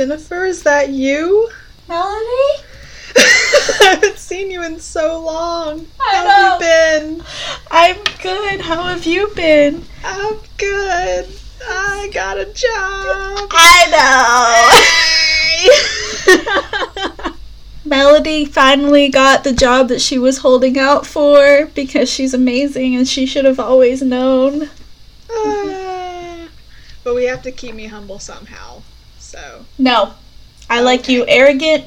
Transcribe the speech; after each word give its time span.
Jennifer, 0.00 0.46
is 0.46 0.62
that 0.62 0.88
you? 0.88 1.50
Melody? 1.86 2.64
I 3.18 3.78
haven't 3.82 4.16
seen 4.16 4.50
you 4.50 4.64
in 4.64 4.80
so 4.80 5.20
long. 5.22 5.86
I 6.00 6.14
How 6.14 6.24
know. 6.24 6.30
have 6.30 6.62
you 6.62 6.66
been? 7.18 7.22
I'm 7.70 7.96
good. 8.22 8.62
How 8.62 8.84
have 8.84 9.04
you 9.04 9.28
been? 9.36 9.84
I'm 10.02 10.38
good. 10.56 11.28
I 11.68 12.08
got 12.14 12.38
a 12.38 12.46
job. 12.46 13.50
I 13.52 13.84
know. 17.20 17.34
Melody 17.84 18.46
finally 18.46 19.10
got 19.10 19.44
the 19.44 19.52
job 19.52 19.88
that 19.88 20.00
she 20.00 20.18
was 20.18 20.38
holding 20.38 20.78
out 20.78 21.04
for 21.06 21.66
because 21.74 22.10
she's 22.10 22.32
amazing 22.32 22.96
and 22.96 23.06
she 23.06 23.26
should 23.26 23.44
have 23.44 23.60
always 23.60 24.00
known. 24.00 24.70
Ah. 25.30 26.48
but 27.04 27.14
we 27.14 27.24
have 27.24 27.42
to 27.42 27.52
keep 27.52 27.74
me 27.74 27.84
humble 27.84 28.18
somehow. 28.18 28.80
So. 29.30 29.64
No. 29.78 30.14
I 30.68 30.80
like 30.80 31.00
Okay. 31.00 31.12
you 31.14 31.24
arrogant 31.28 31.84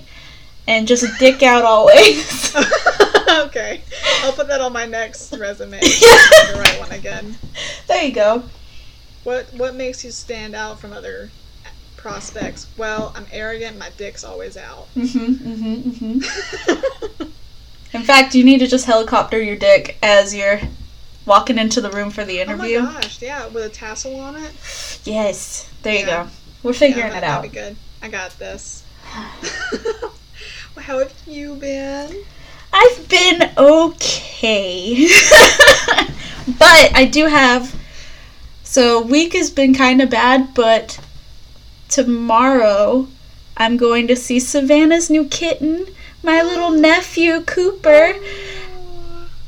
and 0.65 0.87
just 0.87 1.03
a 1.03 1.09
dick 1.19 1.43
out 1.43 1.65
always. 1.65 2.55
okay. 3.29 3.81
I'll 4.21 4.31
put 4.31 4.47
that 4.47 4.61
on 4.61 4.71
my 4.71 4.85
next 4.85 5.35
resume. 5.37 5.79
the 5.81 6.55
right 6.57 6.79
one 6.79 6.91
again. 6.93 7.35
there 7.87 8.03
you 8.05 8.13
go. 8.13 8.43
What 9.25 9.47
what 9.55 9.75
makes 9.75 10.03
you 10.05 10.11
stand 10.11 10.55
out 10.55 10.79
from 10.79 10.93
other 10.93 11.31
prospects? 11.97 12.67
Well, 12.77 13.11
I'm 13.15 13.25
arrogant. 13.31 13.77
My 13.77 13.89
dick's 13.97 14.23
always 14.23 14.55
out. 14.55 14.87
Mhm, 14.95 15.35
mhm, 15.35 15.83
mhm. 15.83 17.29
In 17.93 18.03
fact, 18.03 18.35
you 18.35 18.43
need 18.45 18.59
to 18.59 18.67
just 18.67 18.85
helicopter 18.85 19.41
your 19.41 19.55
dick 19.57 19.97
as 20.01 20.33
you're 20.33 20.59
walking 21.25 21.57
into 21.57 21.79
the 21.81 21.91
room 21.91 22.09
for 22.09 22.23
the 22.25 22.39
interview. 22.39 22.79
oh 22.79 22.83
my 22.83 22.93
gosh! 23.01 23.21
Yeah, 23.21 23.47
with 23.47 23.63
a 23.65 23.69
tassel 23.69 24.19
on 24.19 24.35
it. 24.37 24.51
yes. 25.05 25.69
There 25.83 25.95
you 25.99 26.05
go. 26.05 26.27
We're 26.63 26.73
figuring 26.73 27.11
yeah, 27.11 27.17
it 27.17 27.23
out. 27.23 27.41
That'd 27.41 27.51
be 27.51 27.57
good. 27.57 27.75
I 28.01 28.07
got 28.07 28.31
this. 28.39 28.83
well, 29.13 30.11
how 30.77 30.99
have 30.99 31.13
you 31.27 31.55
been? 31.55 32.23
I've 32.71 33.07
been 33.07 33.51
okay. 33.57 35.07
but 36.47 36.95
I 36.95 37.05
do 37.11 37.27
have. 37.27 37.75
So, 38.63 39.01
week 39.01 39.33
has 39.33 39.51
been 39.51 39.75
kind 39.75 40.01
of 40.01 40.09
bad, 40.09 40.55
but 40.55 40.99
tomorrow 41.89 43.07
I'm 43.55 43.77
going 43.77 44.07
to 44.07 44.15
see 44.15 44.39
Savannah's 44.39 45.11
new 45.11 45.25
kitten, 45.25 45.85
my 46.23 46.41
little 46.41 46.73
oh. 46.73 46.79
nephew 46.79 47.41
Cooper. 47.41 48.13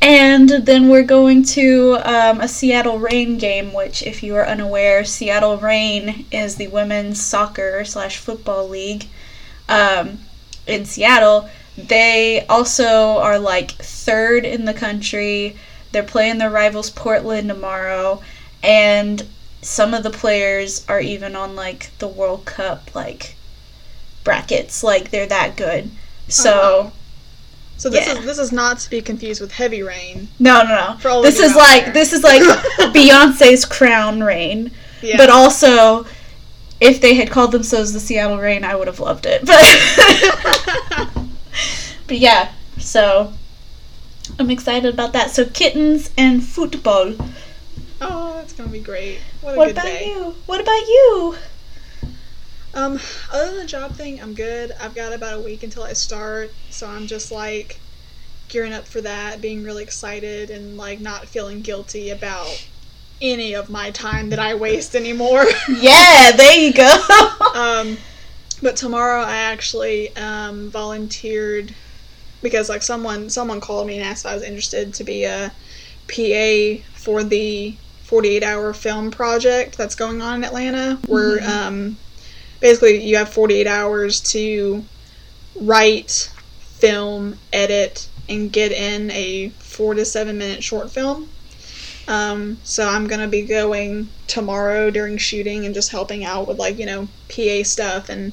And 0.05 0.47
then 0.49 0.87
we're 0.89 1.01
going 1.01 1.41
to 1.57 1.97
um, 2.03 2.39
a 2.39 2.47
Seattle 2.47 2.99
Reign 2.99 3.39
game, 3.39 3.73
which, 3.73 4.03
if 4.03 4.21
you 4.21 4.35
are 4.35 4.45
unaware, 4.45 5.03
Seattle 5.03 5.57
Reign 5.57 6.27
is 6.31 6.57
the 6.57 6.67
women's 6.67 7.19
soccer 7.19 7.83
slash 7.83 8.17
football 8.17 8.69
league 8.69 9.07
um, 9.67 10.19
in 10.67 10.85
Seattle. 10.85 11.49
They 11.75 12.45
also 12.47 13.17
are 13.17 13.39
like 13.39 13.71
third 13.71 14.45
in 14.45 14.65
the 14.65 14.75
country. 14.75 15.57
They're 15.91 16.03
playing 16.03 16.37
their 16.37 16.51
rivals 16.51 16.91
Portland 16.91 17.49
tomorrow, 17.49 18.21
and 18.61 19.27
some 19.63 19.95
of 19.95 20.03
the 20.03 20.11
players 20.11 20.85
are 20.87 21.01
even 21.01 21.35
on 21.35 21.55
like 21.55 21.89
the 21.97 22.07
World 22.07 22.45
Cup 22.45 22.93
like 22.93 23.35
brackets. 24.23 24.83
Like 24.83 25.09
they're 25.09 25.25
that 25.25 25.57
good. 25.57 25.89
So 26.27 26.51
Oh. 26.53 26.91
So 27.77 27.89
this 27.89 28.07
Yeah. 28.07 28.17
is 28.19 28.25
this 28.25 28.37
is 28.39 28.51
not 28.51 28.79
to 28.79 28.89
be 28.89 29.01
confused 29.01 29.41
with 29.41 29.51
heavy 29.51 29.83
rain. 29.83 30.29
no, 30.39 30.63
no, 30.63 30.97
no. 31.03 31.21
This 31.21 31.39
is 31.39 31.55
like 31.55 31.85
there. 31.85 31.93
this 31.93 32.13
is 32.13 32.23
like 32.23 32.41
Beyonce's 32.93 33.65
Crown 33.65 34.21
Rain. 34.23 34.71
Yeah. 35.01 35.17
But 35.17 35.29
also, 35.29 36.05
if 36.79 37.01
they 37.01 37.13
had 37.15 37.29
called 37.29 37.51
themselves 37.51 37.93
the 37.93 37.99
Seattle 37.99 38.37
Rain, 38.39 38.63
I 38.63 38.75
would 38.75 38.87
have 38.87 38.99
loved 38.99 39.25
it. 39.27 39.41
But 39.45 41.09
but 42.07 42.17
yeah, 42.17 42.51
so 42.77 43.33
I'm 44.39 44.49
excited 44.49 44.93
about 44.93 45.13
that. 45.13 45.31
So 45.31 45.45
kittens 45.45 46.11
and 46.17 46.43
football. 46.43 47.13
oh, 48.01 48.33
that's 48.35 48.53
gonna 48.53 48.69
be 48.69 48.79
great. 48.79 49.19
What 49.41 49.55
a 49.55 49.57
What 49.57 49.71
about 49.71 49.85
day. 49.85 50.07
you? 50.07 50.35
What 50.45 50.61
about 50.61 50.87
you? 50.87 51.35
Um, 52.75 52.99
other 53.31 53.47
than 53.51 53.59
the 53.59 53.65
job 53.65 53.93
thing, 53.95 54.21
I'm 54.21 54.33
good. 54.33 54.73
I've 54.81 54.93
got 54.95 55.13
about 55.13 55.39
a 55.39 55.41
week 55.41 55.63
until 55.63 55.83
I 55.83 55.93
start, 55.93 56.53
so 56.69 56.87
I'm 56.87 57.07
just 57.07 57.31
like 57.31 57.79
gearing 58.49 58.73
up 58.73 58.87
for 58.87 59.01
that, 59.01 59.41
being 59.41 59.63
really 59.63 59.81
excited 59.81 60.49
and 60.49 60.77
like 60.77 60.99
not 60.99 61.27
feeling 61.29 61.61
guilty 61.61 62.09
about 62.09 62.47
any 63.21 63.53
of 63.55 63.69
my 63.69 63.91
time 63.91 64.29
that 64.29 64.39
I 64.39 64.55
waste 64.55 64.95
anymore. 64.95 65.45
Yeah, 65.69 66.31
there 66.35 66.59
you 66.59 66.73
go. 66.73 66.97
um, 67.55 67.97
but 68.61 68.75
tomorrow 68.75 69.21
I 69.21 69.35
actually 69.37 70.15
um, 70.15 70.69
volunteered 70.69 71.73
because 72.41 72.69
like 72.69 72.83
someone 72.83 73.29
someone 73.29 73.61
called 73.61 73.87
me 73.87 73.95
and 73.97 74.03
asked 74.03 74.25
if 74.25 74.31
I 74.31 74.35
was 74.35 74.43
interested 74.43 74.93
to 74.95 75.03
be 75.03 75.23
a 75.23 75.51
PA 76.07 76.83
for 76.93 77.23
the 77.23 77.77
48 78.03 78.43
hour 78.43 78.73
film 78.73 79.11
project 79.11 79.77
that's 79.77 79.95
going 79.95 80.21
on 80.21 80.35
in 80.35 80.43
Atlanta 80.43 80.99
where 81.07 81.39
Mhm. 81.39 81.47
um, 81.49 81.97
basically 82.65 82.99
you 83.05 83.15
have 83.15 83.29
48 83.29 83.67
hours 83.67 84.19
to 84.19 84.83
write, 85.61 86.31
film, 86.79 87.37
edit, 87.53 88.09
and 88.27 88.51
get 88.51 88.71
in 88.71 89.11
a 89.11 89.49
four 89.49 89.93
to 89.93 90.03
seven 90.03 90.39
minute 90.39 90.63
short 90.63 90.89
film. 90.89 91.29
Um, 92.07 92.57
so 92.63 92.89
I'm 92.89 93.05
gonna 93.05 93.27
be 93.27 93.43
going 93.43 94.09
tomorrow 94.25 94.89
during 94.89 95.19
shooting 95.19 95.67
and 95.67 95.75
just 95.75 95.91
helping 95.91 96.25
out 96.25 96.47
with 96.47 96.57
like 96.57 96.79
you 96.79 96.87
know 96.87 97.07
PA 97.29 97.61
stuff 97.61 98.09
and 98.09 98.31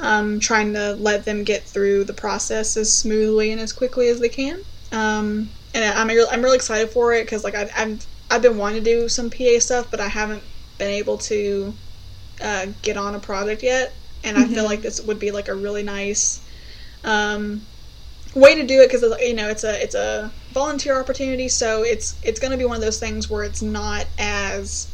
um, 0.00 0.40
trying 0.40 0.72
to 0.72 0.94
let 0.94 1.26
them 1.26 1.44
get 1.44 1.62
through 1.62 2.04
the 2.04 2.14
process 2.14 2.78
as 2.78 2.90
smoothly 2.90 3.52
and 3.52 3.60
as 3.60 3.74
quickly 3.74 4.08
as 4.08 4.18
they 4.18 4.30
can. 4.30 4.62
Um, 4.92 5.50
and 5.74 5.84
I'm 5.84 6.08
I'm 6.08 6.42
really 6.42 6.56
excited 6.56 6.88
for 6.88 7.12
it 7.12 7.26
because 7.26 7.44
like 7.44 7.54
I've, 7.54 7.70
I've 7.76 8.06
I've 8.30 8.40
been 8.40 8.56
wanting 8.56 8.82
to 8.82 8.90
do 8.90 9.10
some 9.10 9.28
PA 9.28 9.58
stuff, 9.58 9.90
but 9.90 10.00
I 10.00 10.08
haven't 10.08 10.42
been 10.78 10.88
able 10.88 11.18
to 11.18 11.74
uh, 12.42 12.66
get 12.82 12.96
on 12.96 13.14
a 13.14 13.18
project 13.18 13.62
yet. 13.62 13.92
And 14.24 14.38
I 14.38 14.44
feel 14.46 14.64
Mhm. 14.64 14.68
like 14.68 14.82
this 14.82 15.00
would 15.02 15.18
be 15.18 15.30
like 15.30 15.48
a 15.48 15.54
really 15.54 15.82
nice 15.82 16.40
um, 17.04 17.62
way 18.34 18.54
to 18.54 18.62
do 18.62 18.80
it 18.80 18.90
because 18.90 19.02
you 19.20 19.34
know 19.34 19.48
it's 19.48 19.64
a 19.64 19.82
it's 19.82 19.94
a 19.94 20.30
volunteer 20.52 20.98
opportunity, 21.00 21.48
so 21.48 21.82
it's 21.82 22.14
it's 22.22 22.38
going 22.40 22.52
to 22.52 22.56
be 22.56 22.64
one 22.64 22.76
of 22.76 22.82
those 22.82 22.98
things 22.98 23.28
where 23.30 23.42
it's 23.42 23.62
not 23.62 24.06
as 24.18 24.88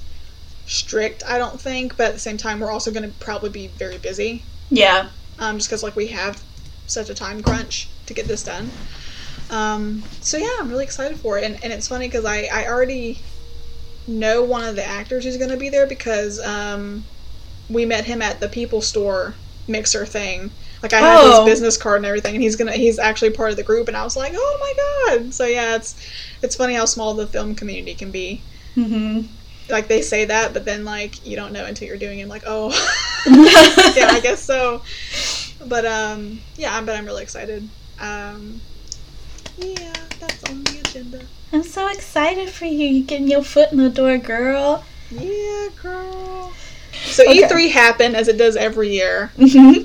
strict, 0.67 1.23
I 1.27 1.39
don't 1.39 1.61
think, 1.61 1.97
but 1.97 2.09
at 2.09 2.15
the 2.15 2.21
same 2.21 2.37
time 2.37 2.61
we're 2.61 2.71
also 2.71 2.91
going 2.91 3.05
to 3.11 3.15
probably 3.21 3.51
be 3.51 3.69
very 3.69 3.99
busy 3.99 4.43
yeah. 4.71 5.09
um, 5.39 5.57
just 5.59 5.69
because 5.69 5.83
like 5.83 5.97
we 5.97 6.09
have 6.09 6.43
such 6.87 7.11
a 7.11 7.15
time 7.15 7.43
crunch 7.43 7.89
to 8.07 8.15
get 8.15 8.27
this 8.29 8.43
done. 8.45 8.71
Um, 9.51 10.03
so 10.21 10.37
yeah, 10.37 10.51
I'm 10.61 10.69
really 10.69 10.85
excited 10.85 11.19
for 11.19 11.39
it, 11.39 11.45
and, 11.45 11.63
and 11.63 11.73
it's 11.73 11.89
funny 11.89 12.07
because 12.07 12.25
I 12.25 12.49
I 12.53 12.67
already 12.67 13.19
know 14.07 14.43
one 14.43 14.65
of 14.65 14.77
the 14.77 14.85
actors 14.85 15.25
who's 15.25 15.37
going 15.37 15.51
to 15.51 15.57
be 15.57 15.69
there 15.69 15.87
because 15.87 16.39
um, 16.45 17.05
we 17.71 17.84
met 17.84 18.05
him 18.05 18.23
at 18.23 18.41
the 18.41 18.49
People 18.49 18.81
Store 18.81 19.34
mixer 19.67 20.06
thing. 20.06 20.51
Like 20.83 20.93
I 20.93 21.01
have 21.01 21.21
Oh. 21.23 21.45
his 21.45 21.53
business 21.55 21.77
card 21.77 21.97
and 21.99 22.06
everything, 22.06 22.34
and 22.34 22.43
he's 22.43 22.56
gonna 22.56 22.73
he's 22.73 22.99
actually 22.99 23.31
part 23.31 23.51
of 23.51 23.56
the 23.56 23.62
group, 23.65 23.89
and 23.89 23.97
I 23.97 24.05
was 24.05 24.17
like, 24.17 24.33
oh 24.34 24.56
my 24.61 25.17
god! 25.19 25.34
So 25.34 25.45
yeah, 25.45 25.75
it's 25.77 25.97
it's 26.43 26.55
funny 26.56 26.75
how 26.75 26.84
small 26.84 27.15
the 27.15 27.27
film 27.27 27.55
community 27.55 27.95
can 27.95 28.11
be. 28.11 28.41
hmm 28.75 29.23
Like 29.69 29.88
they 29.88 30.03
say 30.03 30.25
that, 30.26 30.53
but 30.55 30.65
then 30.65 30.85
like 30.85 31.26
you 31.26 31.35
don't 31.37 31.53
know 31.53 31.65
until 31.65 31.88
you're 31.88 31.97
doing 31.99 32.20
it. 32.20 32.23
I'm 32.23 32.29
like, 32.29 32.44
oh, 32.47 32.69
yeah, 33.97 34.06
I 34.11 34.20
guess 34.23 34.41
so. 34.43 34.82
But 35.67 35.85
um, 35.85 36.41
yeah, 36.56 36.81
but 36.81 36.97
I'm 36.97 37.05
really 37.05 37.25
excited. 37.25 37.69
Um, 38.00 38.61
yeah, 39.59 39.93
that's 40.20 40.44
on 40.44 40.62
the 40.62 40.79
agenda. 40.85 41.20
I'm 41.53 41.65
so 41.65 41.88
excited 41.88 42.49
for 42.50 42.67
you. 42.67 42.87
You 42.87 43.03
getting 43.05 43.26
your 43.29 43.43
foot 43.43 43.73
in 43.73 43.79
the 43.79 43.88
door, 43.91 44.17
girl. 44.19 44.85
Yeah, 45.11 45.69
girl. 45.82 46.53
So 47.08 47.25
Okay. 47.25 47.43
E3 47.43 47.70
happened 47.70 48.16
as 48.16 48.28
it 48.28 48.37
does 48.37 48.56
every 48.56 48.90
year, 48.90 49.28
hmm 49.37 49.72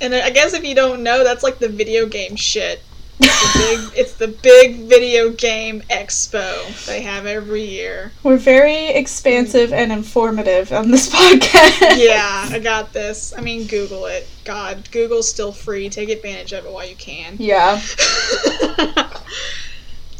and 0.00 0.14
I 0.14 0.30
guess 0.30 0.54
if 0.54 0.64
you 0.64 0.74
don't 0.74 1.02
know, 1.02 1.24
that's 1.24 1.42
like 1.42 1.58
the 1.58 1.68
video 1.68 2.06
game 2.06 2.36
shit. 2.36 2.82
It's 3.20 3.52
the 3.52 3.58
big, 3.58 3.80
it's 3.98 4.12
the 4.14 4.28
big 4.28 4.76
video 4.88 5.30
game 5.30 5.82
expo 5.90 6.86
they 6.86 7.02
have 7.02 7.26
every 7.26 7.64
year. 7.64 8.12
We're 8.22 8.36
very 8.36 8.88
expansive 8.90 9.72
and 9.72 9.90
informative 9.90 10.72
on 10.72 10.90
this 10.92 11.08
podcast. 11.14 11.96
Yeah, 11.98 12.48
I 12.50 12.60
got 12.60 12.92
this. 12.92 13.34
I 13.36 13.40
mean, 13.40 13.66
Google 13.66 14.06
it. 14.06 14.28
God, 14.44 14.88
Google's 14.92 15.28
still 15.28 15.50
free. 15.52 15.88
Take 15.88 16.10
advantage 16.10 16.52
of 16.52 16.64
it 16.64 16.70
while 16.72 16.86
you 16.88 16.94
can. 16.96 17.34
Yeah. 17.38 17.80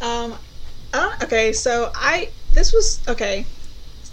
um, 0.02 0.34
I 0.92 1.16
okay, 1.22 1.52
so 1.52 1.90
I 1.94 2.30
this 2.52 2.72
was 2.72 3.00
okay. 3.08 3.46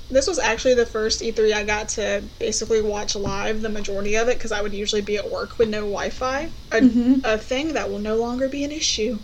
This 0.09 0.27
was 0.27 0.37
actually 0.37 0.75
the 0.75 0.85
first 0.85 1.21
E3 1.21 1.51
I 1.53 1.63
got 1.63 1.89
to 1.89 2.23
basically 2.39 2.81
watch 2.81 3.15
live 3.15 3.61
the 3.61 3.69
majority 3.69 4.15
of 4.15 4.27
it 4.27 4.37
because 4.37 4.51
I 4.51 4.61
would 4.61 4.73
usually 4.73 5.01
be 5.01 5.17
at 5.17 5.29
work 5.29 5.57
with 5.57 5.69
no 5.69 5.79
Wi-Fi. 5.79 6.49
A, 6.71 6.77
Mhm. 6.81 7.21
a 7.23 7.37
thing 7.37 7.73
that 7.73 7.89
will 7.89 7.99
no 7.99 8.15
longer 8.15 8.47
be 8.47 8.63
an 8.63 8.71
issue 8.71 9.19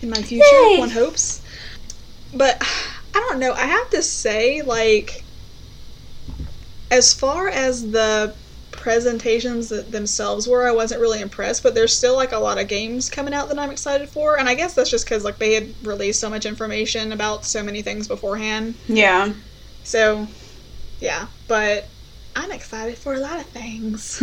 in 0.00 0.10
my 0.10 0.22
future. 0.22 0.44
Yay! 0.70 0.78
One 0.78 0.90
hopes. 0.90 1.42
But 2.32 2.56
I 3.14 3.18
don't 3.28 3.40
know. 3.40 3.52
I 3.52 3.66
have 3.66 3.90
to 3.90 4.02
say, 4.02 4.62
like, 4.62 5.24
as 6.90 7.12
far 7.12 7.48
as 7.48 7.90
the 7.90 8.34
presentations 8.70 9.68
themselves 9.68 10.48
were, 10.48 10.66
I 10.66 10.72
wasn't 10.72 11.00
really 11.00 11.20
impressed. 11.20 11.62
But 11.62 11.74
there's 11.74 11.96
still 11.96 12.16
like 12.16 12.32
a 12.32 12.38
lot 12.38 12.58
of 12.58 12.68
games 12.68 13.10
coming 13.10 13.34
out 13.34 13.48
that 13.48 13.58
I'm 13.58 13.70
excited 13.70 14.08
for, 14.08 14.38
and 14.38 14.48
I 14.48 14.54
guess 14.54 14.74
that's 14.74 14.90
just 14.90 15.04
because 15.04 15.24
like 15.24 15.38
they 15.38 15.54
had 15.54 15.74
released 15.82 16.20
so 16.20 16.30
much 16.30 16.46
information 16.46 17.12
about 17.12 17.44
so 17.44 17.62
many 17.62 17.82
things 17.82 18.08
beforehand. 18.08 18.74
Yeah. 18.88 19.32
So, 19.84 20.26
yeah, 21.00 21.26
but 21.48 21.88
I'm 22.36 22.52
excited 22.52 22.96
for 22.96 23.14
a 23.14 23.18
lot 23.18 23.40
of 23.40 23.46
things. 23.46 24.22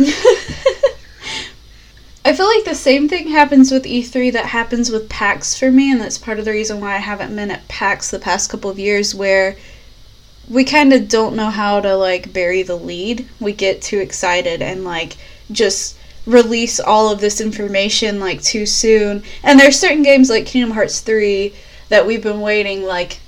I 2.24 2.34
feel 2.34 2.46
like 2.46 2.64
the 2.64 2.74
same 2.74 3.08
thing 3.08 3.28
happens 3.28 3.70
with 3.70 3.84
E3 3.84 4.32
that 4.32 4.46
happens 4.46 4.90
with 4.90 5.08
PAX 5.08 5.58
for 5.58 5.70
me, 5.70 5.90
and 5.90 6.00
that's 6.00 6.18
part 6.18 6.38
of 6.38 6.44
the 6.44 6.50
reason 6.50 6.80
why 6.80 6.94
I 6.94 6.98
haven't 6.98 7.34
been 7.34 7.50
at 7.50 7.66
PAX 7.68 8.10
the 8.10 8.18
past 8.18 8.50
couple 8.50 8.70
of 8.70 8.78
years, 8.78 9.14
where 9.14 9.56
we 10.48 10.64
kind 10.64 10.92
of 10.92 11.08
don't 11.08 11.36
know 11.36 11.48
how 11.48 11.80
to 11.80 11.94
like 11.96 12.32
bury 12.32 12.62
the 12.62 12.76
lead. 12.76 13.26
We 13.38 13.52
get 13.52 13.80
too 13.80 13.98
excited 13.98 14.60
and 14.60 14.84
like 14.84 15.16
just 15.52 15.96
release 16.26 16.80
all 16.80 17.10
of 17.10 17.20
this 17.20 17.40
information 17.40 18.20
like 18.20 18.42
too 18.42 18.66
soon. 18.66 19.22
And 19.42 19.58
there's 19.58 19.78
certain 19.78 20.02
games 20.02 20.28
like 20.28 20.46
Kingdom 20.46 20.72
Hearts 20.72 21.00
3 21.00 21.54
that 21.88 22.06
we've 22.06 22.22
been 22.22 22.40
waiting 22.40 22.84
like 22.84 23.20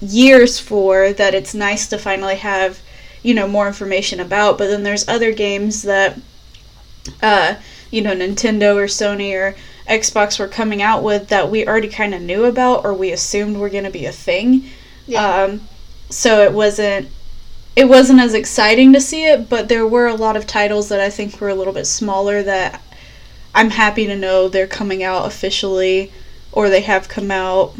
years 0.00 0.58
for 0.58 1.12
that 1.12 1.34
it's 1.34 1.54
nice 1.54 1.88
to 1.88 1.98
finally 1.98 2.36
have, 2.36 2.80
you 3.22 3.34
know, 3.34 3.48
more 3.48 3.66
information 3.66 4.20
about. 4.20 4.58
But 4.58 4.68
then 4.68 4.82
there's 4.82 5.08
other 5.08 5.32
games 5.32 5.82
that 5.82 6.18
uh 7.22 7.56
you 7.90 8.02
know, 8.02 8.14
Nintendo 8.14 8.76
or 8.76 8.86
Sony 8.86 9.32
or 9.34 9.56
Xbox 9.88 10.38
were 10.38 10.48
coming 10.48 10.82
out 10.82 11.02
with 11.02 11.28
that 11.28 11.50
we 11.50 11.66
already 11.66 11.88
kind 11.88 12.14
of 12.14 12.20
knew 12.20 12.44
about 12.44 12.84
or 12.84 12.92
we 12.92 13.10
assumed 13.10 13.56
were 13.56 13.70
going 13.70 13.84
to 13.84 13.90
be 13.90 14.04
a 14.04 14.12
thing. 14.12 14.68
Yeah. 15.06 15.24
Um, 15.24 15.62
so 16.10 16.42
it 16.42 16.52
wasn't 16.52 17.08
it 17.76 17.88
wasn't 17.88 18.20
as 18.20 18.34
exciting 18.34 18.92
to 18.92 19.00
see 19.00 19.24
it, 19.24 19.48
but 19.48 19.68
there 19.68 19.86
were 19.86 20.08
a 20.08 20.14
lot 20.14 20.36
of 20.36 20.46
titles 20.46 20.88
that 20.88 21.00
I 21.00 21.10
think 21.10 21.40
were 21.40 21.48
a 21.48 21.54
little 21.54 21.72
bit 21.72 21.86
smaller 21.86 22.42
that 22.42 22.82
I'm 23.54 23.70
happy 23.70 24.06
to 24.06 24.16
know 24.16 24.48
they're 24.48 24.66
coming 24.66 25.02
out 25.02 25.26
officially 25.26 26.12
or 26.50 26.68
they 26.68 26.80
have 26.80 27.08
come 27.08 27.30
out. 27.30 27.74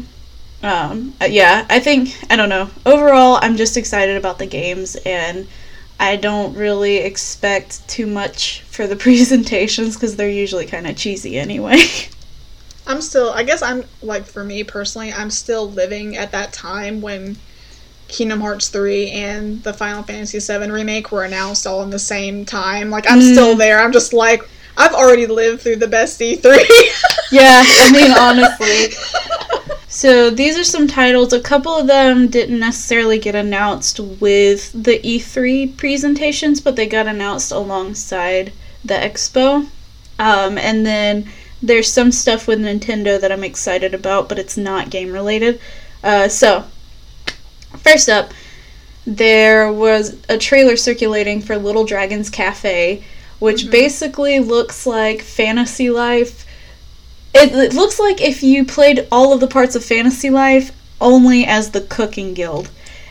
Um, 0.61 1.13
uh, 1.21 1.25
yeah, 1.25 1.65
I 1.69 1.79
think 1.79 2.17
I 2.29 2.35
don't 2.35 2.49
know. 2.49 2.69
Overall, 2.85 3.39
I'm 3.41 3.55
just 3.55 3.77
excited 3.77 4.17
about 4.17 4.39
the 4.39 4.45
games 4.45 4.95
and 5.05 5.47
I 5.99 6.15
don't 6.15 6.55
really 6.55 6.97
expect 6.97 7.87
too 7.87 8.07
much 8.07 8.61
for 8.61 8.87
the 8.87 8.95
presentations 9.05 9.95
because 9.95 10.15
they're 10.15 10.29
usually 10.29 10.65
kind 10.65 10.87
of 10.87 10.95
cheesy 10.97 11.37
anyway. 11.37 11.79
I'm 12.87 13.01
still, 13.01 13.29
I 13.29 13.43
guess 13.43 13.61
I'm, 13.61 13.83
like, 14.01 14.25
for 14.25 14.43
me 14.43 14.63
personally, 14.63 15.13
I'm 15.13 15.29
still 15.29 15.69
living 15.69 16.17
at 16.17 16.31
that 16.31 16.51
time 16.51 17.01
when 17.01 17.37
Kingdom 18.07 18.41
Hearts 18.41 18.69
3 18.69 19.11
and 19.11 19.61
the 19.63 19.73
Final 19.73 20.01
Fantasy 20.01 20.39
7 20.39 20.71
remake 20.71 21.11
were 21.11 21.23
announced 21.23 21.67
all 21.67 21.83
in 21.83 21.91
the 21.91 21.99
same 21.99 22.45
time. 22.45 22.89
Like, 22.89 23.09
I'm 23.09 23.19
Mm. 23.19 23.31
still 23.33 23.55
there. 23.55 23.79
I'm 23.79 23.91
just 23.91 24.11
like, 24.11 24.41
I've 24.75 24.93
already 24.93 25.27
lived 25.27 25.61
through 25.61 25.75
the 25.75 25.87
best 25.87 26.19
E 26.19 26.37
E3. 26.37 26.57
yeah, 27.31 27.61
I 27.63 27.91
mean, 27.91 28.11
honestly. 28.11 28.95
So 29.99 30.29
these 30.29 30.57
are 30.57 30.63
some 30.63 30.87
titles. 30.87 31.33
A 31.33 31.41
couple 31.41 31.73
of 31.75 31.87
them 31.87 32.29
didn't 32.29 32.57
necessarily 32.57 33.19
get 33.19 33.35
announced 33.35 33.99
with 33.99 34.71
the 34.71 34.97
E3 34.99 35.75
presentations, 35.75 36.61
but 36.61 36.77
they 36.77 36.87
got 36.87 37.05
announced 37.05 37.51
alongside 37.51 38.53
the 38.85 38.93
expo. 38.93 39.67
Um, 40.17 40.57
and 40.57 40.85
then 40.85 41.29
there's 41.61 41.91
some 41.91 42.13
stuff 42.13 42.47
with 42.47 42.61
Nintendo 42.61 43.19
that 43.19 43.29
I'm 43.29 43.43
excited 43.43 43.93
about, 43.93 44.29
but 44.29 44.39
it's 44.39 44.55
not 44.55 44.89
game 44.89 45.11
related. 45.11 45.59
Uh, 46.01 46.29
so, 46.29 46.63
first 47.79 48.07
up, 48.07 48.31
there 49.05 49.69
was 49.69 50.15
a 50.29 50.37
trailer 50.37 50.77
circulating 50.77 51.41
for 51.41 51.57
Little 51.57 51.83
Dragons 51.83 52.29
Cafe, 52.29 53.03
which 53.39 53.65
Mhm. 53.65 53.71
basically 53.71 54.39
looks 54.39 54.85
like 54.85 55.21
Fantasy 55.21 55.89
Life. 55.89 56.45
It, 57.33 57.53
it 57.53 57.73
looks 57.73 57.99
like 57.99 58.21
if 58.21 58.43
you 58.43 58.65
played 58.65 59.07
all 59.11 59.33
of 59.33 59.39
the 59.39 59.47
parts 59.47 59.75
of 59.75 59.83
Fantasy 59.83 60.29
Life 60.29 60.71
only 60.99 61.45
as 61.45 61.71
the 61.71 61.81
Cooking 61.81 62.33
Guild. 62.33 62.69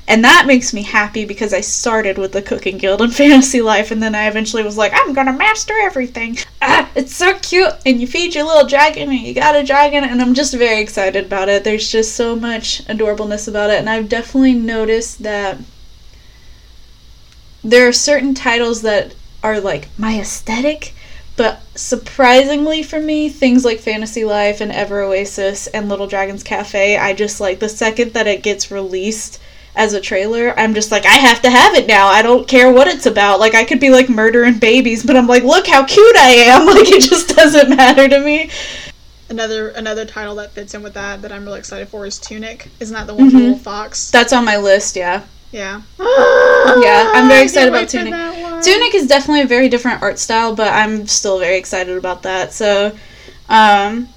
And 0.09 0.25
that 0.25 0.47
makes 0.47 0.73
me 0.73 0.83
happy 0.83 1.27
because 1.27 1.53
I 1.53 1.61
started 1.61 2.17
with 2.17 2.33
the 2.33 2.41
Cooking 2.41 2.79
Guild 2.79 3.03
in 3.03 3.11
Fantasy 3.23 3.61
Life, 3.61 3.91
and 3.91 4.03
then 4.03 4.15
I 4.15 4.27
eventually 4.27 4.63
was 4.63 4.79
like, 4.79 4.93
I'm 4.95 5.13
gonna 5.13 5.35
master 5.35 5.75
everything. 5.83 6.39
Ah, 6.63 6.91
it's 6.95 7.15
so 7.15 7.39
cute, 7.39 7.75
and 7.85 8.01
you 8.01 8.07
feed 8.07 8.35
your 8.35 8.45
little 8.45 8.67
dragon, 8.67 9.11
and 9.11 9.21
you 9.21 9.35
got 9.35 9.55
a 9.55 9.63
dragon, 9.63 10.05
and 10.05 10.23
I'm 10.23 10.35
just 10.35 10.55
very 10.55 10.81
excited 10.81 11.27
about 11.27 11.51
it. 11.51 11.63
There's 11.63 11.93
just 11.93 12.17
so 12.17 12.35
much 12.35 12.85
adorableness 12.87 13.49
about 13.49 13.71
it, 13.71 13.79
and 13.79 13.89
I've 13.91 14.09
definitely 14.09 14.55
noticed 14.55 15.23
that 15.23 15.59
there 17.63 17.87
are 17.87 17.93
certain 17.93 18.35
titles 18.35 18.81
that 18.83 19.15
are 19.43 19.61
like 19.61 19.89
my 19.99 20.19
aesthetic, 20.19 20.95
but 21.39 21.63
surprisingly 21.75 22.83
for 22.83 23.01
me, 23.01 23.29
things 23.31 23.65
like 23.65 23.79
Fantasy 23.79 24.25
Life 24.25 24.61
and 24.61 24.71
Ever 24.71 25.01
Oasis 25.01 25.69
and 25.69 25.89
Little 25.89 26.07
Dragons 26.09 26.43
Cafe, 26.43 26.99
I 26.99 27.15
just 27.15 27.41
like 27.41 27.61
the 27.61 27.69
second 27.69 28.13
that 28.13 28.27
it 28.27 28.43
gets 28.43 28.71
released 28.71 29.41
as 29.77 29.95
a 29.95 30.01
trailer, 30.01 30.59
I'm 30.59 30.75
just 30.75 30.91
like, 30.91 31.07
I 31.07 31.15
have 31.15 31.41
to 31.43 31.51
have 31.51 31.75
it 31.77 31.87
now. 31.87 32.09
I 32.09 32.21
don't 32.21 32.49
care 32.49 32.73
what 32.73 32.89
it's 32.89 33.07
about. 33.07 33.39
Like, 33.39 33.55
I 33.55 33.63
could 33.65 33.79
be 33.79 33.91
like 33.91 34.09
murdering 34.09 34.59
babies, 34.59 35.05
but 35.07 35.17
I'm 35.17 35.29
like, 35.29 35.45
look 35.45 35.69
how 35.69 35.85
cute 35.85 36.17
I 36.17 36.31
am. 36.31 36.67
Like, 36.75 36.91
it 36.91 37.03
just 37.03 37.35
doesn't 37.37 37.71
matter 37.71 38.09
to 38.09 38.19
me. 38.21 38.51
another 39.31 39.69
another 39.69 40.05
title 40.05 40.35
that 40.37 40.51
fits 40.53 40.75
in 40.75 40.83
with 40.83 40.95
that 40.95 41.23
that 41.23 41.31
I'm 41.31 41.45
really 41.45 41.61
excited 41.61 41.89
for 41.89 42.05
is 42.07 42.19
Tunic. 42.19 42.69
Isn't 42.81 42.95
that 42.95 43.07
the 43.07 43.15
one 43.15 43.27
with 43.27 43.35
Mhm. 43.35 43.61
fox? 43.61 44.11
That's 44.11 44.33
on 44.33 44.45
my 44.45 44.57
list, 44.57 44.97
yeah. 44.97 45.23
Yeah. 45.53 45.83
Yeah, 46.81 47.13
I'm 47.15 47.29
very 47.29 47.45
excited 47.45 47.71
about 47.71 47.89
Tunic. 47.89 48.13
Tunic 48.63 48.95
is 48.95 49.07
definitely 49.07 49.41
a 49.43 49.47
very 49.47 49.69
different 49.71 50.03
art 50.03 50.19
style, 50.19 50.55
but 50.55 50.71
I'm 50.73 51.07
still 51.07 51.39
very 51.39 51.57
excited 51.57 51.97
about 51.97 52.23
that. 52.25 52.53
So, 52.53 52.97
um, 53.49 54.09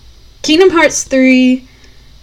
Kingdom 0.42 0.69
Hearts 0.72 1.04
3 1.06 1.66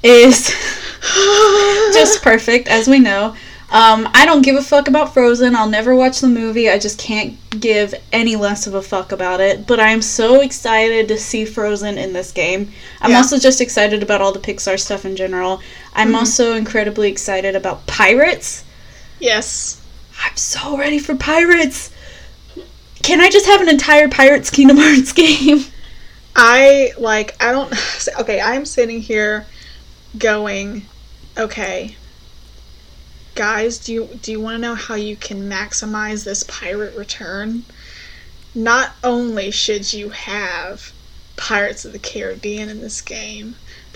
is 0.03 0.49
just 1.95 2.23
perfect, 2.23 2.69
as 2.69 2.89
we 2.89 2.99
know. 2.99 3.35
Um, 3.71 4.09
I 4.15 4.25
don't 4.27 4.43
give 4.43 4.57
a 4.57 4.63
fuck 4.63 4.89
about 4.89 5.15
Frozen. 5.15 5.55
I'll 5.57 5.69
never 5.69 5.95
watch 5.95 6.21
the 6.21 6.29
movie. 6.29 6.69
I 6.71 6.79
just 6.79 6.99
can't 6.99 7.37
give 7.59 7.95
any 8.13 8.37
less 8.37 8.67
of 8.67 8.75
a 8.75 8.83
fuck 8.83 9.13
about 9.13 9.41
it. 9.41 9.67
But 9.67 9.81
I'm 9.81 10.03
so 10.03 10.41
excited 10.43 11.09
to 11.09 11.19
see 11.19 11.45
Frozen 11.45 11.97
in 11.99 12.13
this 12.13 12.33
game. 12.33 12.71
I'm 13.01 13.13
Yeah. 13.13 13.19
also 13.19 13.39
just 13.39 13.61
excited 13.61 14.03
about 14.03 14.21
all 14.21 14.33
the 14.33 14.39
Pixar 14.39 14.79
stuff 14.79 15.05
in 15.05 15.17
general. 15.17 15.61
I'm 15.95 16.13
Mhm. 16.13 16.17
also 16.19 16.55
incredibly 16.55 17.11
excited 17.11 17.57
about 17.57 17.87
Pirates. 17.87 18.65
Yes. 19.21 19.81
I'm 20.25 20.37
so 20.37 20.77
ready 20.77 20.99
for 20.99 21.15
Pirates. 21.15 21.91
Can 23.03 23.21
I 23.21 23.31
just 23.31 23.47
have 23.47 23.61
an 23.61 23.69
entire 23.69 24.09
Pirates 24.09 24.51
Kingdom 24.51 24.77
Hearts 24.81 25.13
game? 25.13 25.65
I 26.37 26.93
like 26.99 27.35
I 27.43 27.53
don't 27.53 27.73
okay, 28.21 28.41
I'm 28.41 28.65
sitting 28.65 29.01
here 29.01 29.47
going, 30.17 30.87
okay. 31.37 31.97
Guys, 33.35 33.79
do 33.79 33.93
you 33.93 34.05
do 34.21 34.33
you 34.33 34.41
want 34.41 34.57
to 34.57 34.59
know 34.61 34.75
how 34.75 34.95
you 34.95 35.17
can 35.17 35.49
maximize 35.49 36.25
this 36.25 36.45
pirate 36.45 36.97
return? 36.97 37.65
Not 38.55 38.93
only 39.05 39.51
should 39.51 39.93
you 39.93 40.11
have 40.11 40.93
Pirates 41.37 41.85
of 41.85 41.93
the 41.93 41.99
Caribbean 41.99 42.69
in 42.69 42.81
this 42.81 43.01
game, 43.01 43.55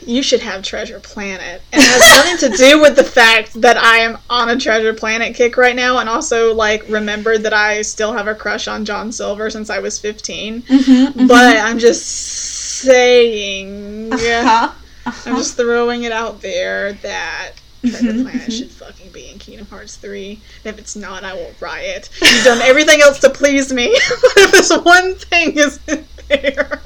you 0.09 0.23
should 0.23 0.41
have 0.41 0.63
Treasure 0.63 1.01
Planet. 1.01 1.63
And 1.73 1.83
it 1.83 1.89
has 1.89 2.27
nothing 2.27 2.51
to 2.51 2.57
do 2.57 2.81
with 2.81 2.97
the 2.97 3.05
fact 3.05 3.61
that 3.61 3.77
I 3.77 3.99
am 3.99 4.19
on 4.31 4.49
a 4.49 4.59
Treasure 4.59 4.95
Planet 4.95 5.35
kick 5.35 5.57
right 5.57 5.77
now 5.77 5.99
and 5.99 6.09
also 6.09 6.55
like 6.55 6.85
remembered 6.89 7.43
that 7.43 7.53
I 7.53 7.83
still 7.83 8.13
have 8.13 8.29
a 8.29 8.35
crush 8.35 8.69
on 8.69 8.85
John 8.85 9.13
Silver 9.13 9.51
since 9.51 9.71
I 9.71 9.79
was 9.79 9.99
15. 9.99 10.63
Mm-hmm, 10.63 11.27
But 11.27 11.57
I'm 11.57 11.79
just 11.79 12.05
saying. 12.07 14.13
uh-huh. 14.13 14.73
I'm 15.05 15.13
Uh-huh. 15.13 15.37
just 15.37 15.57
throwing 15.57 16.05
it 16.05 16.13
out 16.13 16.41
there 16.43 16.93
that 16.95 17.53
Treasure 17.81 18.13
Mhm, 18.13 18.23
Planet 18.23 18.49
mhm. 18.49 18.59
should 18.59 18.71
fucking 18.71 19.11
be 19.11 19.29
in 19.29 19.39
Kingdom 19.41 19.67
Hearts 19.67 19.97
3. 19.97 20.41
And 20.65 20.73
if 20.75 20.79
it's 20.79 20.95
not, 20.95 21.25
I 21.25 21.35
will 21.35 21.53
riot. 21.59 22.09
You've 22.23 22.45
done 22.45 22.61
everything 22.63 23.01
else 23.03 23.19
to 23.21 23.31
please 23.31 23.73
me, 23.73 23.89
but 24.23 24.33
if 24.37 24.51
this 24.53 24.71
one 24.85 25.17
thing 25.17 25.59
isn't 25.59 26.07
there. 26.29 26.81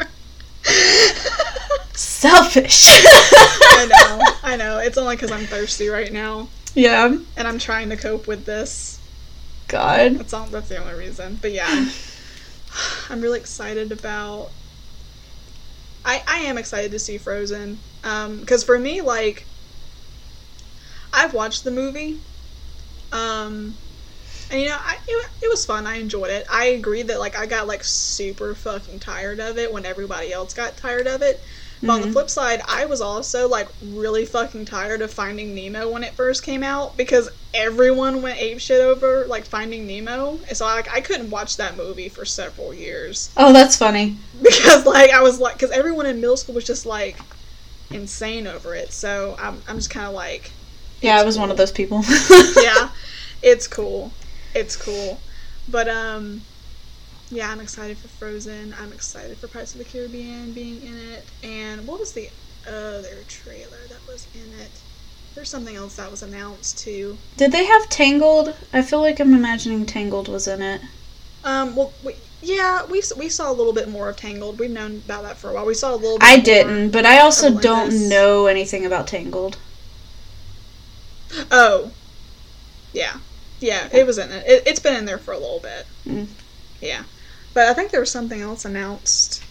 Selfish. 1.97 2.87
I 2.89 3.89
know, 3.91 4.21
I 4.43 4.57
know. 4.57 4.79
It's 4.79 4.99
only 4.99 5.17
because 5.17 5.33
I'm 5.33 5.47
thirsty 5.47 5.89
right 5.89 6.13
now, 6.13 6.49
yeah. 6.75 7.07
and 7.37 7.49
I'm 7.49 7.59
trying 7.59 7.89
to 7.89 7.97
cope 7.97 8.27
with 8.27 8.45
this. 8.45 9.01
God. 9.69 10.19
That's 10.19 10.33
all. 10.33 10.47
That's 10.47 10.69
the 10.69 10.77
only 10.77 10.95
reason. 10.95 11.39
But 11.41 11.53
yeah, 11.53 11.91
I'm 13.11 13.21
really 13.21 13.41
excited 13.41 13.93
about. 13.93 14.51
I 16.05 16.23
I 16.27 16.39
am 16.41 16.59
excited 16.59 16.91
to 16.93 16.99
see 16.99 17.19
Frozen. 17.19 17.79
Um, 18.05 18.41
because 18.41 18.63
for 18.63 18.79
me, 18.79 19.01
like, 19.01 19.47
I've 21.13 21.35
watched 21.35 21.65
the 21.65 21.71
movie. 21.71 22.21
Um, 23.11 23.75
and 24.51 24.61
you 24.61 24.69
know, 24.69 24.77
I 24.79 24.99
it, 25.09 25.29
it 25.43 25.49
was 25.49 25.65
fun. 25.65 25.87
I 25.87 25.97
enjoyed 25.97 26.31
it. 26.31 26.47
I 26.51 26.67
agree 26.67 27.03
that 27.03 27.19
like 27.19 27.37
I 27.39 27.47
got 27.47 27.67
like 27.67 27.83
super 27.83 28.55
fucking 28.55 29.01
tired 29.01 29.41
of 29.41 29.59
it 29.59 29.73
when 29.73 29.85
everybody 29.85 30.33
else 30.33 30.55
got 30.55 30.77
tired 30.77 31.07
of 31.07 31.23
it. 31.23 31.41
But 31.83 31.93
on 31.93 32.01
the 32.01 32.07
Mhm. 32.09 32.13
flip 32.13 32.31
side, 32.31 32.63
I 32.67 32.87
was 32.87 33.01
also 33.01 33.49
like 33.49 33.69
really 33.83 34.25
fucking 34.25 34.65
tired 34.65 35.03
of 35.03 35.13
Finding 35.13 35.55
Nemo 35.55 35.91
when 35.91 36.03
it 36.05 36.15
first 36.15 36.43
came 36.43 36.63
out 36.63 36.97
because 36.97 37.29
everyone 37.53 38.23
went 38.23 38.41
ape 38.41 38.61
shit 38.61 38.81
over 38.81 39.27
like 39.27 39.45
Finding 39.45 39.87
Nemo. 39.87 40.39
And 40.49 40.57
so 40.57 40.65
like 40.65 40.91
I 40.93 41.01
couldn't 41.01 41.31
watch 41.31 41.57
that 41.59 41.77
movie 41.77 42.09
for 42.09 42.25
several 42.25 42.73
years 42.73 43.29
Oh, 43.37 43.53
that's 43.53 43.77
funny. 43.77 44.17
because 44.43 44.87
like 44.87 45.11
I 45.11 45.21
was 45.23 45.39
like 45.39 45.55
because 45.55 45.71
everyone 45.71 46.07
in 46.07 46.21
middle 46.21 46.37
school 46.37 46.55
was 46.55 46.65
just 46.65 46.87
like 46.87 47.17
insane 47.91 48.47
over 48.47 48.75
it. 48.75 48.93
So 48.93 49.37
I'm 49.39 49.63
I'm 49.69 49.77
just 49.77 49.91
kind 49.91 50.07
of 50.07 50.15
like 50.15 50.51
Yeah, 51.03 51.21
I 51.21 51.25
was 51.25 51.39
one 51.39 51.51
of 51.51 51.57
those 51.59 51.73
people. 51.73 52.03
yeah, 52.57 52.89
it's 53.43 53.67
cool. 53.69 54.13
It's 54.55 54.77
cool. 54.77 55.21
But 55.69 55.89
um 55.89 56.41
yeah, 57.31 57.51
I'm 57.51 57.61
excited 57.61 57.99
for 57.99 58.09
Frozen. 58.09 58.75
I'm 58.81 58.93
excited 58.93 59.37
for 59.39 59.49
Pirates 59.49 59.75
of 59.75 59.79
the 59.79 59.85
Caribbean 59.85 60.53
being 60.53 60.83
in 60.83 60.97
it. 60.97 61.25
And 61.43 61.87
what 61.87 61.99
was 61.99 62.13
the 62.13 62.29
other 62.67 63.23
trailer 63.29 63.87
that 63.89 64.07
was 64.07 64.27
in 64.35 64.61
it? 64.61 64.71
There's 65.35 65.51
something 65.51 65.77
else 65.77 65.97
that 65.97 66.11
was 66.11 66.23
announced 66.23 66.79
too. 66.79 67.19
Did 67.37 67.53
they 67.53 67.67
have 67.67 67.89
Tangled? 67.91 68.55
I 68.73 68.83
feel 68.83 69.01
like 69.01 69.21
I'm 69.21 69.35
imagining 69.35 69.85
Tangled 69.85 70.29
was 70.29 70.49
in 70.49 70.63
it. 70.63 70.81
Um, 71.45 71.77
well, 71.77 71.93
we, 72.03 72.15
yeah, 72.43 72.85
we 72.87 73.03
we 73.17 73.29
saw 73.29 73.51
a 73.51 73.53
little 73.53 73.73
bit 73.73 73.89
more 73.89 74.09
of 74.09 74.17
Tangled. 74.17 74.59
We've 74.59 74.71
known 74.71 75.03
about 75.05 75.25
that 75.25 75.37
for 75.37 75.51
a 75.51 75.55
while. 75.55 75.67
We 75.67 75.75
saw 75.75 75.95
a 75.95 75.97
little. 75.97 76.19
bit 76.19 76.29
I 76.29 76.39
didn't, 76.39 76.91
but 76.91 77.05
I 77.05 77.21
also 77.21 77.59
don't 77.59 78.09
know 78.09 78.47
anything 78.47 78.87
about 78.87 79.07
Tangled. 79.07 79.59
Oh, 81.51 81.91
yeah, 82.93 83.19
yeah, 83.61 83.89
it 83.93 84.07
was 84.07 84.19
in 84.19 84.31
it. 84.31 84.45
it. 84.47 84.63
It's 84.67 84.81
been 84.81 84.97
in 84.97 85.05
there 85.05 85.19
for 85.19 85.33
a 85.33 85.39
little 85.39 85.61
bit. 85.61 85.87
Mm. 86.07 86.29
Yeah, 86.81 87.03
but 87.57 87.69
I 87.69 87.73
think 87.73 87.91
there 87.91 88.01
was 88.01 88.11
something 88.11 88.43
else 88.43 88.67
announced. 88.67 89.43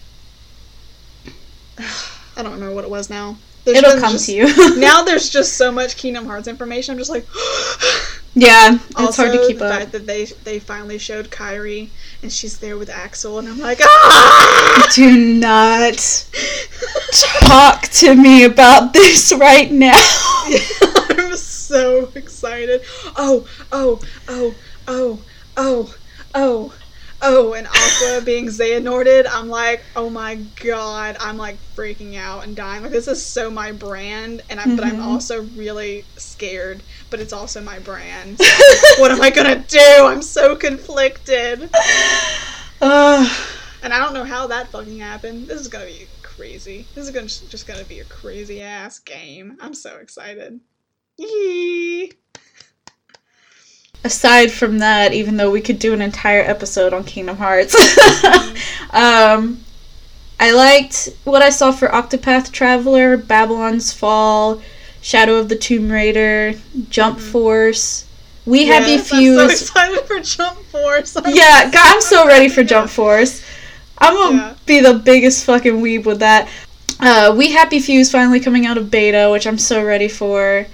I 1.78 2.42
don't 2.42 2.52
remember 2.52 2.72
what 2.72 2.84
it 2.84 2.90
was 2.90 3.10
now. 3.10 3.36
There's 3.64 3.78
It'll 3.78 3.98
come 3.98 4.12
just- 4.12 4.26
to 4.26 4.32
you. 4.32 4.76
now 4.80 5.02
there's 5.02 5.28
just 5.28 5.54
so 5.54 5.72
much 5.72 5.96
Kingdom 5.96 6.24
Hearts 6.24 6.46
information. 6.46 6.92
I'm 6.92 6.98
just 6.98 7.10
like, 7.10 7.26
yeah, 8.36 8.74
it's 8.74 8.94
also, 8.94 9.24
hard 9.26 9.34
to 9.34 9.44
keep 9.48 9.58
the 9.58 9.64
up. 9.64 9.76
fact 9.76 9.90
that 9.90 10.06
they 10.06 10.26
they 10.44 10.60
finally 10.60 10.98
showed 10.98 11.30
Kairi 11.30 11.88
and 12.22 12.32
she's 12.32 12.60
there 12.60 12.78
with 12.78 12.90
Axel, 12.90 13.40
and 13.40 13.48
I'm 13.48 13.58
like, 13.58 13.80
ah! 13.82 14.88
Do 14.94 15.16
not 15.16 16.28
talk 17.40 17.82
to 17.88 18.14
me 18.14 18.44
about 18.44 18.92
this 18.92 19.32
right 19.32 19.72
now. 19.72 20.00
I'm 21.10 21.34
so 21.36 22.12
excited. 22.14 22.82
Oh, 23.16 23.48
oh, 23.72 24.00
oh, 24.28 24.54
oh, 24.86 25.18
oh, 25.56 25.94
oh, 26.36 26.72
oh, 27.22 27.54
and 27.54 27.66
Aqua 27.66 28.22
being 28.24 28.46
Xehanorted, 28.46 29.26
I'm 29.30 29.48
like, 29.48 29.84
oh 29.96 30.10
my 30.10 30.36
god, 30.36 31.16
I'm 31.20 31.36
like 31.36 31.60
freaking 31.74 32.16
out 32.16 32.44
and 32.44 32.56
dying. 32.56 32.82
Like 32.82 32.92
this 32.92 33.08
is 33.08 33.24
so 33.26 33.50
my 33.50 33.72
brand, 33.72 34.42
and 34.48 34.60
I'm 34.60 34.76
but 34.76 34.84
I'm 34.84 34.96
Mhm. 34.98 35.04
also 35.04 35.42
really 35.42 36.08
scared, 36.18 36.84
but 37.10 37.20
it's 37.20 37.32
also 37.32 37.60
my 37.60 37.78
brand. 37.78 38.38
So 38.40 39.00
what 39.00 39.10
am 39.10 39.20
I 39.22 39.30
gonna 39.30 39.64
do? 39.66 40.06
I'm 40.06 40.22
so 40.22 40.56
conflicted. 40.56 41.70
Ugh. 42.80 43.28
And 43.82 43.92
I 43.94 43.98
don't 44.00 44.14
know 44.14 44.24
how 44.24 44.48
that 44.48 44.72
fucking 44.72 44.98
happened. 44.98 45.46
This 45.48 45.60
is 45.60 45.68
gonna 45.68 45.84
be 45.86 46.08
crazy. 46.22 46.90
This 46.94 47.04
is 47.04 47.12
gonna 47.12 47.28
just 47.28 47.66
gonna 47.66 47.84
be 47.84 48.00
a 48.00 48.04
crazy 48.04 48.60
ass 48.60 48.98
game. 48.98 49.56
I'm 49.60 49.74
so 49.74 49.98
excited. 49.98 50.58
Yee. 51.18 52.12
Aside 54.06 54.50
from 54.50 54.78
that, 54.78 55.12
even 55.12 55.36
though 55.36 55.50
we 55.50 55.60
could 55.60 55.78
do 55.78 55.92
an 55.92 56.00
entire 56.00 56.40
episode 56.42 56.92
on 56.94 57.04
Kingdom 57.04 57.36
Hearts, 57.36 57.74
um, 58.90 59.60
I 60.40 60.52
liked 60.52 61.10
what 61.24 61.42
I 61.42 61.50
saw 61.50 61.72
for 61.72 61.88
Octopath 61.88 62.50
Traveler, 62.52 63.16
Babylon's 63.16 63.92
Fall, 63.92 64.62
Shadow 65.02 65.36
of 65.36 65.48
the 65.48 65.56
Tomb 65.56 65.90
Raider, 65.90 66.54
Jump 66.88 67.18
Mhm. 67.18 67.30
Force. 67.32 68.04
We 68.46 68.66
Happy 68.66 68.92
Yes, 68.92 69.08
Fuse. 69.10 69.38
I'm 69.40 69.48
so 69.48 69.54
excited 69.54 70.00
for 70.06 70.20
Jump 70.20 70.58
Force. 70.70 71.16
I'm 71.16 71.34
yeah, 71.34 71.68
God, 71.70 71.94
I'm 71.96 72.00
so 72.00 72.26
ready 72.26 72.48
for. 72.48 72.62
Jump 72.62 72.88
Force. 72.90 73.42
I'm 73.98 74.14
gonna 74.14 74.36
Yeah. 74.36 74.54
be 74.66 74.80
the 74.80 74.94
biggest 74.94 75.44
fucking 75.44 75.82
weeb 75.82 76.04
with 76.04 76.20
that. 76.20 76.48
Uh, 77.00 77.34
we 77.36 77.50
Happy 77.50 77.80
Fuse 77.80 78.10
finally 78.10 78.38
coming 78.40 78.64
out 78.66 78.78
of 78.78 78.90
beta, 78.90 79.28
which 79.32 79.46
I'm 79.46 79.58
so 79.58 79.82
ready 79.82 80.06
for. 80.08 80.66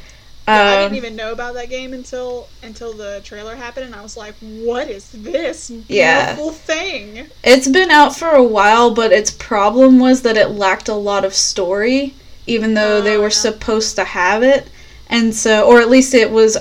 Yeah, 0.47 0.67
I 0.67 0.77
Um, 0.77 0.79
didn't 0.79 0.97
even 0.97 1.17
know 1.17 1.33
about 1.33 1.55
that 1.55 1.69
game 1.69 1.93
until 1.93 2.51
until 2.63 2.95
the 2.97 3.21
trailer 3.25 3.57
happened, 3.57 3.87
and 3.87 3.95
I 3.95 4.03
was 4.03 4.17
like, 4.17 4.37
"What 4.41 4.89
is 4.89 5.11
this 5.13 5.69
Yeah. 5.89 6.39
beautiful 6.39 6.53
thing?" 6.53 7.31
It's 7.45 7.69
been 7.69 7.91
out 7.93 8.17
for 8.17 8.31
a 8.31 8.43
while, 8.43 8.91
but 8.91 9.13
its 9.13 9.31
problem 9.31 10.01
was 10.01 10.23
that 10.23 10.37
it 10.37 10.51
lacked 10.51 10.89
a 10.89 10.95
lot 10.95 11.25
of 11.25 11.35
story, 11.35 12.17
even 12.47 12.75
though 12.75 13.01
they 13.01 13.17
Oh, 13.17 13.19
were 13.19 13.31
yeah. 13.31 13.31
supposed 13.31 13.95
to 13.97 14.05
have 14.05 14.43
it. 14.43 14.69
And 15.09 15.35
so, 15.35 15.63
or 15.65 15.81
at 15.81 15.89
least 15.91 16.15
it 16.15 16.31
was 16.33 16.57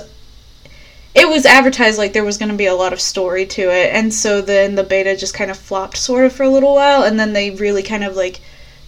it 1.14 1.28
was 1.28 1.44
advertised 1.46 1.98
like 1.98 2.12
there 2.12 2.24
was 2.24 2.38
going 2.38 2.50
to 2.50 2.56
be 2.56 2.66
a 2.66 2.74
lot 2.74 2.92
of 2.92 3.00
story 3.00 3.44
to 3.46 3.70
it. 3.70 3.90
And 3.92 4.12
so 4.12 4.40
then 4.40 4.74
the 4.74 4.82
beta 4.84 5.16
just 5.16 5.34
kind 5.34 5.50
of 5.50 5.58
flopped 5.58 5.96
sort 5.98 6.24
of 6.24 6.32
for 6.32 6.42
a 6.44 6.50
little 6.50 6.74
while 6.74 7.02
and 7.02 7.18
then 7.20 7.32
they 7.32 7.50
really 7.50 7.82
kind 7.82 8.04
of 8.04 8.16
like 8.16 8.40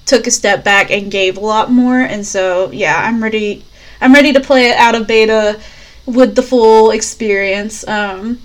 took 0.07 0.27
a 0.27 0.31
step 0.31 0.65
back 0.65 0.91
and 0.91 1.11
gave 1.11 1.37
a 1.37 1.41
lot 1.41 1.71
more. 1.71 2.01
And 2.01 2.27
so, 2.27 2.71
yeah, 2.73 2.97
I'm 3.05 3.23
ready 3.23 3.65
I'm 4.01 4.13
ready 4.13 4.33
to 4.33 4.41
play 4.41 4.69
it 4.71 4.77
out 4.77 4.95
of 4.95 5.07
beta 5.07 5.61
with 6.07 6.35
the 6.35 6.43
full 6.43 6.91
experience. 6.91 7.87
Um 7.87 8.41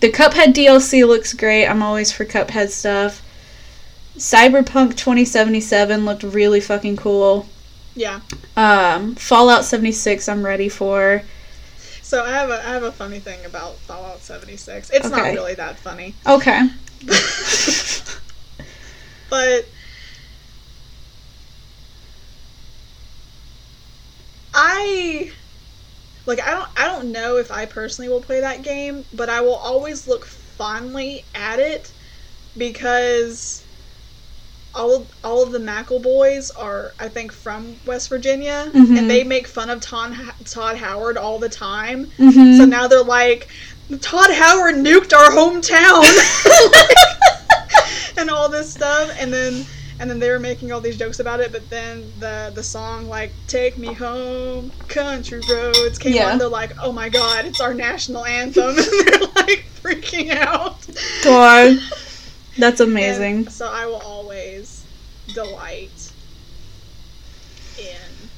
the 0.00 0.10
Cuphead 0.10 0.54
DLC 0.54 1.06
looks 1.06 1.34
great. 1.34 1.66
I'm 1.66 1.82
always 1.82 2.12
for 2.12 2.24
Cuphead 2.24 2.68
stuff. 2.70 3.22
Cyberpunk 4.16 4.96
2077 4.96 6.04
looked 6.04 6.22
really 6.22 6.60
fucking 6.60 6.96
cool. 6.96 7.46
Yeah. 7.94 8.20
Um, 8.56 9.14
Fallout 9.16 9.64
76 9.64 10.28
I'm 10.28 10.44
ready 10.44 10.68
for. 10.68 11.22
So 12.02 12.24
I 12.24 12.30
have 12.30 12.48
a 12.50 12.54
I 12.66 12.72
have 12.72 12.84
a 12.84 12.92
funny 12.92 13.18
thing 13.18 13.44
about 13.44 13.76
Fallout 13.76 14.20
76. 14.20 14.90
It's 14.90 15.10
not 15.10 15.22
really 15.22 15.54
that 15.54 15.78
funny, 15.78 16.14
Okay. 16.26 16.68
but 19.30 19.66
I 24.60 25.30
like 26.26 26.40
I 26.40 26.50
don't 26.50 26.68
I 26.76 26.86
don't 26.86 27.12
know 27.12 27.36
if 27.36 27.52
I 27.52 27.64
personally 27.64 28.08
will 28.08 28.20
play 28.20 28.40
that 28.40 28.62
game, 28.62 29.04
but 29.14 29.28
I 29.28 29.40
will 29.40 29.54
always 29.54 30.08
look 30.08 30.24
fondly 30.24 31.24
at 31.32 31.60
it 31.60 31.92
because 32.56 33.62
all 34.74 34.96
of, 34.96 35.06
all 35.22 35.44
of 35.44 35.52
the 35.52 35.60
McElroy 35.60 36.02
boys 36.02 36.50
are 36.50 36.92
I 36.98 37.08
think 37.08 37.30
from 37.32 37.76
West 37.86 38.08
Virginia 38.08 38.68
Mhm. 38.74 38.98
and 38.98 39.08
they 39.08 39.22
make 39.22 39.46
fun 39.46 39.70
of 39.70 39.80
Todd, 39.80 40.16
Todd 40.44 40.76
Howard 40.76 41.16
all 41.16 41.38
the 41.38 41.48
time. 41.48 42.10
hmm 42.16 42.56
So 42.56 42.64
now 42.64 42.88
they're 42.88 43.04
like, 43.04 43.46
Todd 44.00 44.32
Howard 44.32 44.74
nuked 44.74 45.16
our 45.16 45.30
hometown, 45.30 46.04
and 48.18 48.28
all 48.28 48.48
this 48.48 48.72
stuff, 48.72 49.16
and 49.20 49.32
then 49.32 49.64
and 50.00 50.08
then 50.08 50.18
they 50.18 50.30
were 50.30 50.38
making 50.38 50.72
all 50.72 50.80
these 50.80 50.96
jokes 50.96 51.18
about 51.18 51.40
it. 51.40 51.52
But 51.52 51.68
then 51.70 52.12
the 52.18 52.52
the 52.54 52.62
song 52.62 53.08
like 53.08 53.32
"Take 53.46 53.76
Me 53.78 53.92
Home, 53.94 54.70
Country 54.88 55.40
Roads" 55.50 55.98
came 55.98 56.14
Yeah. 56.14 56.30
on. 56.32 56.38
They're 56.38 56.48
like, 56.48 56.72
"Oh 56.80 56.92
my 56.92 57.08
God, 57.08 57.44
it's 57.44 57.60
our 57.60 57.74
national 57.74 58.24
anthem!" 58.24 58.68
and 58.76 58.78
they're 58.78 59.20
like 59.36 59.64
freaking 59.82 60.30
out. 60.34 60.86
God. 61.24 61.78
That's 62.58 62.80
amazing. 62.80 63.36
And 63.36 63.52
so 63.52 63.68
I 63.70 63.86
will 63.86 64.02
always 64.04 64.84
delight 65.32 66.12
in 67.78 68.28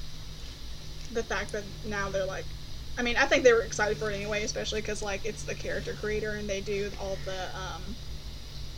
the 1.15 1.23
fact 1.23 1.53
that 1.53 1.65
now 1.87 2.11
they're 2.11 2.27
like. 2.27 2.45
I 2.99 3.03
mean, 3.03 3.17
I 3.17 3.25
think 3.25 3.45
they 3.45 3.53
were 3.55 3.63
excited 3.63 3.97
for 3.97 4.11
it 4.11 4.15
anyway, 4.17 4.43
especially 4.43 4.83
because 4.83 5.01
like 5.01 5.25
it's 5.25 5.45
the 5.45 5.55
character 5.55 5.95
creator 5.95 6.33
and 6.33 6.51
they 6.51 6.61
do 6.61 6.91
all 7.01 7.17
the 7.25 7.45
um, 7.57 7.81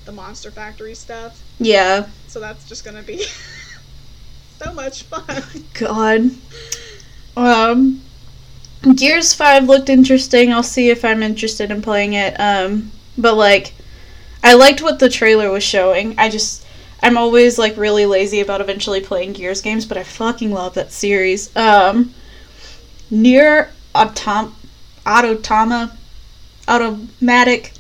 the 0.04 0.12
Monster 0.12 0.50
Factory 0.50 0.94
stuff. 0.94 1.42
Yeah. 1.58 2.06
So 2.28 2.40
that's 2.40 2.68
just 2.68 2.84
gonna 2.84 3.02
be 3.02 3.24
so 4.58 4.72
much 4.72 5.04
fun. 5.04 5.42
God. 5.74 6.30
Um 7.36 8.02
Gears 8.96 9.32
5 9.32 9.68
looked 9.68 9.88
interesting. 9.88 10.52
I'll 10.52 10.62
see 10.64 10.90
if 10.90 11.04
I'm 11.04 11.22
interested 11.22 11.70
in 11.70 11.82
playing 11.82 12.14
it. 12.14 12.34
Um 12.38 12.90
but 13.16 13.34
like 13.34 13.74
I 14.42 14.54
liked 14.54 14.82
what 14.82 14.98
the 14.98 15.08
trailer 15.08 15.50
was 15.50 15.62
showing. 15.62 16.18
I 16.18 16.28
just 16.28 16.66
I'm 17.02 17.16
always 17.16 17.58
like 17.58 17.76
really 17.76 18.06
lazy 18.06 18.40
about 18.40 18.60
eventually 18.60 19.00
playing 19.00 19.32
Gears 19.32 19.60
games, 19.60 19.86
but 19.86 19.96
I 19.96 20.02
fucking 20.02 20.52
love 20.52 20.74
that 20.74 20.92
series. 20.92 21.54
Um 21.56 22.14
Nier 23.10 23.70
Autom 23.94 24.52
Autotoma 25.04 25.96
Automatic 26.68 27.72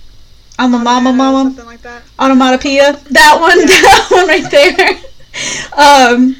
I'm 0.58 0.74
a 0.74 0.78
mama 0.78 1.12
mama 1.12 1.44
something 1.44 1.66
like 1.66 1.82
that. 1.82 2.02
onomatopoeia. 2.18 2.92
That 3.10 3.38
one, 3.40 3.60
Yeah. 3.60 3.66
that 3.66 4.08
one 4.10 4.28
right 4.28 4.50
there. 4.50 4.98
um, 5.76 6.36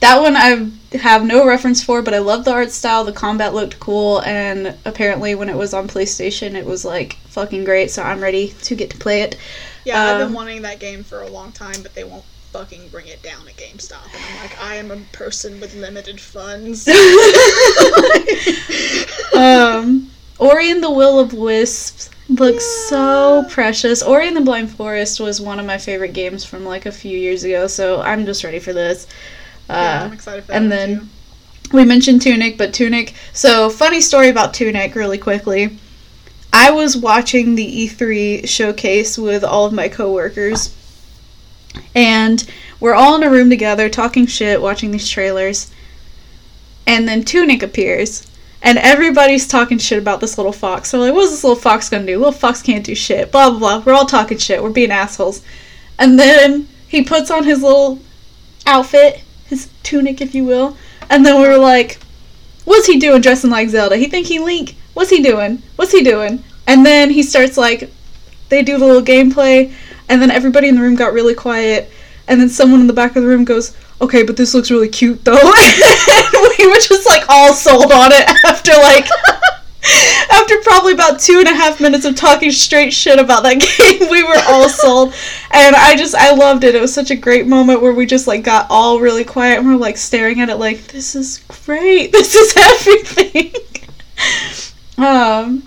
that 0.00 0.20
one 0.20 0.36
I 0.36 0.70
have 0.96 1.24
no 1.24 1.46
reference 1.46 1.82
for, 1.82 2.02
but 2.02 2.14
I 2.14 2.18
love 2.18 2.44
the 2.44 2.52
art 2.52 2.70
style. 2.70 3.04
The 3.04 3.12
combat 3.12 3.54
looked 3.54 3.78
cool, 3.80 4.22
and 4.22 4.74
apparently 4.84 5.34
when 5.34 5.48
it 5.48 5.56
was 5.56 5.74
on 5.74 5.88
PlayStation, 5.88 6.54
it 6.54 6.64
was 6.64 6.84
like 6.84 7.14
fucking 7.26 7.64
great. 7.64 7.90
So 7.90 8.02
I'm 8.02 8.20
ready 8.20 8.48
to 8.62 8.74
get 8.74 8.90
to 8.90 8.98
play 8.98 9.22
it. 9.22 9.36
Yeah, 9.84 10.00
I've 10.02 10.20
Um, 10.22 10.28
been 10.28 10.34
wanting 10.34 10.62
that 10.62 10.78
game 10.80 11.02
for 11.02 11.22
a 11.22 11.28
long 11.28 11.52
time, 11.52 11.82
but 11.82 11.94
they 11.94 12.04
won't 12.04 12.24
fucking 12.52 12.88
bring 12.88 13.06
it 13.08 13.22
down 13.22 13.46
at 13.48 13.56
GameStop. 13.56 14.04
And 14.14 14.22
I'm 14.24 14.40
like, 14.42 14.62
I 14.62 14.74
am 14.76 14.90
a 14.90 14.96
person 15.12 15.60
with 15.60 15.74
limited 15.74 16.20
funds. 16.20 16.86
um, 19.34 20.10
Ori 20.38 20.70
and 20.70 20.82
the 20.82 20.90
Will 20.90 21.18
of 21.18 21.32
Wisps 21.32 22.10
looks 22.28 22.64
so 22.88 23.44
precious. 23.48 24.02
Ori 24.02 24.28
and 24.28 24.36
the 24.36 24.40
Blind 24.40 24.70
Forest 24.70 25.20
was 25.20 25.40
one 25.40 25.58
of 25.58 25.66
my 25.66 25.78
favorite 25.78 26.12
games 26.12 26.44
from 26.44 26.64
like 26.64 26.86
a 26.86 26.92
few 26.92 27.16
years 27.18 27.44
ago, 27.44 27.66
so 27.66 28.00
I'm 28.02 28.26
just 28.26 28.44
ready 28.44 28.58
for 28.58 28.72
this. 28.72 29.06
yeah, 29.68 30.02
Uh, 30.02 30.04
I'm 30.06 30.12
excited 30.12 30.42
for 30.44 30.48
that. 30.52 30.56
and 30.62 30.70
then 30.70 31.00
too. 31.00 31.06
we 31.76 31.84
mentioned 31.84 32.22
Tunic, 32.22 32.58
but 32.58 32.74
Tunic. 32.74 33.14
So, 33.32 33.70
funny 33.70 34.00
story 34.00 34.28
about 34.28 34.52
Tunic, 34.54 34.94
really 34.94 35.18
quickly. 35.18 35.78
I 36.52 36.70
was 36.70 36.96
watching 36.96 37.54
the 37.54 37.86
E3 37.88 38.46
showcase 38.48 39.18
with 39.18 39.44
all 39.44 39.66
of 39.66 39.72
my 39.72 39.88
coworkers, 39.88 40.74
and 41.94 42.46
we're 42.80 42.94
all 42.94 43.14
in 43.16 43.22
a 43.22 43.30
room 43.30 43.50
together 43.50 43.88
talking 43.88 44.26
shit, 44.26 44.60
watching 44.60 44.90
these 44.90 45.08
trailers. 45.08 45.70
And 46.86 47.06
then 47.06 47.22
Tunic 47.22 47.62
appears, 47.62 48.26
and 48.62 48.78
everybody's 48.78 49.46
talking 49.46 49.78
shit 49.78 49.98
about 49.98 50.20
this 50.20 50.36
little 50.36 50.52
fox. 50.52 50.90
So, 50.90 50.98
like, 50.98 51.14
what's 51.14 51.30
this 51.30 51.44
little 51.44 51.60
fox 51.60 51.88
gonna 51.88 52.06
do? 52.06 52.18
Little 52.18 52.32
fox 52.32 52.62
can't 52.62 52.84
do 52.84 52.94
shit. 52.94 53.30
Blah 53.30 53.50
blah 53.50 53.58
blah. 53.58 53.82
We're 53.84 53.94
all 53.94 54.06
talking 54.06 54.38
shit. 54.38 54.62
We're 54.62 54.70
being 54.70 54.90
assholes. 54.90 55.42
And 55.98 56.18
then 56.18 56.68
he 56.86 57.02
puts 57.02 57.30
on 57.30 57.44
his 57.44 57.62
little 57.62 57.98
outfit, 58.66 59.22
his 59.46 59.68
tunic, 59.82 60.20
if 60.20 60.34
you 60.34 60.44
will. 60.44 60.76
And 61.10 61.24
then 61.24 61.40
we 61.40 61.48
were 61.48 61.58
like, 61.58 61.98
what's 62.64 62.86
he 62.86 62.98
doing 62.98 63.20
dressing 63.20 63.50
like 63.50 63.68
Zelda? 63.68 63.96
He 63.96 64.06
think 64.06 64.26
he 64.26 64.38
Link? 64.38 64.76
What's 64.94 65.10
he 65.10 65.22
doing? 65.22 65.62
What's 65.76 65.92
he 65.92 66.02
doing? 66.02 66.44
And 66.66 66.84
then 66.84 67.10
he 67.10 67.22
starts 67.22 67.56
like, 67.56 67.90
they 68.48 68.62
do 68.62 68.78
the 68.78 68.86
little 68.86 69.02
gameplay, 69.02 69.72
and 70.08 70.20
then 70.20 70.30
everybody 70.30 70.68
in 70.68 70.74
the 70.74 70.80
room 70.82 70.94
got 70.94 71.12
really 71.12 71.34
quiet, 71.34 71.90
and 72.28 72.40
then 72.40 72.48
someone 72.48 72.80
in 72.80 72.86
the 72.86 72.92
back 72.92 73.16
of 73.16 73.22
the 73.22 73.28
room 73.28 73.44
goes, 73.44 73.76
okay, 74.00 74.22
but 74.22 74.36
this 74.36 74.54
looks 74.54 74.70
really 74.70 74.88
cute 74.88 75.24
though. 75.24 75.32
and 75.36 76.48
we 76.58 76.66
were 76.66 76.80
just 76.80 77.06
like 77.06 77.24
all 77.28 77.52
sold 77.52 77.90
on 77.90 78.12
it 78.12 78.28
after 78.44 78.72
like. 78.72 79.06
After 80.30 80.56
probably 80.64 80.92
about 80.92 81.20
two 81.20 81.38
and 81.38 81.48
a 81.48 81.54
half 81.54 81.80
minutes 81.80 82.04
of 82.04 82.14
talking 82.14 82.50
straight 82.50 82.92
shit 82.92 83.18
about 83.18 83.44
that 83.44 83.60
game, 84.00 84.10
we 84.10 84.22
were 84.22 84.36
all 84.48 84.68
sold. 84.68 85.14
And 85.50 85.74
I 85.74 85.96
just, 85.96 86.14
I 86.14 86.34
loved 86.34 86.64
it. 86.64 86.74
It 86.74 86.80
was 86.80 86.92
such 86.92 87.10
a 87.10 87.16
great 87.16 87.46
moment 87.46 87.80
where 87.80 87.94
we 87.94 88.04
just 88.04 88.26
like 88.26 88.42
got 88.42 88.66
all 88.68 89.00
really 89.00 89.24
quiet 89.24 89.58
and 89.58 89.66
we're 89.66 89.76
like 89.76 89.96
staring 89.96 90.40
at 90.40 90.50
it 90.50 90.56
like, 90.56 90.88
this 90.88 91.14
is 91.14 91.42
great. 91.64 92.12
This 92.12 92.34
is 92.34 92.54
everything. 92.56 93.54
um, 94.98 95.62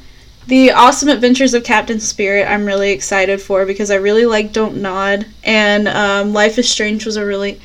the 0.48 0.72
Awesome 0.72 1.10
Adventures 1.10 1.54
of 1.54 1.64
Captain 1.64 2.00
Spirit, 2.00 2.48
I'm 2.50 2.66
really 2.66 2.92
excited 2.92 3.42
for 3.42 3.66
because 3.66 3.92
I 3.92 3.96
really 3.96 4.26
like 4.26 4.52
Don't 4.54 4.82
Nod. 4.82 5.26
And 5.44 5.88
um, 5.88 6.34
Life 6.34 6.58
is 6.58 6.70
Strange 6.70 7.06
was 7.06 7.16
a 7.18 7.26
really. 7.26 7.60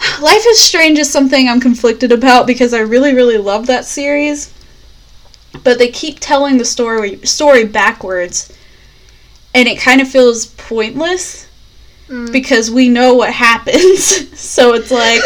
Life 0.20 0.44
is 0.46 0.58
Strange 0.60 0.98
is 0.98 1.10
something 1.10 1.48
I'm 1.48 1.60
conflicted 1.60 2.12
about 2.12 2.46
because 2.46 2.72
I 2.72 2.80
really, 2.80 3.14
really 3.14 3.38
love 3.38 3.66
that 3.66 3.84
series. 3.84 4.52
But 5.64 5.78
they 5.78 5.88
keep 5.88 6.18
telling 6.20 6.56
the 6.58 6.64
story 6.64 7.24
story 7.26 7.64
backwards. 7.64 8.56
And 9.54 9.68
it 9.68 9.78
kind 9.78 10.00
of 10.00 10.08
feels 10.08 10.46
pointless 10.46 11.48
Mm. 12.08 12.30
because 12.32 12.70
we 12.70 12.88
know 12.88 13.14
what 13.14 13.32
happens. 13.32 14.38
so 14.38 14.74
it's 14.74 14.90
like 14.90 15.22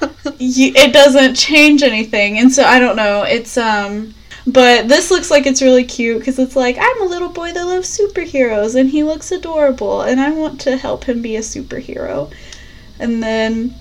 y- 0.24 0.72
it 0.76 0.92
doesn't 0.92 1.34
change 1.34 1.82
anything. 1.82 2.38
And 2.38 2.50
so 2.52 2.62
I 2.64 2.78
don't 2.78 2.96
know. 2.96 3.22
It's 3.24 3.58
um 3.58 4.14
but 4.46 4.88
this 4.88 5.10
looks 5.10 5.30
like 5.30 5.46
it's 5.46 5.62
really 5.62 5.84
cute 5.84 6.18
because 6.18 6.38
it's 6.38 6.56
like 6.56 6.76
I'm 6.78 7.02
a 7.02 7.06
little 7.06 7.30
boy 7.30 7.52
that 7.52 7.64
loves 7.64 7.98
superheroes 7.98 8.74
and 8.78 8.90
he 8.90 9.02
looks 9.02 9.32
adorable 9.32 10.02
and 10.02 10.20
I 10.20 10.30
want 10.30 10.60
to 10.62 10.76
help 10.76 11.04
him 11.04 11.22
be 11.22 11.36
a 11.36 11.40
superhero. 11.40 12.32
And 12.98 13.22
then 13.22 13.74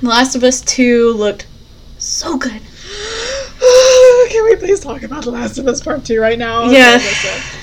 The 0.00 0.08
Last 0.08 0.34
of 0.34 0.42
Us 0.42 0.60
2 0.62 1.12
looked 1.12 1.46
so 1.98 2.36
good. 2.36 2.60
Can 4.30 4.44
we 4.44 4.56
please 4.56 4.80
talk 4.80 5.02
about 5.02 5.24
The 5.24 5.30
Last 5.30 5.58
of 5.58 5.68
Us 5.68 5.80
Part 5.80 6.04
2 6.04 6.20
right 6.20 6.38
now? 6.38 6.64
Okay, 6.64 6.72
Yeah. 6.72 7.00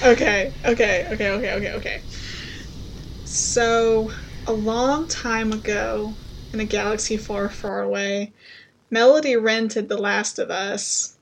Okay, 0.04 0.54
okay, 0.66 1.08
okay, 1.12 1.32
okay, 1.32 1.54
okay, 1.54 1.74
okay. 1.74 2.02
So, 3.26 4.12
a 4.46 4.54
long 4.54 5.08
time 5.08 5.52
ago, 5.52 6.14
in 6.54 6.60
a 6.60 6.66
galaxy 6.66 7.18
far, 7.18 7.50
far 7.50 7.82
away, 7.82 8.32
Melody 8.90 9.36
rented 9.36 9.90
The 9.90 9.98
Last 9.98 10.40
of 10.40 10.50
Us 10.50 11.17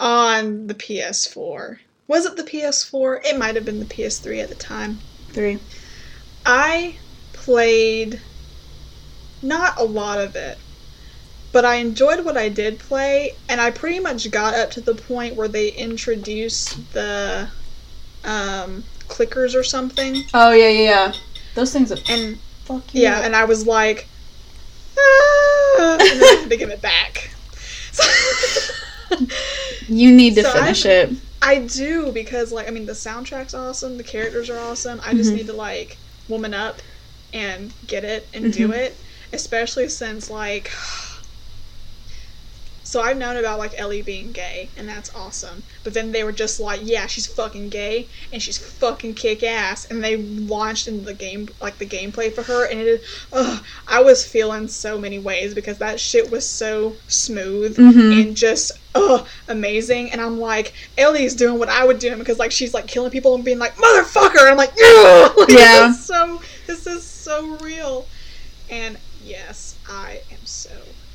on 0.00 0.66
the 0.66 0.74
PS4. 0.74 1.78
Was 2.08 2.26
it 2.26 2.36
the 2.36 2.42
PS4? 2.42 3.24
It 3.24 3.38
might 3.38 3.54
have 3.54 3.64
been 3.64 3.78
the 3.78 3.84
PS3 3.84 4.42
at 4.42 4.48
the 4.48 4.54
time. 4.56 4.98
3. 5.28 5.58
I 6.44 6.96
played 7.32 8.20
not 9.42 9.78
a 9.78 9.84
lot 9.84 10.18
of 10.18 10.34
it, 10.34 10.58
but 11.52 11.64
I 11.64 11.76
enjoyed 11.76 12.24
what 12.24 12.36
I 12.36 12.48
did 12.48 12.78
play, 12.78 13.34
and 13.48 13.60
I 13.60 13.70
pretty 13.70 14.00
much 14.00 14.28
got 14.30 14.54
up 14.54 14.70
to 14.72 14.80
the 14.80 14.94
point 14.94 15.36
where 15.36 15.48
they 15.48 15.68
introduced 15.68 16.92
the 16.92 17.48
um, 18.24 18.82
clickers 19.08 19.54
or 19.54 19.62
something, 19.62 20.22
Oh 20.34 20.52
yeah, 20.52 20.68
yeah, 20.68 20.80
yeah. 20.82 21.12
Those 21.54 21.72
things 21.72 21.92
are 21.92 21.98
and 22.08 22.38
fuck 22.64 22.94
you. 22.94 23.02
yeah, 23.02 23.18
up. 23.18 23.24
and 23.24 23.36
I 23.36 23.44
was 23.44 23.66
like, 23.66 24.06
ah, 24.98 25.92
and 25.92 26.00
then 26.00 26.22
I 26.22 26.38
had 26.40 26.50
to 26.50 26.56
give 26.56 26.70
it 26.70 26.80
back. 26.82 27.30
you 29.88 30.10
need 30.10 30.34
to 30.36 30.42
So 30.42 30.52
finish 30.52 30.86
I'm- 30.86 30.94
it. 30.94 31.16
I 31.42 31.58
do 31.60 32.12
because 32.12 32.52
like 32.52 32.68
I 32.68 32.70
mean 32.70 32.86
the 32.86 32.92
soundtrack's 32.92 33.54
awesome, 33.54 33.96
the 33.96 34.04
characters 34.04 34.50
are 34.50 34.58
awesome. 34.58 35.00
I 35.04 35.14
just 35.14 35.30
Mhm. 35.32 35.36
need 35.36 35.46
to 35.46 35.54
like 35.54 35.96
woman 36.28 36.52
up 36.54 36.82
and 37.32 37.72
get 37.86 38.04
it 38.04 38.28
and 38.34 38.52
do 38.52 38.68
Mhm. 38.68 38.74
it, 38.76 38.96
especially 39.32 39.88
since 39.88 40.28
like 40.28 40.70
so 42.82 43.00
I've 43.00 43.16
known 43.16 43.36
about 43.36 43.58
like 43.60 43.78
Ellie 43.78 44.02
being 44.02 44.32
gay 44.32 44.68
and 44.76 44.88
that's 44.88 45.14
awesome. 45.14 45.62
But 45.84 45.94
then 45.94 46.10
they 46.12 46.24
were 46.24 46.32
just 46.32 46.58
like, 46.58 46.80
yeah, 46.82 47.06
she's 47.06 47.26
fucking 47.26 47.68
gay 47.68 48.08
and 48.32 48.42
she's 48.42 48.58
fucking 48.58 49.14
kick 49.14 49.42
ass 49.44 49.84
and 49.86 50.02
they 50.02 50.16
launched 50.16 50.88
into 50.88 51.04
the 51.04 51.14
game 51.14 51.48
like 51.62 51.78
the 51.78 51.86
gameplay 51.86 52.32
for 52.34 52.42
her 52.42 52.66
and 52.66 52.80
it 52.80 53.02
ugh, 53.32 53.64
I 53.86 54.02
was 54.02 54.24
feeling 54.26 54.66
so 54.68 54.98
many 54.98 55.18
ways 55.20 55.54
because 55.54 55.78
that 55.78 56.00
shit 56.00 56.30
was 56.30 56.46
so 56.48 56.96
smooth 57.06 57.76
Mhm. 57.78 58.22
and 58.22 58.36
just 58.36 58.72
ugh, 58.94 59.26
amazing. 59.48 60.12
And 60.12 60.20
I'm 60.20 60.38
like, 60.38 60.72
Ellie's 60.98 61.34
doing 61.34 61.58
what 61.58 61.68
I 61.68 61.84
would 61.84 61.98
do 61.98 62.16
because 62.16 62.38
like 62.38 62.52
she's 62.52 62.74
like 62.74 62.86
killing 62.86 63.10
people 63.10 63.34
and 63.34 63.44
being 63.44 63.58
like, 63.58 63.74
motherfucker. 63.76 64.40
And 64.40 64.50
I'm 64.50 64.56
like, 64.56 64.72
yeah, 64.76 65.28
like, 65.36 65.48
Yeah. 65.50 65.88
This 65.88 66.04
so 66.04 66.40
this 66.66 66.86
is 66.86 67.04
so 67.04 67.56
real. 67.58 68.06
And 68.70 68.98
yes, 69.24 69.76
I 69.88 70.20
am 70.30 70.44
so 70.44 70.70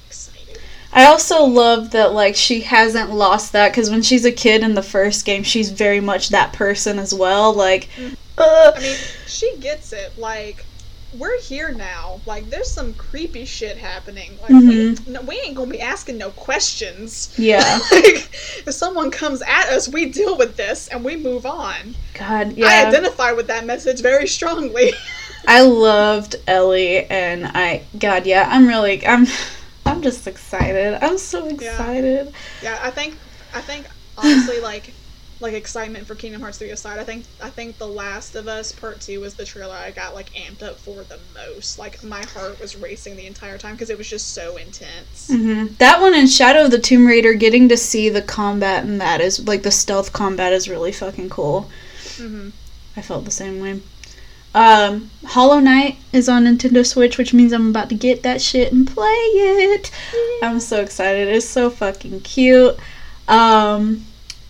excited. 0.07 0.59
I 0.93 1.05
also 1.05 1.43
love 1.43 1.91
that 1.91 2.13
like 2.13 2.35
she 2.35 2.61
hasn't 2.61 3.11
lost 3.11 3.51
that 3.53 3.71
because 3.71 3.89
when 3.89 4.01
she's 4.01 4.25
a 4.25 4.31
kid 4.31 4.63
in 4.63 4.75
the 4.75 4.83
first 4.83 5.25
game, 5.25 5.43
she's 5.43 5.69
very 5.71 5.99
much 5.99 6.29
that 6.29 6.53
person 6.53 6.99
as 6.99 7.13
well. 7.13 7.53
Like, 7.53 7.89
uh, 8.37 8.71
I 8.75 8.79
mean, 8.79 8.97
she 9.27 9.55
gets 9.57 9.93
it. 9.93 10.17
Like, 10.17 10.65
we're 11.19 11.39
here 11.39 11.71
now. 11.71 12.19
Like, 12.25 12.49
there's 12.49 12.69
some 12.69 12.93
creepy 12.93 13.45
shit 13.45 13.77
happening. 13.77 14.37
Like, 14.41 14.49
we, 14.49 14.97
no, 15.07 15.21
we 15.21 15.39
ain't 15.39 15.55
gonna 15.55 15.71
be 15.71 15.81
asking 15.81 16.17
no 16.17 16.31
questions. 16.31 17.33
yeah, 17.37 17.79
like, 17.91 18.29
if 18.65 18.73
someone 18.73 19.11
comes 19.11 19.41
at 19.41 19.69
us, 19.69 19.87
we 19.87 20.09
deal 20.09 20.37
with 20.37 20.55
this 20.55 20.87
and 20.89 21.03
we 21.03 21.15
move 21.15 21.45
on. 21.45 21.95
God, 22.13 22.53
yeah. 22.53 22.65
I 22.65 22.81
yeah. 22.81 22.87
identify 22.87 23.31
with 23.31 23.47
that 23.47 23.65
message 23.65 24.01
very 24.01 24.27
strongly. 24.27 24.91
I 25.47 25.61
loved 25.61 26.35
Ellie, 26.47 27.05
and 27.05 27.45
I, 27.45 27.83
God, 27.99 28.25
yeah, 28.25 28.47
I'm 28.49 28.67
really, 28.67 29.05
I'm, 29.05 29.27
I'm 29.85 30.01
just 30.01 30.27
excited. 30.27 30.97
I'm 31.03 31.17
so 31.17 31.47
excited. 31.47 32.33
yeah, 32.63 32.79
I 32.81 32.89
think, 32.89 33.15
I 33.53 33.61
think 33.61 33.85
honestly, 34.17 34.59
like, 34.59 34.91
like 35.41 35.53
excitement 35.53 36.07
for 36.07 36.15
Kingdom 36.15 36.41
Hearts 36.41 36.57
3 36.59 36.69
aside, 36.69 36.97
I 36.97 37.03
think, 37.03 37.25
I 37.43 37.49
think 37.49 37.77
The 37.77 37.87
Last 37.87 38.35
of 38.35 38.47
Us 38.47 38.71
Part 38.71 39.01
2 39.01 39.19
was 39.19 39.33
the 39.33 39.45
trailer 39.45 39.75
I 39.75 39.91
got 39.91 40.15
like 40.15 40.29
amped 40.33 40.63
up 40.63 40.77
for 40.77 41.03
the 41.03 41.19
most. 41.33 41.77
Like, 41.77 42.03
my 42.03 42.23
heart 42.25 42.59
was 42.59 42.75
racing 42.75 43.15
the 43.17 43.25
entire 43.27 43.57
time 43.57 43.73
because 43.75 43.89
it 43.89 43.97
was 43.97 44.09
just 44.09 44.33
so 44.33 44.57
intense. 44.57 45.29
hmm 45.29 45.65
That 45.79 45.99
one 46.01 46.13
and 46.13 46.29
Shadow 46.29 46.65
of 46.65 46.71
the 46.71 46.79
Tomb 46.79 47.05
Raider, 47.05 47.33
getting 47.33 47.67
to 47.69 47.77
see 47.77 48.07
the 48.09 48.21
combat 48.21 48.85
and 48.85 48.99
that 49.01 49.19
is 49.21 49.45
like 49.45 49.63
the 49.63 49.71
stealth 49.71 50.13
combat 50.13 50.53
is 50.53 50.69
really 50.69 50.91
fucking 50.91 51.29
cool. 51.29 51.69
hmm 52.17 52.49
I 52.97 53.01
felt 53.01 53.25
the 53.25 53.31
same 53.31 53.59
way. 53.59 53.81
Um, 54.53 55.11
Hollow 55.25 55.59
Knight 55.59 55.97
is 56.13 56.29
on 56.29 56.45
Nintendo 56.45 56.85
Switch, 56.87 57.17
which 57.17 57.33
means 57.33 57.51
I'm 57.51 57.71
about 57.71 57.89
to 57.89 57.95
get 57.95 58.23
that 58.23 58.41
shit 58.41 58.71
and 58.71 58.87
play 58.87 59.03
it. 59.05 59.91
I'm 60.41 60.61
so 60.61 60.79
excited. 60.81 61.27
It's 61.27 61.45
so 61.45 61.69
fucking 61.69 62.21
cute. 62.21 62.77
Um, 63.27 64.05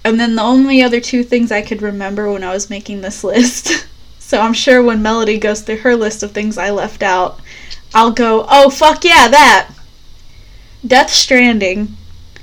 and 0.06 0.20
then 0.20 0.36
the 0.36 0.42
only 0.44 0.84
other 0.84 1.02
two 1.02 1.24
things 1.24 1.52
I 1.52 1.64
could 1.64 1.82
remember 1.82 2.32
when 2.32 2.44
I 2.44 2.54
was 2.54 2.70
making 2.70 3.02
this 3.02 3.24
list. 3.24 3.88
so 4.20 4.40
I'm 4.40 4.54
sure 4.54 4.82
when 4.82 5.02
Melody 5.02 5.40
goes 5.40 5.62
through 5.62 5.78
her 5.78 5.96
list 5.96 6.22
of 6.22 6.32
things 6.32 6.58
I 6.58 6.70
left 6.70 7.02
out, 7.02 7.42
I'll 7.94 8.12
go, 8.12 8.46
oh 8.48 8.70
fuck 8.70 9.04
yeah, 9.04 9.28
that. 9.28 9.72
Death 10.86 11.10
Stranding 11.10 11.98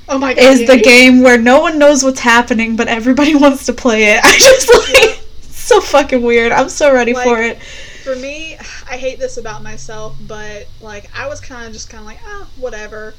Oh 0.09 0.17
my 0.17 0.33
god. 0.33 0.43
is 0.43 0.61
yeah, 0.61 0.75
the 0.75 0.81
game 0.81 1.21
where 1.21 1.37
no 1.37 1.61
one 1.61 1.79
knows 1.79 2.03
what's 2.03 2.19
happening, 2.19 2.75
but 2.75 2.89
everybody 2.89 3.33
wants 3.45 3.65
to 3.67 3.73
play 3.73 4.13
it. 4.13 4.19
I 4.23 4.37
just 4.37 4.91
like 4.91 5.19
so 5.41 5.79
fucking 5.79 6.21
weird. 6.21 6.51
I'm 6.51 6.69
so 6.69 6.93
ready 6.93 7.13
for 7.13 7.41
it. 7.41 7.61
For 8.03 8.17
me, 8.17 8.57
I 8.89 8.97
hate 8.97 9.17
this 9.19 9.37
about 9.37 9.63
myself, 9.63 10.17
but 10.27 10.67
like 10.81 11.09
I 11.17 11.27
was 11.27 11.39
kind 11.39 11.65
of 11.65 11.71
just 11.71 11.89
kind 11.89 12.01
of 12.01 12.05
like, 12.07 12.19
ah, 12.25 12.45
whatever. 12.57 13.13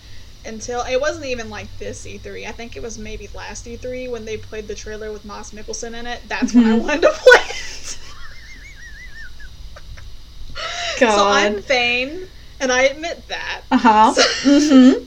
Until 0.46 0.82
it 0.82 1.00
wasn't 1.00 1.26
even 1.26 1.48
like 1.48 1.68
this 1.78 2.06
E3. 2.06 2.46
I 2.46 2.52
think 2.52 2.76
it 2.76 2.82
was 2.82 2.98
maybe 2.98 3.28
last 3.34 3.66
E3 3.66 4.08
when 4.10 4.24
they 4.24 4.36
played 4.36 4.68
the 4.68 4.74
trailer 4.74 5.10
with 5.12 5.24
Mads 5.24 5.52
Mikkelsen 5.52 5.94
in 5.98 6.06
it. 6.06 6.20
That's 6.28 6.54
when 6.54 6.64
I 6.66 6.70
Mhm. 6.76 6.82
wanted 6.82 7.02
to 7.02 7.10
play 7.10 7.40
it. 7.48 7.98
So 10.98 11.28
I'm 11.28 11.60
vain, 11.60 12.28
and 12.60 12.70
I 12.70 12.82
admit 12.84 13.26
that. 13.28 13.62
Uh 13.70 13.76
huh. 13.78 14.14
mm-hmm. 14.42 15.04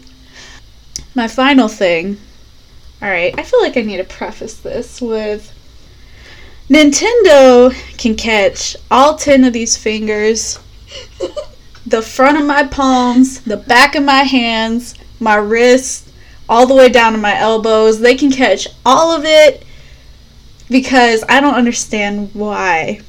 My 1.16 1.28
final 1.28 1.68
thing. 1.68 2.18
All 3.02 3.10
right, 3.10 3.34
I 3.38 3.44
feel 3.44 3.62
like 3.62 3.78
I 3.78 3.82
need 3.82 3.98
to 3.98 4.04
preface 4.04 4.56
this 4.60 5.00
with 5.02 5.54
Nintendo 6.70 7.72
can 7.98 8.16
catch 8.16 8.76
all 8.92 9.16
10 9.16 9.44
of 9.46 9.54
these 9.54 9.78
fingers, 9.78 10.60
the 11.86 12.02
front 12.02 12.38
of 12.38 12.46
my 12.46 12.64
palms, 12.64 13.42
the 13.42 13.56
back 13.58 13.96
of 13.96 14.04
my 14.04 14.24
hands, 14.24 14.96
my 15.20 15.36
wrists, 15.36 16.12
all 16.50 16.66
the 16.66 16.76
way 16.76 16.90
down 16.90 17.14
to 17.14 17.18
my 17.18 17.38
elbows. 17.38 18.00
They 18.00 18.16
can 18.16 18.32
catch 18.32 18.68
all 18.86 19.12
of 19.12 19.26
it 19.26 19.66
because 20.70 21.24
I 21.30 21.40
don't 21.40 21.56
understand 21.56 22.32
why 22.34 23.02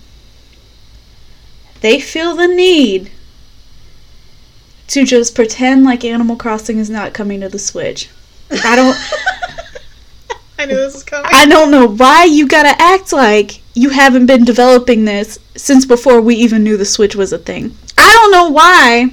they 1.81 2.01
feel 2.01 2.35
the 2.35 2.49
need 2.49 3.11
to 4.89 5.05
just 5.05 5.35
pretend 5.35 5.85
like 5.85 6.05
Animal 6.05 6.37
Crossing 6.37 6.79
is 6.79 6.91
not 6.91 7.13
coming 7.13 7.41
to 7.41 7.49
the 7.49 7.59
Switch. 7.59 8.09
I 8.65 8.75
don't 8.75 8.97
I 10.59 10.67
knew 10.67 10.75
this 10.75 10.95
was 10.95 11.05
coming. 11.05 11.31
I 11.33 11.47
don't 11.47 11.71
know 11.71 11.87
why 11.87 12.25
you 12.25 12.49
gotta 12.49 12.75
act 12.81 13.13
like 13.13 13.61
you 13.75 13.91
haven't 13.91 14.27
been 14.27 14.45
developing 14.45 15.05
this 15.05 15.39
since 15.57 15.85
before 15.85 16.21
we 16.21 16.35
even 16.37 16.65
knew 16.65 16.77
the 16.77 16.85
Switch 16.85 17.15
was 17.15 17.33
a 17.33 17.39
thing. 17.39 17.77
I 17.97 18.13
don't 18.13 18.33
know 18.33 18.49
why 18.49 19.13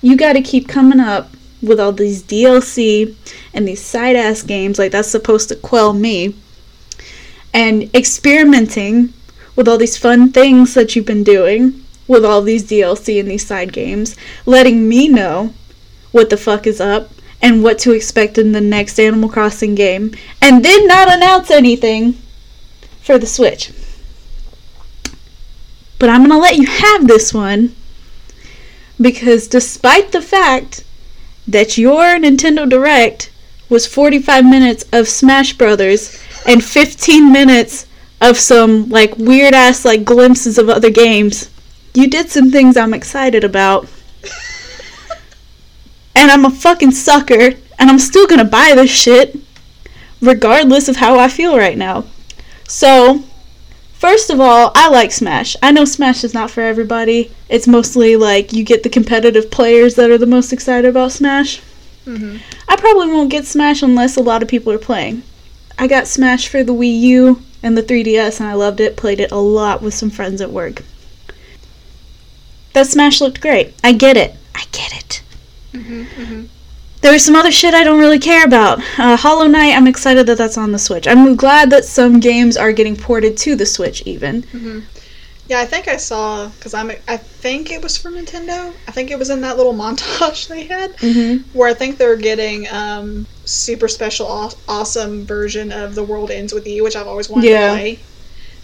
you 0.00 0.16
gotta 0.16 0.42
keep 0.42 0.66
coming 0.66 0.98
up 0.98 1.30
with 1.62 1.78
all 1.78 1.92
these 1.92 2.22
DLC 2.22 3.14
and 3.54 3.66
these 3.66 3.80
side 3.80 4.16
ass 4.16 4.42
games 4.42 4.78
like 4.78 4.92
that's 4.92 5.08
supposed 5.08 5.48
to 5.48 5.56
quell 5.56 5.92
me 5.92 6.34
and 7.54 7.94
experimenting 7.94 9.12
with 9.54 9.68
all 9.68 9.78
these 9.78 9.96
fun 9.96 10.32
things 10.32 10.74
that 10.74 10.96
you've 10.96 11.06
been 11.06 11.24
doing 11.24 11.82
with 12.08 12.24
all 12.24 12.42
these 12.42 12.64
DLC 12.64 13.20
and 13.20 13.30
these 13.30 13.46
side 13.46 13.72
games, 13.72 14.16
letting 14.46 14.88
me 14.88 15.08
know 15.08 15.52
what 16.10 16.30
the 16.30 16.36
fuck 16.36 16.66
is 16.66 16.80
up 16.80 17.10
and 17.40 17.62
what 17.62 17.78
to 17.80 17.92
expect 17.92 18.38
in 18.38 18.52
the 18.52 18.60
next 18.60 19.00
Animal 19.00 19.28
Crossing 19.28 19.74
game, 19.74 20.14
and 20.40 20.64
then 20.64 20.86
not 20.86 21.12
announce 21.12 21.50
anything 21.50 22.12
for 23.00 23.18
the 23.18 23.26
Switch. 23.26 23.72
But 25.98 26.08
I'm 26.08 26.22
gonna 26.22 26.38
let 26.38 26.56
you 26.56 26.66
have 26.66 27.06
this 27.06 27.32
one 27.32 27.74
because 29.00 29.48
despite 29.48 30.12
the 30.12 30.22
fact 30.22 30.84
that 31.46 31.78
your 31.78 32.18
Nintendo 32.18 32.68
Direct 32.68 33.30
was 33.68 33.86
45 33.86 34.44
minutes 34.44 34.84
of 34.92 35.08
Smash 35.08 35.54
Brothers 35.54 36.22
and 36.46 36.62
15 36.62 37.32
minutes 37.32 37.86
of 38.20 38.38
some 38.38 38.88
like 38.88 39.16
weird 39.18 39.52
ass 39.52 39.84
like 39.84 40.04
glimpses 40.04 40.56
of 40.56 40.68
other 40.68 40.90
games, 40.90 41.50
you 41.92 42.08
did 42.08 42.30
some 42.30 42.50
things 42.50 42.76
I'm 42.76 42.94
excited 42.94 43.44
about. 43.44 43.88
and 46.14 46.30
I'm 46.30 46.44
a 46.44 46.50
fucking 46.50 46.92
sucker, 46.92 47.54
and 47.78 47.90
I'm 47.90 47.98
still 47.98 48.26
gonna 48.26 48.44
buy 48.44 48.72
this 48.76 48.90
shit, 48.90 49.36
regardless 50.20 50.88
of 50.88 50.96
how 50.96 51.18
I 51.18 51.28
feel 51.28 51.58
right 51.58 51.76
now. 51.76 52.04
So, 52.68 53.24
first 54.02 54.30
of 54.30 54.40
all, 54.40 54.72
I 54.74 54.88
like 54.88 55.12
Smash. 55.12 55.54
I 55.62 55.70
know 55.70 55.84
Smash 55.84 56.24
is 56.24 56.34
not 56.34 56.50
for 56.50 56.60
everybody. 56.60 57.30
It's 57.48 57.68
mostly 57.68 58.16
like 58.16 58.52
you 58.52 58.64
get 58.64 58.82
the 58.82 58.88
competitive 58.88 59.48
players 59.48 59.94
that 59.94 60.10
are 60.10 60.18
the 60.18 60.26
most 60.26 60.52
excited 60.52 60.88
about 60.88 61.12
Smash. 61.12 61.60
hmm 62.04 62.38
I 62.68 62.74
probably 62.74 63.06
won't 63.06 63.30
get 63.30 63.44
Smash 63.46 63.80
unless 63.80 64.16
a 64.16 64.20
lot 64.22 64.42
of 64.42 64.48
people 64.48 64.72
are 64.72 64.88
playing. 64.90 65.22
I 65.78 65.86
got 65.86 66.08
Smash 66.08 66.48
for 66.48 66.64
the 66.64 66.74
Wii 66.74 67.00
U 67.00 67.42
and 67.62 67.78
the 67.78 67.82
3DS, 67.82 68.40
and 68.40 68.48
I 68.48 68.54
loved 68.54 68.80
it. 68.80 68.96
Played 68.96 69.20
it 69.20 69.30
a 69.30 69.36
lot 69.36 69.82
with 69.82 69.94
some 69.94 70.10
friends 70.10 70.40
at 70.40 70.50
work. 70.50 70.82
That 72.72 72.88
Smash 72.88 73.20
looked 73.20 73.40
great. 73.40 73.74
I 73.84 73.92
get 73.92 74.16
it. 74.16 74.34
I 74.54 74.64
get 74.72 74.92
it. 75.00 75.22
hmm 75.72 76.02
hmm 76.02 76.42
There 77.02 77.12
was 77.12 77.24
some 77.24 77.34
other 77.36 77.50
shit 77.52 77.74
I 77.74 77.82
don't 77.84 77.98
really 77.98 78.18
care 78.20 78.44
about. 78.44 78.78
Uh, 78.98 79.16
Hollow 79.16 79.46
Knight, 79.48 79.76
I'm 79.76 79.88
excited 79.88 80.26
that 80.26 80.38
that's 80.38 80.56
on 80.56 80.70
the 80.72 80.78
Switch. 80.78 81.06
I'm 81.08 81.34
glad 81.36 81.68
that 81.70 81.84
some 81.84 82.20
games 82.20 82.56
are 82.56 82.72
getting 82.72 82.96
ported 82.96 83.36
to 83.38 83.56
the 83.56 83.66
Switch, 83.66 84.02
even. 84.06 84.42
hmm 84.44 84.80
Yeah, 85.48 85.58
I 85.60 85.66
think 85.66 85.88
I 85.88 85.96
saw 85.96 86.48
because 86.48 86.74
I'm. 86.74 86.92
I 87.08 87.16
think 87.16 87.70
it 87.72 87.82
was 87.82 87.98
for 87.98 88.10
Nintendo. 88.10 88.72
I 88.86 88.92
think 88.92 89.10
it 89.10 89.18
was 89.18 89.30
in 89.30 89.40
that 89.40 89.56
little 89.56 89.74
montage 89.84 90.46
they 90.48 90.62
had 90.64 90.96
Mm-hmm. 90.98 91.58
where 91.58 91.68
I 91.68 91.74
think 91.74 91.98
they're 91.98 92.16
getting 92.16 92.68
um 92.70 93.26
super 93.44 93.88
special 93.88 94.26
aw- 94.28 94.54
awesome 94.68 95.26
version 95.26 95.72
of 95.72 95.96
The 95.96 96.04
World 96.04 96.30
Ends 96.30 96.52
with 96.52 96.66
You, 96.68 96.84
which 96.84 96.94
I've 96.94 97.08
always 97.08 97.28
wanted 97.28 97.50
Yeah. 97.50 97.70
to 97.72 97.76
play. 97.76 97.98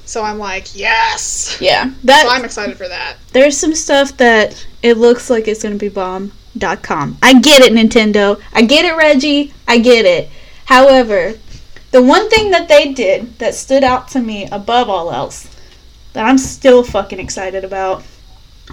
So 0.04 0.22
I'm 0.22 0.38
like, 0.38 0.74
yes. 0.74 1.58
Yeah, 1.60 1.86
So 1.90 1.94
that 2.04 2.26
I'm 2.30 2.44
excited 2.44 2.78
for 2.78 2.88
that. 2.88 3.16
there's 3.32 3.58
some 3.58 3.74
stuff 3.74 4.16
that 4.18 4.64
it 4.82 4.96
looks 4.96 5.28
like 5.28 5.48
it's 5.48 5.62
gonna 5.64 5.74
be 5.74 5.88
bomb.com. 6.54 7.18
I 7.22 7.40
get 7.40 7.62
it, 7.62 7.72
Nintendo. 7.72 8.40
I 8.52 8.62
get 8.62 8.84
it, 8.84 8.96
Reggie. 8.96 9.52
I 9.66 9.78
get 9.78 10.04
it. 10.04 10.30
However, 10.66 11.34
the 11.90 12.02
one 12.02 12.28
thing 12.28 12.50
that 12.50 12.68
they 12.68 12.92
did 12.92 13.38
that 13.38 13.54
stood 13.54 13.82
out 13.84 14.08
to 14.08 14.20
me 14.20 14.46
above 14.50 14.88
all 14.88 15.10
else 15.10 15.54
that 16.12 16.26
I'm 16.26 16.38
still 16.38 16.82
fucking 16.82 17.18
excited 17.18 17.64
about 17.64 18.02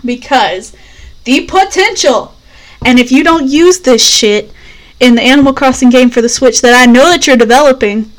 because 0.04 0.76
the 1.24 1.46
potential 1.46 2.34
and 2.86 3.00
if 3.00 3.12
you 3.12 3.24
don't 3.24 3.48
use 3.48 3.80
this 3.80 4.06
shit 4.06 4.52
in 5.00 5.16
the 5.16 5.22
Animal 5.22 5.54
Crossing 5.54 5.90
game 5.90 6.10
for 6.10 6.22
the 6.22 6.30
Switch 6.30 6.62
that 6.62 6.74
I 6.74 6.92
know 6.92 7.10
that 7.10 7.26
you're 7.26 7.38
developing, 7.38 8.12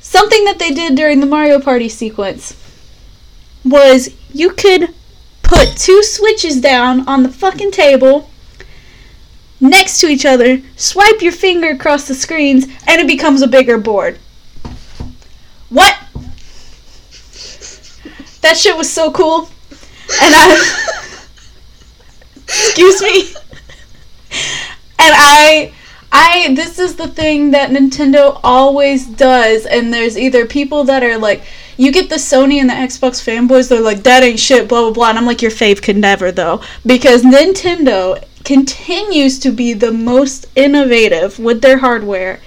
something 0.00 0.44
that 0.44 0.58
they 0.58 0.70
did 0.70 0.94
during 0.94 1.20
the 1.20 1.26
Mario 1.26 1.60
Party 1.60 1.88
sequence 1.88 2.56
was 3.64 4.14
you 4.32 4.50
could 4.50 4.94
put 5.42 5.76
two 5.76 6.02
switches 6.02 6.60
down 6.60 7.06
on 7.06 7.22
the 7.22 7.28
fucking 7.28 7.70
table 7.70 8.28
next 9.60 10.00
to 10.00 10.08
each 10.08 10.26
other, 10.26 10.60
swipe 10.76 11.22
your 11.22 11.32
finger 11.32 11.70
across 11.70 12.08
the 12.08 12.14
screens, 12.14 12.66
and 12.86 13.00
it 13.00 13.06
becomes 13.06 13.42
a 13.42 13.46
bigger 13.46 13.78
board. 13.78 14.18
What? 15.68 15.96
That 18.42 18.56
shit 18.56 18.76
was 18.76 18.92
so 18.92 19.10
cool. 19.10 19.48
And 20.22 20.34
I. 20.36 20.54
Excuse 22.44 23.02
me. 23.02 23.34
And 24.98 25.14
I. 25.14 25.72
I 26.12 26.54
this 26.54 26.78
is 26.78 26.94
the 26.96 27.08
thing 27.08 27.50
that 27.50 27.70
Nintendo 27.70 28.40
always 28.44 29.06
does 29.06 29.66
and 29.66 29.92
there's 29.92 30.16
either 30.16 30.46
people 30.46 30.84
that 30.84 31.02
are 31.02 31.18
like 31.18 31.42
you 31.76 31.90
get 31.92 32.08
the 32.08 32.14
Sony 32.14 32.58
and 32.60 32.70
the 32.70 32.74
Xbox 32.74 33.20
fanboys 33.22 33.68
they're 33.68 33.80
like 33.80 34.04
that 34.04 34.22
ain't 34.22 34.38
shit 34.38 34.68
blah 34.68 34.82
blah 34.82 34.92
blah 34.92 35.08
and 35.10 35.18
I'm 35.18 35.26
like 35.26 35.42
your 35.42 35.50
fave 35.50 35.82
could 35.82 35.96
never 35.96 36.30
though 36.30 36.62
because 36.86 37.22
Nintendo 37.22 38.22
continues 38.46 39.38
to 39.40 39.50
be 39.50 39.74
the 39.74 39.92
most 39.92 40.46
innovative 40.56 41.38
with 41.38 41.60
their 41.60 41.78
hardware 41.78 42.40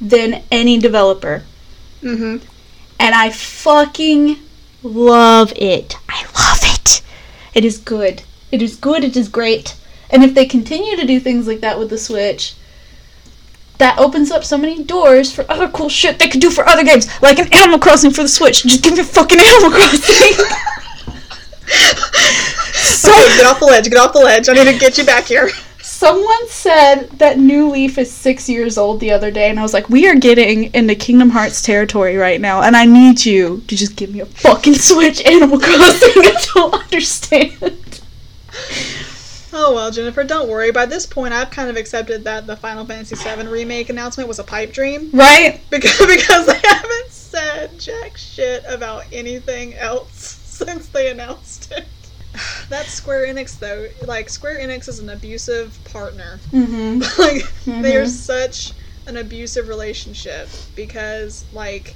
than 0.00 0.42
any 0.50 0.78
developer 0.78 1.42
hmm 2.00 2.38
and 3.02 3.16
I 3.16 3.30
fucking 3.30 4.38
love 4.84 5.52
it. 5.56 5.96
I 6.08 6.22
love 6.36 6.60
it. 6.62 7.02
It 7.52 7.64
is 7.64 7.78
good. 7.78 8.22
It 8.52 8.62
is 8.62 8.76
good. 8.76 9.02
It 9.02 9.16
is 9.16 9.28
great. 9.28 9.74
And 10.08 10.22
if 10.22 10.34
they 10.34 10.46
continue 10.46 10.96
to 10.96 11.04
do 11.04 11.18
things 11.18 11.48
like 11.48 11.60
that 11.60 11.80
with 11.80 11.90
the 11.90 11.98
Switch, 11.98 12.54
that 13.78 13.98
opens 13.98 14.30
up 14.30 14.44
so 14.44 14.56
many 14.56 14.84
doors 14.84 15.32
for 15.32 15.44
other 15.50 15.68
cool 15.68 15.88
shit 15.88 16.20
they 16.20 16.28
could 16.28 16.40
do 16.40 16.50
for 16.50 16.64
other 16.68 16.84
games, 16.84 17.08
like 17.20 17.40
an 17.40 17.52
Animal 17.52 17.80
Crossing 17.80 18.12
for 18.12 18.22
the 18.22 18.28
Switch. 18.28 18.62
Just 18.62 18.84
give 18.84 18.96
me 18.96 19.02
fucking 19.02 19.40
Animal 19.40 19.70
Crossing. 19.72 20.46
so 22.82 23.12
Okay, 23.12 23.36
get 23.36 23.46
off 23.46 23.58
the 23.60 23.66
ledge. 23.66 23.88
Get 23.88 23.98
off 23.98 24.12
the 24.12 24.20
ledge. 24.20 24.48
I 24.48 24.52
need 24.54 24.72
to 24.72 24.78
get 24.78 24.98
you 24.98 25.04
back 25.04 25.24
here. 25.24 25.50
Someone 25.80 26.48
said 26.48 27.08
that 27.18 27.38
New 27.38 27.68
Leaf 27.70 27.98
is 27.98 28.10
six 28.10 28.48
years 28.48 28.78
old 28.78 29.00
the 29.00 29.12
other 29.12 29.30
day, 29.30 29.50
and 29.50 29.58
I 29.58 29.62
was 29.62 29.72
like, 29.72 29.88
we 29.88 30.08
are 30.08 30.14
getting 30.14 30.72
into 30.74 30.94
Kingdom 30.94 31.30
Hearts 31.30 31.62
territory 31.62 32.16
right 32.16 32.40
now, 32.40 32.62
and 32.62 32.76
I 32.76 32.84
need 32.84 33.24
you 33.24 33.62
to 33.68 33.76
just 33.76 33.96
give 33.96 34.10
me 34.10 34.20
a 34.20 34.26
fucking 34.26 34.74
Switch 34.74 35.24
Animal 35.24 35.58
Crossing. 35.58 36.10
I 36.16 36.44
don't 36.54 36.74
understand. 36.74 38.00
Oh 39.52 39.74
well, 39.74 39.90
Jennifer, 39.90 40.24
don't 40.24 40.48
worry. 40.48 40.72
By 40.72 40.86
this 40.86 41.04
point, 41.04 41.34
I've 41.34 41.50
kind 41.50 41.68
of 41.68 41.76
accepted 41.76 42.24
that 42.24 42.46
the 42.46 42.56
Final 42.56 42.86
Fantasy 42.86 43.16
VII 43.16 43.46
remake 43.48 43.90
announcement 43.90 44.26
was 44.28 44.38
a 44.38 44.44
pipe 44.44 44.72
dream 44.72 45.10
Right? 45.12 45.60
because 45.70 45.98
because 46.06 46.46
they 46.46 46.60
haven't 46.64 47.10
said 47.10 47.78
jack 47.78 48.16
shit 48.16 48.64
about 48.66 49.04
anything 49.12 49.74
else 49.74 50.40
since 50.44 50.88
they 50.88 51.10
announced 51.10 51.70
it. 51.72 51.84
That's 52.68 52.88
Square 52.92 53.26
Enix 53.26 53.58
though. 53.58 53.88
Like 54.06 54.28
Square 54.28 54.60
Enix 54.60 54.88
is 54.88 54.98
an 54.98 55.10
abusive 55.10 55.78
partner. 55.84 56.38
Mm-hmm. 56.52 57.00
like 57.20 57.82
they're 57.82 58.04
Mhm. 58.04 58.08
such 58.08 58.72
an 59.06 59.16
abusive 59.16 59.68
relationship 59.68 60.48
because 60.76 61.44
like 61.52 61.94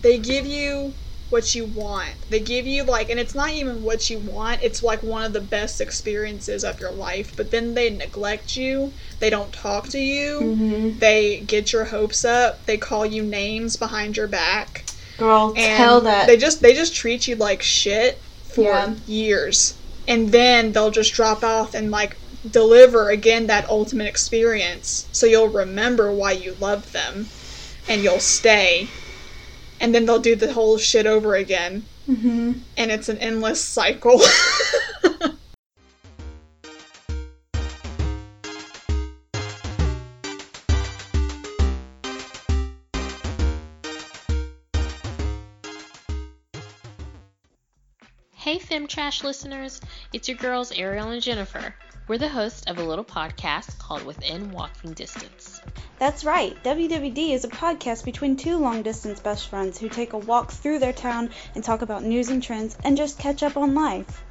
they 0.00 0.18
give 0.18 0.46
you 0.46 0.92
what 1.30 1.54
you 1.54 1.64
want. 1.64 2.10
They 2.28 2.40
give 2.40 2.66
you 2.66 2.82
like, 2.82 3.08
and 3.08 3.18
it's 3.18 3.34
not 3.34 3.50
even 3.52 3.82
what 3.82 4.10
you 4.10 4.18
want. 4.18 4.62
It's 4.62 4.82
like 4.82 5.02
one 5.02 5.24
of 5.24 5.32
the 5.32 5.40
best 5.40 5.80
experiences 5.80 6.62
of 6.62 6.78
your 6.78 6.90
life. 6.92 7.34
But 7.36 7.50
then 7.50 7.72
they 7.74 7.88
neglect 7.88 8.54
you. 8.56 8.92
They 9.18 9.30
don't 9.30 9.50
talk 9.52 9.88
to 9.88 9.98
you. 9.98 10.40
Mm-hmm. 10.42 10.98
They 10.98 11.40
get 11.40 11.72
your 11.72 11.84
hopes 11.86 12.24
up. 12.26 12.66
They 12.66 12.76
call 12.76 13.06
you 13.06 13.22
names 13.22 13.76
behind 13.76 14.16
your 14.16 14.28
back. 14.28 14.84
Girl, 15.16 15.54
And 15.56 15.76
tell 15.78 16.00
that. 16.02 16.26
they 16.26 16.36
just 16.36 16.60
they 16.60 16.74
just 16.74 16.94
treat 16.94 17.26
you 17.28 17.36
like 17.36 17.62
shit 17.62 18.18
for 18.54 18.62
Yeah. 18.62 18.94
years, 19.06 19.74
and 20.06 20.30
then 20.32 20.72
they'll 20.72 20.90
just 20.90 21.12
drop 21.14 21.42
off 21.42 21.74
and 21.74 21.90
like 21.90 22.16
deliver 22.50 23.10
again 23.10 23.46
that 23.46 23.68
ultimate 23.68 24.06
experience. 24.08 25.06
So 25.12 25.26
you'll 25.26 25.48
remember 25.48 26.12
why 26.12 26.32
you 26.32 26.56
loved 26.60 26.92
them, 26.92 27.28
and 27.88 28.02
you'll 28.02 28.20
stay. 28.20 28.88
And 29.80 29.94
then 29.94 30.06
they'll 30.06 30.20
do 30.20 30.36
the 30.36 30.52
whole 30.52 30.78
shit 30.78 31.06
over 31.06 31.34
again, 31.34 31.84
mm-hmm. 32.08 32.52
and 32.76 32.90
it's 32.90 33.08
an 33.08 33.18
endless 33.18 33.60
cycle. 33.60 34.20
Trash 48.92 49.24
listeners, 49.24 49.80
it's 50.12 50.28
your 50.28 50.36
girls 50.36 50.70
Ariel 50.70 51.08
and 51.08 51.22
Jennifer. 51.22 51.74
We're 52.08 52.18
the 52.18 52.28
hosts 52.28 52.64
of 52.66 52.76
a 52.76 52.84
little 52.84 53.06
podcast 53.06 53.78
called 53.78 54.04
Within 54.04 54.50
Walking 54.50 54.92
Distance. 54.92 55.62
That's 55.98 56.26
right. 56.26 56.62
WWD 56.62 57.30
is 57.30 57.44
a 57.44 57.48
podcast 57.48 58.04
between 58.04 58.36
two 58.36 58.58
long 58.58 58.82
distance 58.82 59.18
best 59.18 59.48
friends 59.48 59.78
who 59.78 59.88
take 59.88 60.12
a 60.12 60.18
walk 60.18 60.50
through 60.50 60.78
their 60.78 60.92
town 60.92 61.30
and 61.54 61.64
talk 61.64 61.80
about 61.80 62.04
news 62.04 62.28
and 62.28 62.42
trends 62.42 62.76
and 62.84 62.94
just 62.94 63.18
catch 63.18 63.42
up 63.42 63.56
on 63.56 63.74
life. 63.74 64.22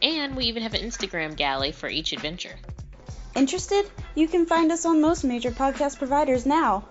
And 0.00 0.36
we 0.36 0.44
even 0.44 0.62
have 0.62 0.74
an 0.74 0.82
Instagram 0.82 1.34
galley 1.34 1.72
for 1.72 1.88
each 1.88 2.12
adventure. 2.12 2.54
Interested? 3.34 3.90
You 4.14 4.28
can 4.28 4.46
find 4.46 4.70
us 4.70 4.86
on 4.86 5.00
most 5.00 5.24
major 5.24 5.50
podcast 5.50 5.98
providers 5.98 6.46
now. 6.46 6.86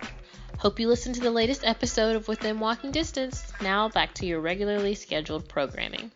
Hope 0.58 0.78
you 0.78 0.86
listen 0.86 1.14
to 1.14 1.20
the 1.20 1.30
latest 1.30 1.64
episode 1.64 2.14
of 2.14 2.28
Within 2.28 2.60
Walking 2.60 2.90
Distance. 2.90 3.42
Now 3.62 3.88
back 3.88 4.12
to 4.16 4.26
your 4.26 4.40
regularly 4.40 4.94
scheduled 4.94 5.48
programming. 5.48 6.10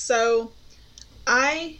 So, 0.00 0.50
I, 1.26 1.78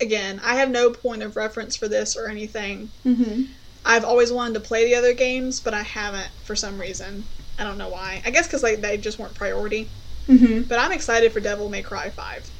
again, 0.00 0.40
I 0.44 0.56
have 0.56 0.70
no 0.70 0.90
point 0.90 1.22
of 1.22 1.36
reference 1.36 1.74
for 1.74 1.88
this 1.88 2.16
or 2.16 2.28
anything. 2.28 2.90
Mm-hmm. 3.04 3.44
I've 3.84 4.04
always 4.04 4.30
wanted 4.30 4.54
to 4.54 4.60
play 4.60 4.84
the 4.84 4.94
other 4.94 5.14
games, 5.14 5.58
but 5.58 5.72
I 5.72 5.82
haven't 5.82 6.28
for 6.44 6.54
some 6.54 6.78
reason. 6.78 7.24
I 7.58 7.64
don't 7.64 7.78
know 7.78 7.88
why. 7.88 8.22
I 8.26 8.30
guess 8.30 8.46
because 8.46 8.62
like, 8.62 8.82
they 8.82 8.98
just 8.98 9.18
weren't 9.18 9.34
priority. 9.34 9.88
Mm-hmm. 10.28 10.62
But 10.68 10.78
I'm 10.78 10.92
excited 10.92 11.32
for 11.32 11.40
Devil 11.40 11.70
May 11.70 11.82
Cry 11.82 12.10
5. 12.10 12.50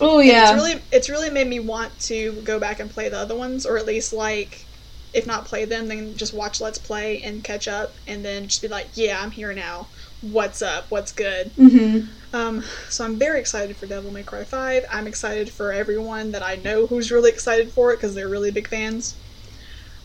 Oh 0.00 0.18
And 0.18 0.28
yeah. 0.28 0.52
It's 0.52 0.62
really 0.62 0.82
it's 0.90 1.08
really 1.08 1.30
made 1.30 1.46
me 1.46 1.60
want 1.60 1.98
to 2.00 2.32
go 2.42 2.58
back 2.58 2.80
and 2.80 2.90
play 2.90 3.08
the 3.08 3.18
other 3.18 3.36
ones, 3.36 3.64
or 3.64 3.78
at 3.78 3.86
least 3.86 4.12
like, 4.12 4.66
if 5.14 5.26
not 5.26 5.44
play 5.44 5.64
them, 5.64 5.86
then 5.86 6.16
just 6.16 6.34
watch 6.34 6.60
Let's 6.60 6.78
Play 6.78 7.22
and 7.22 7.42
catch 7.44 7.68
up, 7.68 7.92
and 8.06 8.24
then 8.24 8.48
just 8.48 8.62
be 8.62 8.68
like, 8.68 8.88
yeah, 8.94 9.20
I'm 9.22 9.30
here 9.30 9.54
now. 9.54 9.86
What's 10.22 10.60
up? 10.60 10.90
What's 10.90 11.12
good? 11.12 11.50
mm-hmm. 11.56 12.06
Um, 12.32 12.62
so 12.88 13.04
I'm 13.04 13.18
very 13.18 13.40
excited 13.40 13.76
for 13.76 13.86
Devil 13.86 14.12
May 14.12 14.22
Cry 14.22 14.44
5. 14.44 14.84
I'm 14.90 15.06
excited 15.06 15.50
for 15.50 15.72
everyone 15.72 16.32
that 16.32 16.42
I 16.42 16.56
know 16.56 16.86
who's 16.86 17.10
really 17.10 17.30
excited 17.30 17.72
for 17.72 17.92
it 17.92 17.96
because 17.96 18.14
they're 18.14 18.28
really 18.28 18.50
big 18.50 18.68
fans. 18.68 19.16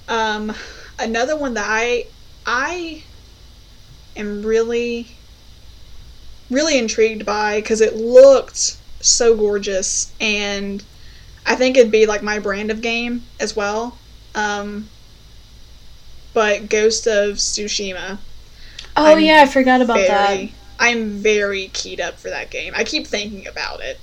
Um, 0.07 0.53
another 0.97 1.35
one 1.37 1.53
that 1.55 1.67
I 1.67 2.05
I 2.45 3.03
am 4.15 4.43
really 4.43 5.07
really 6.49 6.77
intrigued 6.77 7.25
by 7.25 7.59
because 7.59 7.81
it 7.81 7.95
looked 7.95 8.77
so 9.01 9.35
gorgeous 9.35 10.13
and 10.19 10.83
I 11.45 11.55
think 11.55 11.77
it'd 11.77 11.91
be 11.91 12.05
like 12.05 12.23
my 12.23 12.39
brand 12.39 12.71
of 12.71 12.81
game 12.81 13.23
as 13.39 13.55
well. 13.55 13.97
Um, 14.33 14.87
but 16.33 16.69
Ghost 16.69 17.07
of 17.07 17.35
Tsushima 17.35 18.17
Oh 18.97 19.05
I'm 19.05 19.19
yeah, 19.19 19.41
I 19.41 19.45
forgot 19.47 19.81
about 19.81 19.97
that. 19.97 20.35
very, 20.35 20.53
I'm 20.79 21.09
very 21.09 21.67
keyed 21.73 21.99
up 21.99 22.15
for 22.15 22.29
that 22.29 22.49
game. 22.49 22.73
I 22.75 22.83
keep 22.83 23.05
thinking 23.07 23.47
about 23.47 23.81
it. 23.81 23.99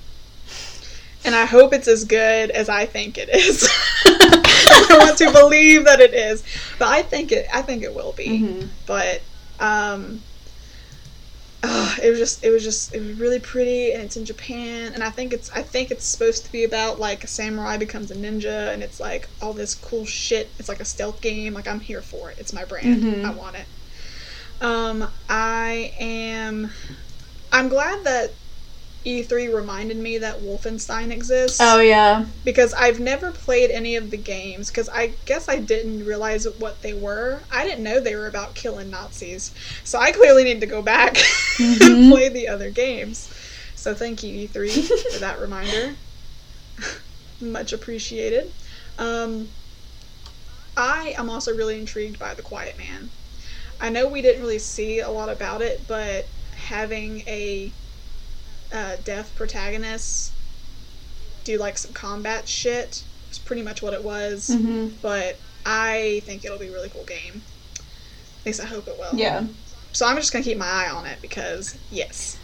And 1.25 1.33
I 1.33 1.45
hope 1.45 1.73
it's 1.73 1.87
as 1.87 2.03
good 2.03 2.51
as 2.51 2.67
I 2.67 2.85
think 2.85 3.17
it 3.17 3.29
is. 3.29 3.67
I 4.05 4.97
want 4.99 5.17
to 5.19 5.31
believe 5.33 5.85
that 5.85 5.99
it 6.01 6.13
is. 6.13 6.43
But 6.77 6.89
I 6.89 7.01
think 7.01 7.31
it 7.31 7.47
I 7.53 7.61
think 7.61 7.81
it 7.83 7.95
will 7.95 8.11
be. 8.11 8.27
Mm-hmm. 8.27 8.67
But 8.85 9.21
um 9.59 10.21
uh, 11.65 11.95
it 12.03 12.09
was 12.09 12.19
just 12.19 12.43
it 12.43 12.49
was 12.49 12.61
just 12.61 12.93
it 12.93 12.99
was 12.99 13.17
really 13.17 13.39
pretty 13.39 13.93
and 13.93 14.03
it's 14.03 14.17
in 14.17 14.25
Japan 14.25 14.91
and 14.93 15.01
I 15.01 15.09
think 15.09 15.31
it's 15.31 15.49
I 15.51 15.61
think 15.61 15.91
it's 15.91 16.03
supposed 16.03 16.45
to 16.45 16.51
be 16.51 16.65
about 16.65 16.99
like 16.99 17.23
a 17.23 17.27
samurai 17.27 17.77
becomes 17.77 18.11
a 18.11 18.15
ninja 18.15 18.73
and 18.73 18.83
it's 18.83 18.99
like 18.99 19.29
all 19.41 19.53
this 19.53 19.73
cool 19.73 20.05
shit. 20.05 20.49
It's 20.59 20.67
like 20.67 20.81
a 20.81 20.85
stealth 20.85 21.21
game. 21.21 21.53
Like 21.53 21.67
I'm 21.67 21.79
here 21.79 22.01
for 22.01 22.29
it. 22.31 22.37
It's 22.37 22.51
my 22.51 22.65
brand. 22.65 23.01
Mhm. 23.03 23.23
I 23.25 23.31
want 23.31 23.55
it. 23.55 23.65
Um 24.61 25.07
I 25.29 25.93
am 25.99 26.69
I'm 27.51 27.69
glad 27.69 28.03
that 28.05 28.31
E3 29.05 29.49
reminded 29.49 29.97
me 29.97 30.17
that 30.19 30.39
Wolfenstein 30.39 31.11
exists 31.11 31.59
Oh 31.61 31.79
yeah. 31.81 32.25
because 32.45 32.73
I've 32.73 33.01
never 33.01 33.31
played 33.31 33.69
any 33.69 33.97
of 33.97 34.09
the 34.11 34.17
games 34.17 34.69
because 34.69 34.87
I 34.87 35.07
guess 35.25 35.49
I 35.49 35.59
didn't 35.59 36.05
realize 36.05 36.47
what 36.59 36.81
they 36.81 36.93
were. 36.93 37.41
I 37.51 37.65
didn't 37.65 37.83
know 37.83 37.99
they 37.99 38.15
were 38.15 38.27
about 38.27 38.55
killing 38.55 38.89
Nazis. 38.89 39.53
So 39.83 39.99
I 39.99 40.11
clearly 40.13 40.45
need 40.45 40.61
to 40.61 40.67
go 40.67 40.81
back 40.81 41.17
and 41.59 41.81
Mhm. 41.81 42.09
play 42.11 42.29
the 42.29 42.47
other 42.47 42.69
games. 42.69 43.29
So 43.75 43.93
thank 43.93 44.23
you 44.23 44.47
E3 44.47 44.69
for 45.13 45.19
that 45.19 45.39
reminder. 45.41 45.95
Much 47.41 47.73
appreciated. 47.73 48.51
Um, 48.97 49.49
I 50.77 51.13
am 51.17 51.29
also 51.29 51.53
really 51.53 51.77
intrigued 51.77 52.17
by 52.19 52.33
The 52.33 52.41
Quiet 52.41 52.77
Man. 52.77 53.09
I 53.83 53.89
know 53.89 54.07
we 54.07 54.21
didn't 54.21 54.41
really 54.41 54.59
see 54.59 55.01
a 55.01 55.11
lot 55.11 55.27
about 55.27 55.61
it, 55.61 55.81
but 55.89 56.25
having 56.55 57.19
a 57.27 57.69
uh, 58.73 58.95
deaf 59.03 59.35
protagonist 59.35 60.31
do 61.43 61.57
like 61.57 61.77
some 61.77 61.91
combat 61.91 62.47
shit 62.47 63.03
is 63.29 63.37
pretty 63.39 63.61
much 63.61 63.81
what 63.81 63.93
it 63.93 64.01
was. 64.01 64.49
Mm-hmm. 64.49 64.95
But 65.01 65.37
I 65.65 66.21
think 66.23 66.45
it'll 66.45 66.57
be 66.57 66.69
a 66.69 66.71
really 66.71 66.87
cool 66.87 67.03
game. 67.03 67.41
At 67.75 68.45
least 68.45 68.61
I 68.61 68.65
hope 68.65 68.87
it 68.87 68.97
will. 68.97 69.19
Yeah. 69.19 69.43
So 69.91 70.07
I'm 70.07 70.15
just 70.15 70.31
gonna 70.31 70.45
keep 70.45 70.57
my 70.57 70.65
eye 70.65 70.89
on 70.89 71.05
it 71.05 71.21
because 71.21 71.77
yes. 71.91 72.39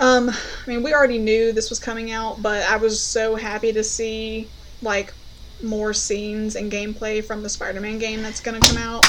Um, 0.00 0.28
I 0.28 0.34
mean, 0.66 0.82
we 0.82 0.92
already 0.92 1.18
knew 1.18 1.52
this 1.52 1.70
was 1.70 1.78
coming 1.78 2.10
out, 2.10 2.42
but 2.42 2.62
I 2.68 2.76
was 2.76 3.02
so 3.02 3.36
happy 3.36 3.72
to 3.72 3.82
see 3.82 4.48
like 4.82 5.14
more 5.62 5.94
scenes 5.94 6.56
and 6.56 6.70
gameplay 6.70 7.24
from 7.24 7.42
the 7.42 7.48
Spider-Man 7.48 7.98
game 7.98 8.20
that's 8.20 8.40
gonna 8.40 8.60
come 8.60 8.76
out. 8.76 9.06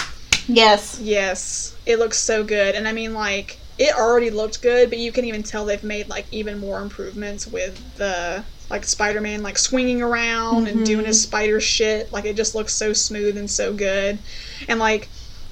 Yes. 0.47 0.99
Yes, 1.01 1.75
it 1.85 1.99
looks 1.99 2.17
so 2.17 2.43
good, 2.43 2.75
and 2.75 2.87
I 2.87 2.93
mean, 2.93 3.13
like, 3.13 3.57
it 3.77 3.95
already 3.95 4.29
looked 4.29 4.61
good, 4.61 4.89
but 4.89 4.99
you 4.99 5.11
can 5.11 5.25
even 5.25 5.43
tell 5.43 5.65
they've 5.65 5.83
made 5.83 6.07
like 6.09 6.25
even 6.31 6.59
more 6.59 6.81
improvements 6.81 7.47
with 7.47 7.97
the 7.97 8.43
like 8.69 8.85
Spider-Man 8.85 9.43
like 9.43 9.57
swinging 9.57 10.01
around 10.01 10.67
and 10.67 10.85
doing 10.85 10.99
mm-hmm. 10.99 11.07
his 11.07 11.21
spider 11.21 11.59
shit. 11.59 12.11
Like, 12.11 12.25
it 12.25 12.35
just 12.35 12.55
looks 12.55 12.73
so 12.73 12.93
smooth 12.93 13.37
and 13.37 13.49
so 13.49 13.73
good, 13.73 14.19
and 14.67 14.79
like. 14.79 15.09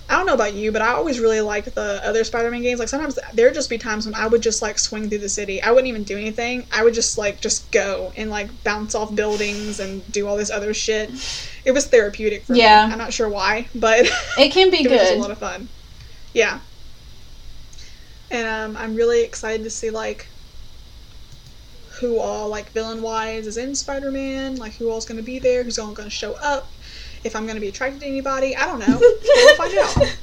I 0.09 0.13
don't 0.13 0.25
know 0.25 0.33
about 0.33 0.55
you, 0.55 0.71
but 0.71 0.81
I 0.81 0.93
always 0.93 1.19
really 1.19 1.39
like 1.39 1.65
the 1.65 2.01
other 2.03 2.23
Spider-Man 2.23 2.63
games. 2.63 2.79
Like 2.79 2.89
sometimes 2.89 3.19
there'd 3.35 3.53
just 3.53 3.69
be 3.69 3.77
times 3.77 4.07
when 4.07 4.15
I 4.15 4.25
would 4.25 4.41
just 4.41 4.59
like 4.61 4.79
swing 4.79 5.07
through 5.07 5.19
the 5.19 5.29
city. 5.29 5.61
I 5.61 5.69
wouldn't 5.69 5.87
even 5.87 6.03
do 6.03 6.17
anything. 6.17 6.65
I 6.71 6.83
would 6.83 6.95
just 6.95 7.17
like 7.17 7.41
just 7.41 7.71
go 7.71 8.11
and 8.17 8.31
like 8.31 8.63
bounce 8.63 8.95
off 8.95 9.13
buildings 9.13 9.79
and 9.79 10.03
do 10.11 10.27
all 10.27 10.35
this 10.35 10.49
other 10.49 10.73
shit. 10.73 11.11
It 11.63 11.71
was 11.73 11.85
therapeutic 11.87 12.43
for 12.45 12.55
Yeah. 12.55 12.87
me. 12.87 12.93
I'm 12.93 12.97
not 12.97 13.13
sure 13.13 13.29
why, 13.29 13.67
but 13.75 14.07
It 14.37 14.51
can 14.51 14.71
be 14.71 14.77
it 14.83 14.89
was 14.91 15.11
a 15.11 15.15
lot 15.17 15.29
of 15.31 15.37
fun. 15.37 15.69
Yeah. 16.33 16.59
And 18.31 18.47
um, 18.47 18.81
I'm 18.83 18.95
really 18.95 19.23
excited 19.23 19.63
to 19.63 19.69
see 19.69 19.91
like 19.91 20.27
who 21.99 22.17
all 22.19 22.47
like 22.49 22.71
villain 22.71 23.01
wise 23.01 23.45
is 23.45 23.57
in 23.57 23.75
Spider 23.75 24.09
Man, 24.11 24.55
like 24.55 24.73
who 24.77 24.89
all's 24.89 25.05
gonna 25.05 25.21
be 25.21 25.37
there, 25.37 25.63
who's 25.63 25.77
all 25.77 25.91
gonna 25.91 26.09
show 26.09 26.33
up, 26.41 26.67
if 27.23 27.35
I'm 27.35 27.45
gonna 27.47 27.59
be 27.59 27.67
attracted 27.69 28.01
to 28.01 28.07
anybody. 28.07 28.55
I 28.55 28.65
don't 28.65 28.79
know. 28.79 28.97
we'll 28.99 29.55
find 29.55 29.77
out. 29.77 29.93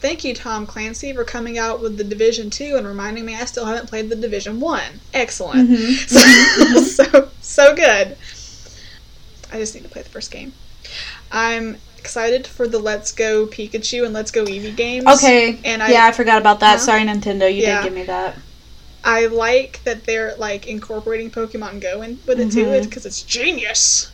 Thank 0.00 0.24
you, 0.24 0.34
Tom 0.34 0.66
Clancy, 0.66 1.12
for 1.12 1.24
coming 1.24 1.58
out 1.58 1.80
with 1.80 1.96
the 1.98 2.04
Division 2.04 2.50
Two 2.50 2.76
and 2.76 2.86
reminding 2.86 3.24
me 3.24 3.34
I 3.34 3.44
still 3.44 3.64
haven't 3.66 3.88
played 3.88 4.08
the 4.08 4.16
Division 4.16 4.60
One. 4.60 5.00
Excellent. 5.14 5.68
Mhm. 5.70 5.98
So, 6.88 7.04
so 7.04 7.28
so 7.40 7.74
good. 7.74 8.16
I 9.52 9.58
just 9.58 9.74
need 9.74 9.82
to 9.84 9.88
play 9.88 10.02
the 10.02 10.08
first 10.10 10.30
game. 10.30 10.52
I'm 11.32 11.76
excited 11.98 12.46
for 12.46 12.68
the 12.68 12.78
Let's 12.78 13.12
Go 13.12 13.46
Pikachu 13.46 14.04
and 14.04 14.14
Let's 14.14 14.30
Go 14.30 14.44
Eevee 14.44 14.76
games. 14.76 15.06
Okay. 15.06 15.58
And 15.64 15.82
I, 15.82 15.90
yeah, 15.90 16.04
I 16.06 16.12
forgot 16.12 16.40
about 16.40 16.60
that. 16.60 16.80
Sorry, 16.80 17.02
Nintendo. 17.02 17.52
You 17.52 17.62
Yeah. 17.62 17.82
did 17.82 17.84
give 17.88 17.94
me 17.94 18.04
that. 18.04 18.36
I 19.04 19.26
like 19.26 19.80
that 19.84 20.04
they're 20.04 20.34
like 20.36 20.66
incorporating 20.66 21.30
Pokemon 21.30 21.80
Go 21.80 22.02
in 22.02 22.18
with 22.26 22.40
it 22.40 22.52
too, 22.52 22.64
Mhm. 22.66 22.84
because 22.84 23.06
it's 23.06 23.22
genius. 23.22 24.10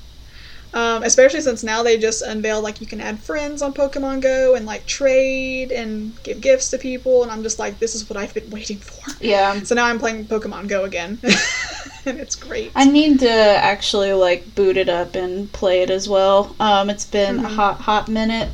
Um, 0.74 1.04
especially 1.04 1.40
since 1.40 1.62
now 1.62 1.84
they 1.84 1.96
just 1.96 2.20
unveiled 2.22 2.64
like 2.64 2.80
you 2.80 2.86
can 2.88 3.00
add 3.00 3.20
friends 3.20 3.62
on 3.62 3.72
Pokemon 3.72 4.20
Go 4.20 4.56
and 4.56 4.66
like 4.66 4.84
trade 4.86 5.70
and 5.70 6.20
give 6.24 6.40
gifts 6.40 6.68
to 6.70 6.78
people, 6.78 7.22
and 7.22 7.30
I'm 7.30 7.44
just 7.44 7.60
like, 7.60 7.78
this 7.78 7.94
is 7.94 8.10
what 8.10 8.16
I've 8.16 8.34
been 8.34 8.50
waiting 8.50 8.78
for. 8.78 9.12
Yeah. 9.20 9.60
So 9.64 9.76
now 9.76 9.84
I'm 9.86 10.00
playing 10.00 10.24
Pokemon 10.24 10.66
Go 10.68 10.82
again, 10.84 11.20
and 12.06 12.18
it's 12.18 12.34
great. 12.34 12.72
I 12.74 12.86
need 12.86 13.20
to 13.20 13.30
actually 13.30 14.12
like 14.14 14.52
boot 14.56 14.76
it 14.76 14.88
up 14.88 15.14
and 15.14 15.50
play 15.52 15.82
it 15.82 15.90
as 15.90 16.08
well. 16.08 16.56
Um, 16.58 16.90
it's 16.90 17.04
been 17.06 17.38
a 17.38 17.48
Mhm. 17.48 17.54
hot, 17.54 17.80
hot 17.80 18.08
minute. 18.08 18.48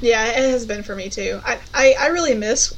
Yeah, 0.00 0.26
it 0.26 0.50
has 0.50 0.66
been 0.66 0.82
for 0.82 0.96
me 0.96 1.08
too. 1.08 1.40
I, 1.46 1.58
I, 1.72 1.94
I 2.00 2.06
really 2.08 2.34
miss 2.34 2.74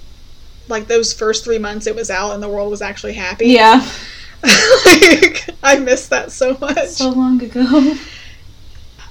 like 0.68 0.88
those 0.88 1.14
first 1.14 1.42
three 1.42 1.58
months 1.58 1.86
it 1.86 1.94
was 1.96 2.10
out 2.10 2.32
and 2.32 2.42
the 2.42 2.48
world 2.50 2.70
was 2.70 2.82
actually 2.82 3.14
happy. 3.14 3.46
Yeah. 3.48 3.80
like, 4.84 5.48
I 5.62 5.78
miss 5.78 6.08
that 6.08 6.32
so 6.32 6.56
much. 6.60 6.88
So 6.88 7.08
long 7.10 7.42
ago. 7.42 7.94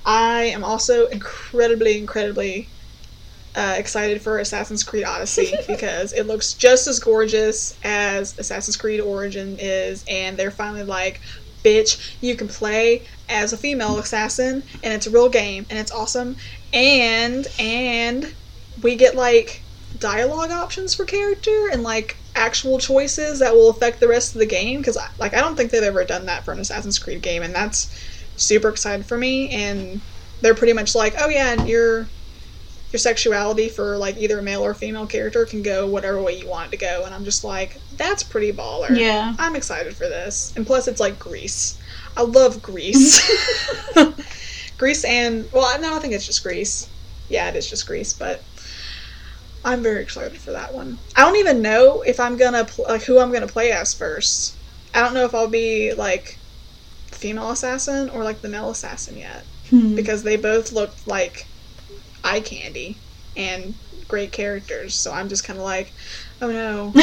I 0.08 0.46
am 0.46 0.63
also 0.63 1.08
incredibly, 1.08 2.00
incredibly 2.00 2.74
uh, 3.56 3.76
excited 3.78 4.22
for 4.22 4.39
Assassin's 4.39 4.84
Creed 4.84 5.06
Odyssey 5.06 5.54
because 5.67 6.13
it 6.13 6.28
looks 6.28 6.56
just 6.56 6.88
as 6.88 7.00
gorgeous 7.00 7.74
as 7.84 8.36
Assassin's 8.39 8.78
Creed 8.78 9.02
Origin 9.02 9.58
is, 9.60 10.04
and 10.10 10.38
they're 10.38 10.52
finally 10.52 10.84
like, 10.84 11.22
bitch, 11.63 12.17
you 12.22 12.36
can 12.36 12.48
play 12.48 13.08
as 13.30 13.54
a 13.54 13.58
female 13.58 14.00
assassin, 14.00 14.63
and 14.84 14.93
it's 14.93 15.08
a 15.08 15.12
real 15.12 15.30
game, 15.30 15.65
and 15.70 15.80
it's 15.80 15.91
awesome, 15.91 16.36
and 16.74 17.48
and 17.60 18.26
we 18.82 18.96
get 18.96 19.15
like 19.15 19.65
dialogue 19.98 20.52
options 20.52 20.93
for 20.96 21.06
character 21.06 21.70
and 21.72 21.84
like 21.84 22.17
actual 22.36 22.78
choices 22.80 23.39
that 23.39 23.56
will 23.56 23.70
affect 23.72 24.00
the 24.00 24.08
rest 24.08 24.36
of 24.36 24.39
the 24.39 24.46
game 24.46 24.80
because 24.80 24.98
like 25.20 25.34
I 25.34 25.39
don't 25.39 25.56
think 25.58 25.72
they've 25.72 25.82
ever 25.84 26.06
done 26.06 26.28
that 26.28 26.46
for 26.46 26.54
an 26.54 26.60
Assassin's 26.60 27.00
Creed 27.00 27.22
game, 27.22 27.43
and 27.43 27.56
that's 27.56 27.93
super 28.38 28.69
excited 28.69 29.06
for 29.06 29.17
me 29.17 29.50
and 29.50 30.02
they're 30.41 30.56
pretty 30.56 30.73
much 30.73 30.95
like 30.95 31.15
oh 31.19 31.30
yeah 31.30 31.54
and 31.54 31.67
your 31.67 32.10
your 32.91 33.00
sexuality 33.00 33.67
for 33.67 33.97
like 33.97 34.17
either 34.17 34.39
a 34.39 34.43
male 34.43 34.62
or 34.62 34.73
female 34.73 35.06
character 35.08 35.45
can 35.45 35.62
go 35.62 35.88
whatever 35.88 36.21
way 36.21 36.38
you 36.38 36.47
want 36.47 36.67
it 36.67 36.71
to 36.71 36.78
go. 36.78 37.04
And 37.06 37.13
i'm 37.13 37.26
just 37.26 37.43
like 37.43 37.82
that's 37.97 38.23
pretty 38.23 38.52
baller. 38.54 38.95
Yeah. 38.95 39.36
i'm 39.39 39.56
excited 39.56 39.95
for 39.97 40.08
this. 40.08 40.54
And 40.56 40.65
plus 40.65 40.88
it's 40.88 41.00
like 41.00 41.19
greece. 41.19 41.78
I 42.15 42.21
love 42.23 42.62
greece. 42.62 43.19
Greece 44.78 45.04
and 45.06 45.50
well 45.52 45.80
no 45.82 45.95
i 45.95 46.00
think 46.00 46.13
it's 46.13 46.26
just 46.26 46.43
greece. 46.43 46.91
Yeah 47.30 47.50
it 47.50 47.56
is 47.56 47.69
just 47.69 47.88
greece 47.88 48.13
but 48.13 48.45
i'm 49.65 49.82
very 49.84 50.02
excited 50.04 50.38
for 50.38 50.52
that 50.52 50.73
one. 50.73 51.00
I 51.15 51.21
don't 51.21 51.38
even 51.38 51.62
know 51.62 52.02
if 52.04 52.19
i'm 52.19 52.38
gonna 52.38 52.65
pl- 52.65 52.86
like 52.88 53.04
who 53.04 53.19
i'm 53.19 53.34
gonna 53.34 53.47
play 53.47 53.71
as 53.71 53.93
first. 53.93 54.58
I 54.93 55.02
don't 55.02 55.13
know 55.13 55.26
if 55.26 55.36
i'll 55.36 55.50
be 55.50 55.93
like 55.93 56.39
female 57.17 57.51
assassin 57.51 58.10
or 58.10 58.23
like 58.23 58.41
the 58.41 58.49
male 58.49 58.69
assassin 58.69 59.17
yet 59.17 59.43
Hmm. 59.69 59.95
because 59.95 60.23
they 60.23 60.38
both 60.38 60.71
look 60.71 60.91
like 61.06 61.45
eye 62.23 62.39
candy 62.39 62.95
and 63.36 63.73
great 64.08 64.32
characters. 64.32 64.95
So 64.95 65.12
I'm 65.12 65.27
just 65.27 65.43
kind 65.43 65.60
of 65.60 65.65
like, 65.65 65.91
oh 66.41 66.49
no, 66.49 66.91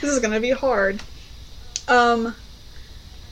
this 0.00 0.10
is 0.12 0.20
gonna 0.20 0.40
be 0.40 0.50
hard. 0.50 1.00
Um, 1.88 2.34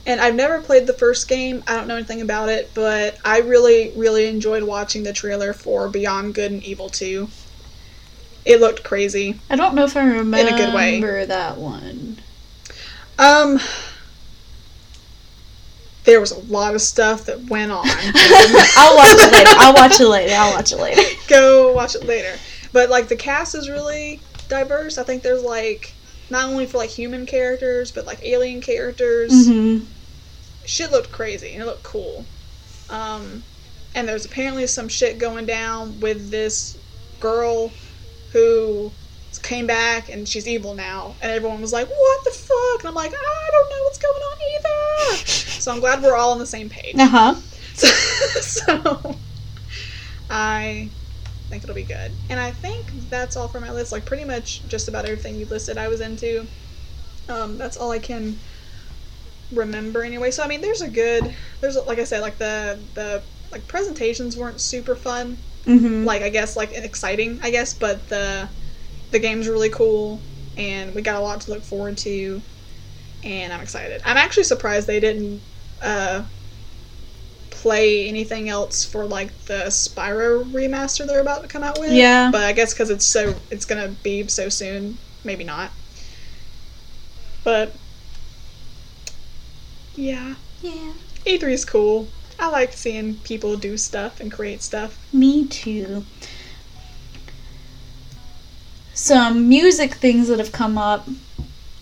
and 0.05 0.19
I've 0.19 0.35
never 0.35 0.59
played 0.61 0.87
the 0.87 0.93
first 0.93 1.27
game. 1.27 1.63
I 1.67 1.75
don't 1.75 1.87
know 1.87 1.95
anything 1.95 2.21
about 2.21 2.49
it, 2.49 2.71
but 2.73 3.17
I 3.23 3.39
really, 3.39 3.91
really 3.95 4.27
enjoyed 4.27 4.63
watching 4.63 5.03
the 5.03 5.13
trailer 5.13 5.53
for 5.53 5.87
Beyond 5.87 6.33
Good 6.33 6.51
and 6.51 6.63
Evil 6.63 6.89
2. 6.89 7.29
It 8.43 8.59
looked 8.59 8.83
crazy. 8.83 9.39
I 9.49 9.55
don't 9.55 9.75
know 9.75 9.83
if 9.85 9.95
I 9.95 10.03
remember 10.03 10.57
good 10.57 10.73
way. 10.73 11.25
that 11.25 11.57
one. 11.57 12.17
Um, 13.19 13.59
there 16.03 16.19
was 16.19 16.31
a 16.31 16.39
lot 16.51 16.73
of 16.73 16.81
stuff 16.81 17.25
that 17.25 17.39
went 17.49 17.71
on. 17.71 17.85
I'll 17.85 18.95
watch 18.95 19.17
it 19.19 19.31
later. 19.31 19.49
I'll 19.53 19.73
watch 19.73 19.99
it 19.99 20.07
later. 20.07 20.33
I'll 20.35 20.53
watch 20.53 20.71
it 20.71 20.77
later. 20.77 21.01
go 21.27 21.73
watch 21.73 21.95
it 21.95 22.05
later. 22.05 22.35
But 22.73 22.89
like 22.89 23.07
the 23.07 23.15
cast 23.15 23.55
is 23.55 23.69
really 23.69 24.19
diverse. 24.47 24.97
I 24.97 25.03
think 25.03 25.23
there's 25.23 25.43
like 25.43 25.93
not 26.29 26.45
only 26.49 26.65
for 26.65 26.77
like 26.77 26.89
human 26.89 27.25
characters, 27.25 27.91
but 27.91 28.05
like 28.05 28.23
alien 28.23 28.61
characters. 28.61 29.47
hmm 29.47 29.79
Shit 30.65 30.91
looked 30.91 31.11
crazy 31.11 31.53
and 31.53 31.63
it 31.63 31.65
looked 31.65 31.83
cool. 31.83 32.23
Um, 32.89 33.43
and 33.95 34.07
there's 34.07 34.25
apparently 34.25 34.67
some 34.67 34.87
shit 34.87 35.17
going 35.17 35.45
down 35.45 35.99
with 35.99 36.29
this 36.29 36.77
girl 37.19 37.71
who 38.31 38.91
came 39.39 39.67
back 39.67 40.09
and 40.09 40.27
she's 40.27 40.47
evil 40.47 40.73
now. 40.73 41.15
And 41.21 41.31
everyone 41.31 41.61
was 41.61 41.73
like, 41.73 41.87
"What 41.87 42.23
the 42.23 42.31
fuck?" 42.31 42.81
And 42.81 42.89
I'm 42.89 42.95
like, 42.95 43.11
"I 43.13 43.49
don't 43.51 43.69
know 43.69 43.83
what's 43.83 43.97
going 43.97 44.21
on 44.21 44.37
either." 44.55 45.25
So 45.61 45.71
I'm 45.71 45.79
glad 45.79 46.01
we're 46.01 46.15
all 46.17 46.31
on 46.31 46.39
the 46.39 46.45
same 46.45 46.69
page. 46.69 46.95
Uh 46.97 47.07
huh. 47.07 47.35
So, 47.73 47.87
so 48.41 49.15
I 50.29 50.89
think 51.49 51.63
it'll 51.63 51.75
be 51.75 51.83
good. 51.83 52.11
And 52.29 52.39
I 52.39 52.51
think 52.51 53.09
that's 53.09 53.35
all 53.37 53.47
for 53.47 53.59
my 53.59 53.71
list. 53.71 53.91
Like 53.91 54.05
pretty 54.05 54.25
much 54.25 54.63
just 54.67 54.87
about 54.87 55.05
everything 55.05 55.35
you 55.35 55.45
listed 55.45 55.77
I 55.77 55.87
was 55.87 56.01
into. 56.01 56.47
Um, 57.29 57.57
that's 57.57 57.77
all 57.77 57.91
I 57.91 57.99
can 57.99 58.39
remember 59.51 60.03
anyway. 60.03 60.31
So 60.31 60.43
I 60.43 60.47
mean 60.47 60.61
there's 60.61 60.81
a 60.81 60.89
good 60.89 61.33
there's 61.59 61.77
like 61.87 61.99
I 61.99 62.03
said, 62.03 62.21
like 62.21 62.37
the 62.37 62.79
the 62.93 63.23
like 63.51 63.67
presentations 63.67 64.37
weren't 64.37 64.61
super 64.61 64.95
fun. 64.95 65.37
hmm 65.65 66.05
Like 66.05 66.21
I 66.21 66.29
guess 66.29 66.55
like 66.55 66.71
exciting, 66.73 67.39
I 67.43 67.51
guess, 67.51 67.73
but 67.73 68.07
the 68.07 68.49
the 69.11 69.19
game's 69.19 69.47
really 69.47 69.69
cool 69.69 70.19
and 70.57 70.93
we 70.95 71.01
got 71.01 71.15
a 71.15 71.19
lot 71.19 71.41
to 71.41 71.51
look 71.51 71.63
forward 71.63 71.97
to 71.97 72.41
and 73.23 73.53
I'm 73.53 73.61
excited. 73.61 74.01
I'm 74.05 74.17
actually 74.17 74.43
surprised 74.43 74.87
they 74.87 74.99
didn't 74.99 75.41
uh 75.81 76.23
play 77.49 78.07
anything 78.07 78.49
else 78.49 78.83
for 78.83 79.05
like 79.05 79.31
the 79.45 79.65
Spyro 79.65 80.43
remaster 80.51 81.05
they're 81.05 81.21
about 81.21 81.43
to 81.43 81.47
come 81.47 81.63
out 81.63 81.79
with. 81.79 81.91
Yeah. 81.91 82.29
But 82.31 82.43
I 82.43 82.53
guess 82.53 82.73
because 82.73 82.89
it's 82.89 83.05
so 83.05 83.35
it's 83.51 83.65
gonna 83.65 83.89
be 84.03 84.27
so 84.27 84.49
soon, 84.49 84.97
maybe 85.23 85.43
not. 85.43 85.71
But 87.43 87.73
yeah, 89.95 90.35
Yeah. 90.61 90.93
E3 91.25 91.53
is 91.53 91.65
cool. 91.65 92.07
I 92.39 92.49
like 92.49 92.73
seeing 92.73 93.15
people 93.17 93.55
do 93.55 93.77
stuff 93.77 94.19
and 94.19 94.31
create 94.31 94.63
stuff. 94.63 94.97
Me 95.13 95.45
too. 95.47 96.03
Some 99.01 99.49
music 99.49 99.95
things 99.95 100.27
that 100.27 100.37
have 100.37 100.51
come 100.51 100.77
up. 100.77 101.09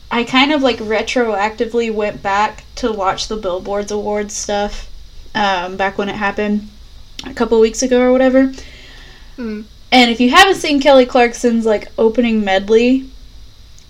I 0.09 0.23
kind 0.23 0.53
of 0.53 0.61
like 0.61 0.77
retroactively 0.77 1.93
went 1.93 2.23
back 2.23 2.63
to 2.75 2.93
watch 2.93 3.27
the 3.27 3.35
Billboards 3.35 3.91
Awards 3.91 4.33
stuff 4.33 4.89
um, 5.35 5.75
back 5.75 5.97
when 5.97 6.07
it 6.07 6.15
happened 6.15 6.69
a 7.25 7.33
couple 7.33 7.59
weeks 7.59 7.83
ago 7.83 7.99
or 7.99 8.13
whatever. 8.13 8.53
Mm. 9.37 9.65
And 9.91 10.09
if 10.09 10.21
you 10.21 10.29
haven't 10.29 10.61
seen 10.61 10.79
Kelly 10.79 11.05
Clarkson's 11.05 11.65
like 11.65 11.91
opening 11.97 12.45
medley, 12.45 13.09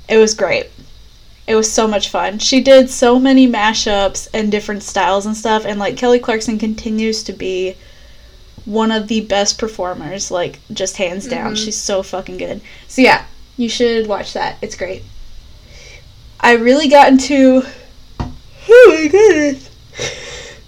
it 0.07 0.17
was 0.17 0.33
great. 0.33 0.71
It 1.45 1.53
was 1.53 1.71
so 1.71 1.87
much 1.87 2.09
fun. 2.09 2.39
She 2.39 2.61
did 2.61 2.89
so 2.89 3.19
many 3.19 3.47
mashups 3.47 4.27
and 4.33 4.51
different 4.51 4.81
styles 4.81 5.27
and 5.27 5.37
stuff, 5.37 5.65
and 5.65 5.77
like 5.77 5.97
Kelly 5.97 6.17
Clarkson 6.17 6.57
continues 6.57 7.21
to 7.25 7.33
be 7.33 7.75
one 8.69 8.91
of 8.91 9.07
the 9.07 9.21
best 9.21 9.57
performers, 9.57 10.29
like 10.29 10.59
just 10.71 10.97
hands 10.97 11.27
down. 11.27 11.53
Mhm. 11.53 11.57
She's 11.57 11.75
so 11.75 12.03
fucking 12.03 12.37
good. 12.37 12.61
So 12.87 13.01
yeah, 13.01 13.25
you 13.57 13.67
should 13.67 14.05
watch 14.05 14.33
that. 14.33 14.57
It's 14.61 14.75
great. 14.75 15.03
I 16.39 16.53
really 16.53 16.87
got 16.87 17.09
into 17.09 17.63
Oh 18.71 18.95
my 18.95 19.07
goodness. 19.07 19.69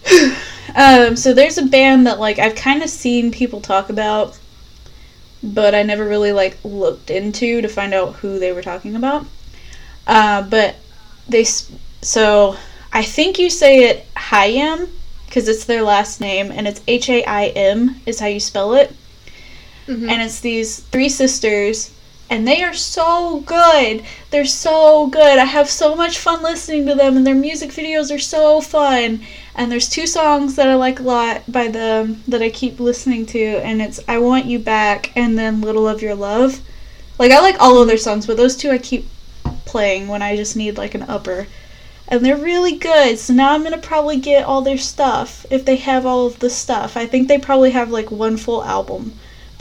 um, 0.75 1.15
so 1.15 1.33
there's 1.33 1.59
a 1.59 1.65
band 1.65 2.07
that 2.07 2.19
like 2.19 2.39
I've 2.39 2.55
kind 2.55 2.81
of 2.81 2.89
seen 2.89 3.31
people 3.31 3.61
talk 3.61 3.89
about, 3.91 4.37
but 5.43 5.75
I 5.75 5.83
never 5.83 6.05
really 6.05 6.31
like 6.31 6.57
looked 6.63 7.11
into 7.11 7.61
to 7.61 7.67
find 7.67 7.93
out 7.93 8.15
who 8.15 8.39
they 8.39 8.51
were 8.51 8.63
talking 8.63 8.95
about. 8.95 9.27
Uh, 10.07 10.41
but 10.41 10.77
they 11.29 11.43
so 11.43 12.55
I 12.91 13.03
think 13.03 13.37
you 13.37 13.51
say 13.51 13.89
it 13.89 14.11
Hayam 14.15 14.89
because 15.31 15.47
it's 15.47 15.63
their 15.63 15.81
last 15.81 16.19
name 16.19 16.51
and 16.51 16.67
it's 16.67 16.81
H 16.89 17.07
A 17.09 17.23
I 17.23 17.45
M 17.55 18.01
is 18.05 18.19
how 18.19 18.27
you 18.27 18.41
spell 18.41 18.73
it. 18.73 18.93
Mhm. 19.87 20.09
and 20.11 20.21
it's 20.21 20.41
these 20.41 20.81
three 20.91 21.07
sisters 21.09 21.89
and 22.29 22.45
they 22.47 22.61
are 22.63 22.73
so 22.73 23.39
good. 23.45 24.03
They're 24.29 24.45
so 24.45 25.07
good. 25.07 25.37
I 25.39 25.45
have 25.45 25.69
so 25.69 25.95
much 25.95 26.17
fun 26.19 26.43
listening 26.43 26.85
to 26.87 26.95
them 26.95 27.17
and 27.17 27.25
their 27.25 27.33
music 27.35 27.71
videos 27.71 28.13
are 28.13 28.19
so 28.19 28.61
fun. 28.61 29.21
And 29.55 29.71
there's 29.71 29.89
two 29.89 30.05
songs 30.07 30.55
that 30.55 30.67
i 30.69 30.75
like 30.75 30.99
a 30.99 31.03
lot 31.03 31.49
by 31.51 31.67
them 31.69 32.23
that 32.27 32.41
i 32.41 32.49
keep 32.49 32.79
listening 32.79 33.25
to 33.27 33.39
and 33.63 33.81
it's 33.81 33.99
i 34.07 34.17
want 34.19 34.45
you 34.45 34.59
back 34.59 35.11
and 35.15 35.37
then 35.39 35.61
little 35.61 35.87
of 35.87 36.01
your 36.01 36.15
love. 36.15 36.59
Like 37.17 37.31
i 37.31 37.39
like 37.39 37.55
all 37.59 37.81
of 37.81 37.87
their 37.87 37.97
songs 37.97 38.27
but 38.27 38.35
those 38.37 38.57
two 38.57 38.69
i 38.69 38.77
keep 38.77 39.07
playing 39.65 40.07
when 40.09 40.21
i 40.21 40.35
just 40.35 40.55
need 40.57 40.77
like 40.77 40.95
an 40.95 41.03
upper 41.03 41.47
and 42.11 42.23
they're 42.23 42.37
really 42.37 42.75
good 42.77 43.17
so 43.17 43.33
now 43.33 43.53
i'm 43.53 43.63
gonna 43.63 43.77
probably 43.77 44.17
get 44.17 44.45
all 44.45 44.61
their 44.61 44.77
stuff 44.77 45.45
if 45.49 45.65
they 45.65 45.77
have 45.77 46.05
all 46.05 46.27
of 46.27 46.37
the 46.39 46.49
stuff 46.49 46.95
i 46.95 47.07
think 47.07 47.27
they 47.27 47.39
probably 47.39 47.71
have 47.71 47.89
like 47.89 48.11
one 48.11 48.37
full 48.37 48.63
album 48.63 49.11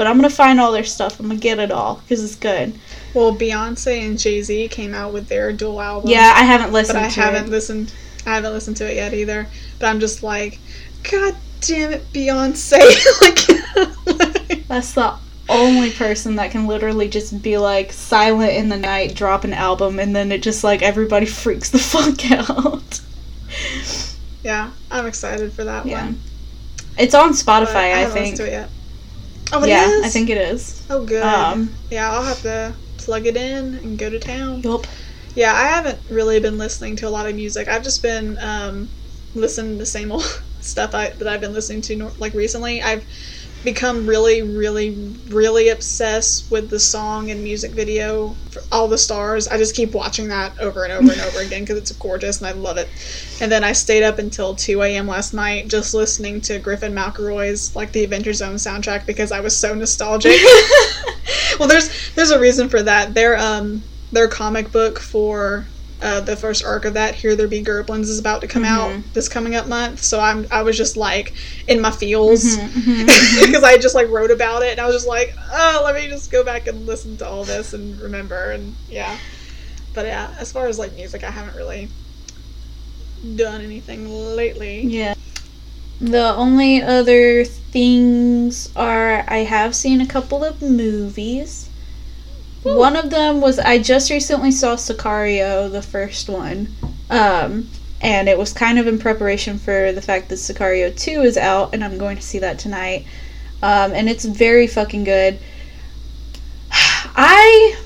but 0.01 0.07
I'm 0.07 0.17
gonna 0.17 0.31
find 0.31 0.59
all 0.59 0.73
their 0.73 0.83
stuff. 0.83 1.21
I'm 1.21 1.27
gonna 1.29 1.39
get 1.39 1.59
it 1.59 1.71
all 1.71 1.97
because 1.97 2.25
it's 2.25 2.35
good. 2.35 2.73
Well, 3.13 3.37
Beyonce 3.37 4.01
and 4.07 4.19
Jay 4.19 4.41
Z 4.41 4.69
came 4.69 4.95
out 4.95 5.13
with 5.13 5.29
their 5.29 5.53
dual 5.53 5.79
album. 5.79 6.09
Yeah, 6.09 6.33
I 6.35 6.43
haven't 6.43 6.73
listened 6.73 7.01
but 7.01 7.05
I 7.05 7.09
to 7.11 7.21
haven't 7.21 7.49
it. 7.49 7.51
listened. 7.51 7.93
I 8.25 8.37
haven't 8.37 8.55
listened 8.55 8.79
to 8.79 8.91
it 8.91 8.95
yet 8.95 9.13
either. 9.13 9.47
But 9.79 9.89
I'm 9.89 10.01
just 10.01 10.23
like, 10.23 10.59
God 11.03 11.37
damn 11.61 11.93
it, 11.93 12.11
Beyonce! 12.15 12.79
like, 13.21 14.65
That's 14.69 14.95
the 14.95 15.19
only 15.51 15.91
person 15.91 16.37
that 16.37 16.51
can 16.51 16.67
literally 16.67 17.09
just 17.09 17.43
be 17.43 17.59
like 17.59 17.93
silent 17.93 18.53
in 18.53 18.69
the 18.69 18.77
night, 18.77 19.15
drop 19.15 19.45
an 19.45 19.53
album, 19.53 19.99
and 19.99 20.15
then 20.15 20.33
it 20.33 20.43
just 20.43 20.65
like 20.65 20.83
everybody 20.83 21.27
freaks 21.43 21.71
the 21.71 21.79
fuck 21.79 22.31
out. 22.31 23.01
yeah, 24.43 24.71
I'm 24.91 25.07
excited 25.07 25.53
for 25.53 25.65
that 25.65 25.87
Yeah. 25.87 26.07
one. 26.07 26.21
It's 26.99 27.15
on 27.15 27.31
Spotify, 27.33 27.75
I, 27.77 27.87
haven't 28.01 28.13
think. 28.15 28.31
listened 28.33 28.37
to 28.39 28.47
it 28.47 28.53
yet. 28.53 28.71
Oh, 29.53 29.63
it 29.65 29.69
yeah, 29.69 29.89
is? 29.89 30.05
I 30.05 30.09
think 30.09 30.31
it 30.31 30.39
is. 30.39 30.87
Oh, 30.91 31.05
good. 31.05 31.23
Um, 31.23 31.75
yeah, 31.91 32.11
I'll 32.11 32.23
have 32.23 32.43
to 32.43 32.73
plug 32.99 33.27
it 33.27 33.37
in 33.37 33.75
and 33.77 33.99
go 33.99 34.11
to 34.11 34.19
town. 34.19 34.61
yup. 34.63 34.87
Yeah, 35.35 35.55
I 35.55 35.63
haven't 35.65 35.99
really 36.11 36.41
been 36.41 36.59
listening 36.59 36.97
to 36.97 37.09
a 37.09 37.11
lot 37.11 37.27
of 37.27 37.35
music. 37.35 37.69
I've 37.69 37.83
just 37.85 38.03
been 38.03 38.37
um, 38.39 38.89
listening 39.35 39.73
to 39.73 39.79
the 39.79 39.87
same 39.87 40.13
old 40.13 40.25
stuff 40.61 40.95
I, 40.95 41.11
that 41.11 41.27
I've 41.29 41.41
been 41.41 41.53
listening 41.53 41.83
to 41.83 42.11
like 42.19 42.35
recently. 42.35 42.83
I've 42.83 43.05
become 43.65 44.07
really, 44.07 44.43
really, 44.43 45.15
really 45.29 45.69
obsessed 45.69 46.51
with 46.51 46.71
the 46.71 46.81
song 46.81 47.31
and 47.31 47.45
music 47.45 47.73
video 47.73 48.35
for 48.51 48.63
All 48.73 48.89
the 48.89 48.97
Stars. 48.97 49.49
I 49.49 49.59
just 49.59 49.77
keep 49.77 49.93
watching 49.93 50.29
that 50.29 50.59
over 50.61 50.85
and 50.85 50.93
over 50.93 51.13
and 51.13 51.21
over 51.21 51.41
again 51.41 51.63
because 51.63 51.77
it's 51.77 51.93
gorgeous 51.93 52.39
and 52.39 52.47
I 52.47 52.53
love 52.53 52.79
it. 52.79 52.89
And 53.41 53.53
then 53.53 53.63
I 53.63 53.73
stayed 53.73 54.03
up 54.03 54.19
until 54.19 54.55
2 54.55 54.83
a.m. 54.83 55.07
last 55.07 55.35
night 55.35 55.69
just 55.69 55.93
listening 55.93 56.41
to 56.43 56.59
Griffin 56.59 56.95
McElroy's 56.95 57.77
like 57.77 57.93
the 57.93 58.05
Adventure 58.05 58.33
Zone 58.33 58.55
soundtrack 58.55 59.05
because 59.05 59.31
I 59.33 59.41
was 59.41 59.57
so 59.57 59.75
nostalgic. 59.75 60.41
well, 61.59 61.69
there's 61.69 62.15
there's 62.15 62.31
a 62.31 62.41
reason 62.41 62.69
for 62.69 62.83
that. 62.83 63.15
Their 63.15 63.37
um 63.37 63.83
their 64.13 64.29
comic 64.29 64.73
book 64.73 64.99
for 64.99 65.67
uh, 66.03 66.21
the 66.21 66.37
first 66.37 66.65
arc 66.65 66.85
of 66.85 66.95
that, 66.95 67.15
Here 67.15 67.35
There 67.37 67.49
Be 67.49 67.63
Gerblins, 67.63 68.09
is 68.09 68.19
about 68.19 68.41
to 68.43 68.47
come 68.49 68.65
out 68.65 68.91
Mhm. 68.91 69.03
this 69.13 69.29
coming 69.29 69.55
up 69.55 69.67
month. 69.67 70.03
So 70.03 70.21
I'm 70.21 70.47
I 70.51 70.63
was 70.63 70.77
just 70.77 70.97
like 70.97 71.33
in 71.69 71.81
my 71.81 71.91
feels 71.91 72.57
because 72.57 72.75
mhm. 72.85 73.65
I 73.65 73.79
just 73.79 73.95
like 73.95 74.09
wrote 74.09 74.31
about 74.31 74.63
it 74.63 74.73
and 74.73 74.81
I 74.81 74.87
was 74.87 74.97
just 74.97 75.09
like, 75.09 75.35
oh, 75.53 75.83
let 75.85 75.95
me 75.95 76.09
just 76.09 76.31
go 76.31 76.45
back 76.45 76.67
and 76.69 76.87
listen 76.87 77.17
to 77.19 77.27
all 77.29 77.45
this 77.45 77.73
and 77.75 78.01
remember 78.01 78.51
and 78.53 78.75
yeah. 78.89 79.17
But 79.95 80.07
yeah, 80.07 80.35
as 80.39 80.53
far 80.53 80.67
as 80.69 80.79
like 80.79 80.95
music, 80.95 81.25
I 81.25 81.31
haven't 81.31 81.57
really 81.57 81.89
done 83.37 83.61
anything 83.61 84.09
lately. 84.37 84.83
yeah. 84.83 85.15
The 86.01 86.35
only 86.35 86.81
other 86.83 87.45
things 87.45 88.71
are 88.75 89.25
I 89.29 89.39
have 89.39 89.75
seen 89.75 90.01
a 90.01 90.07
couple 90.07 90.43
of 90.45 90.63
movies. 90.63 91.69
One 92.63 92.97
of 92.97 93.11
them 93.11 93.41
was 93.41 93.59
I 93.59 93.79
just 93.79 94.11
recently 94.11 94.51
saw 94.51 94.77
Sicario, 94.77 95.71
the 95.71 95.83
first 95.83 96.29
one. 96.29 96.69
Um, 97.09 97.69
and 98.03 98.29
it 98.29 98.39
was 98.39 98.53
kind 98.53 98.79
of 98.79 98.87
in 98.87 98.99
preparation 98.99 99.59
for 99.59 99.93
the 99.93 100.03
fact 100.03 100.29
that 100.29 100.37
Sicario 100.37 100.95
2 100.97 101.23
is 101.23 101.37
out, 101.37 101.75
and 101.75 101.83
I'm 101.85 101.99
going 101.99 102.17
to 102.17 102.23
see 102.23 102.39
that 102.39 102.59
tonight. 102.59 103.07
Um, 103.63 103.93
and 103.93 104.09
it's 104.09 104.25
very 104.25 104.67
fucking 104.67 105.05
good. 105.05 105.39
I. 106.71 107.77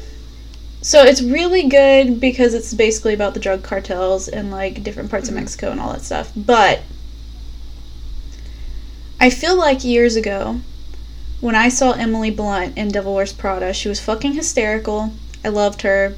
So 0.82 1.02
it's 1.02 1.22
really 1.22 1.68
good 1.68 2.20
because 2.20 2.52
it's 2.52 2.74
basically 2.74 3.14
about 3.14 3.32
the 3.34 3.40
drug 3.40 3.62
cartels 3.62 4.28
and 4.28 4.50
like 4.50 4.82
different 4.82 5.10
parts 5.10 5.28
of 5.28 5.34
Mhm. 5.34 5.38
Mexico 5.38 5.70
and 5.70 5.80
all 5.80 5.92
that 5.92 6.02
stuff. 6.02 6.30
But 6.36 6.82
I 9.18 9.30
feel 9.30 9.56
like 9.56 9.82
years 9.82 10.14
ago, 10.16 10.60
when 11.44 11.54
I 11.54 11.68
saw 11.68 11.92
Emily 11.92 12.30
Blunt 12.30 12.78
in 12.78 12.88
Devil 12.88 13.14
Wears 13.14 13.34
Prada, 13.34 13.74
she 13.74 13.86
was 13.86 14.00
fucking 14.00 14.32
hysterical. 14.32 15.12
I 15.44 15.50
loved 15.50 15.82
her. 15.82 16.14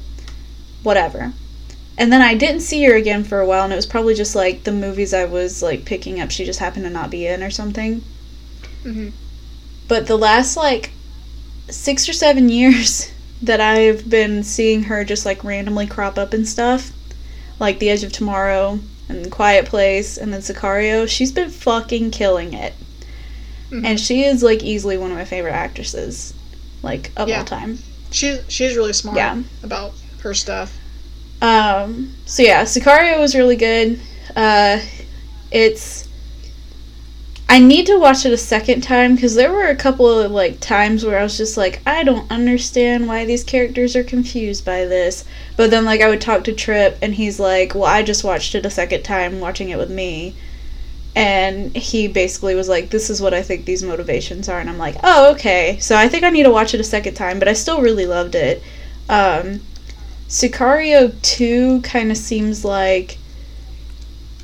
Whatever. 0.83 1.33
And 1.97 2.13
then 2.13 2.21
I 2.21 2.33
didn't 2.33 2.61
see 2.61 2.85
her 2.85 2.95
again 2.95 3.25
for 3.25 3.41
a 3.41 3.45
while, 3.45 3.65
and 3.65 3.73
it 3.73 3.75
was 3.75 3.85
probably 3.85 4.13
just 4.13 4.35
like 4.35 4.63
the 4.63 4.71
movies 4.71 5.13
I 5.13 5.25
was 5.25 5.61
like 5.61 5.83
picking 5.83 6.21
up, 6.21 6.31
she 6.31 6.45
just 6.45 6.59
happened 6.59 6.85
to 6.85 6.89
not 6.89 7.09
be 7.09 7.27
in 7.27 7.43
or 7.43 7.49
something. 7.49 8.05
hmm 8.83 9.09
But 9.89 10.07
the 10.07 10.17
last 10.17 10.55
like 10.55 10.91
six 11.67 12.07
or 12.07 12.13
seven 12.13 12.47
years 12.59 13.11
that 13.41 13.59
I've 13.59 14.09
been 14.09 14.43
seeing 14.43 14.83
her 14.83 15.03
just 15.03 15.25
like 15.25 15.43
randomly 15.43 15.87
crop 15.87 16.17
up 16.17 16.31
and 16.31 16.47
stuff, 16.47 16.93
like 17.59 17.79
The 17.79 17.89
Edge 17.89 18.05
of 18.05 18.13
Tomorrow 18.13 18.79
and 19.09 19.29
Quiet 19.29 19.65
Place 19.65 20.17
and 20.17 20.33
then 20.33 20.39
Sicario, 20.39 21.05
she's 21.05 21.33
been 21.33 21.49
fucking 21.49 22.11
killing 22.11 22.53
it. 22.53 22.75
Mhm. 23.71 23.85
And 23.85 23.99
she 23.99 24.23
is 24.23 24.41
like 24.43 24.63
easily 24.63 24.97
one 24.97 25.11
of 25.11 25.17
my 25.17 25.25
favorite 25.25 25.53
actresses, 25.53 26.33
like 26.83 27.11
of 27.17 27.27
Yeah. 27.29 27.39
all 27.39 27.45
time. 27.45 27.79
She 28.11 28.37
she's 28.47 28.75
really 28.75 28.93
smart 28.93 29.17
Yeah. 29.17 29.37
about 29.63 29.93
her 30.21 30.33
stuff. 30.33 30.73
Um, 31.41 32.13
so 32.25 32.41
yeah, 32.43 32.63
Sicario 32.63 33.19
was 33.19 33.35
really 33.35 33.55
good. 33.57 33.99
Uh, 34.35 34.79
it's. 35.51 36.05
I 37.49 37.59
need 37.59 37.85
to 37.85 37.97
watch 37.97 38.25
it 38.25 38.33
a 38.33 38.37
second 38.37 38.81
time 38.81 39.15
because 39.15 39.35
there 39.35 39.51
were 39.53 39.67
a 39.67 39.75
couple 39.75 40.07
of 40.19 40.31
like 40.31 40.59
times 40.59 41.05
where 41.05 41.17
I 41.17 41.23
was 41.23 41.37
just 41.37 41.55
like, 41.55 41.79
I 41.85 42.03
don't 42.03 42.29
understand 42.29 43.07
why 43.07 43.23
these 43.23 43.43
characters 43.45 43.95
are 43.95 44.03
confused 44.03 44.65
by 44.65 44.83
this. 44.83 45.23
But 45.55 45.71
then 45.71 45.85
like 45.85 46.01
I 46.01 46.09
would 46.09 46.19
talk 46.19 46.43
to 46.45 46.53
Trip 46.53 46.97
and 47.01 47.13
he's 47.15 47.39
like, 47.39 47.73
well, 47.73 47.85
I 47.85 48.03
just 48.03 48.23
watched 48.25 48.53
it 48.55 48.65
a 48.65 48.69
second 48.69 49.03
time, 49.03 49.39
watching 49.39 49.69
it 49.69 49.77
with 49.77 49.89
me. 49.89 50.35
And 51.15 51.75
he 51.75 52.07
basically 52.07 52.53
was 52.53 52.69
like, 52.69 52.89
This 52.89 53.09
is 53.09 53.21
what 53.21 53.33
I 53.33 53.41
think 53.41 53.65
these 53.65 53.83
motivations 53.83 54.49
are. 54.49 54.59
And 54.59 54.69
I'm 54.69 54.77
like, 54.77 54.95
Oh, 55.03 55.31
okay. 55.31 55.77
So 55.79 55.95
I 55.95 56.07
think 56.07 56.23
I 56.23 56.29
need 56.29 56.43
to 56.43 56.51
watch 56.51 56.73
it 56.73 56.79
a 56.79 56.83
second 56.83 57.15
time, 57.15 57.39
but 57.39 57.47
I 57.47 57.53
still 57.53 57.81
really 57.81 58.05
loved 58.05 58.35
it. 58.35 58.61
Um, 59.09 59.61
Sicario 60.27 61.13
2 61.21 61.81
kind 61.81 62.11
of 62.11 62.17
seems 62.17 62.65
like 62.65 63.17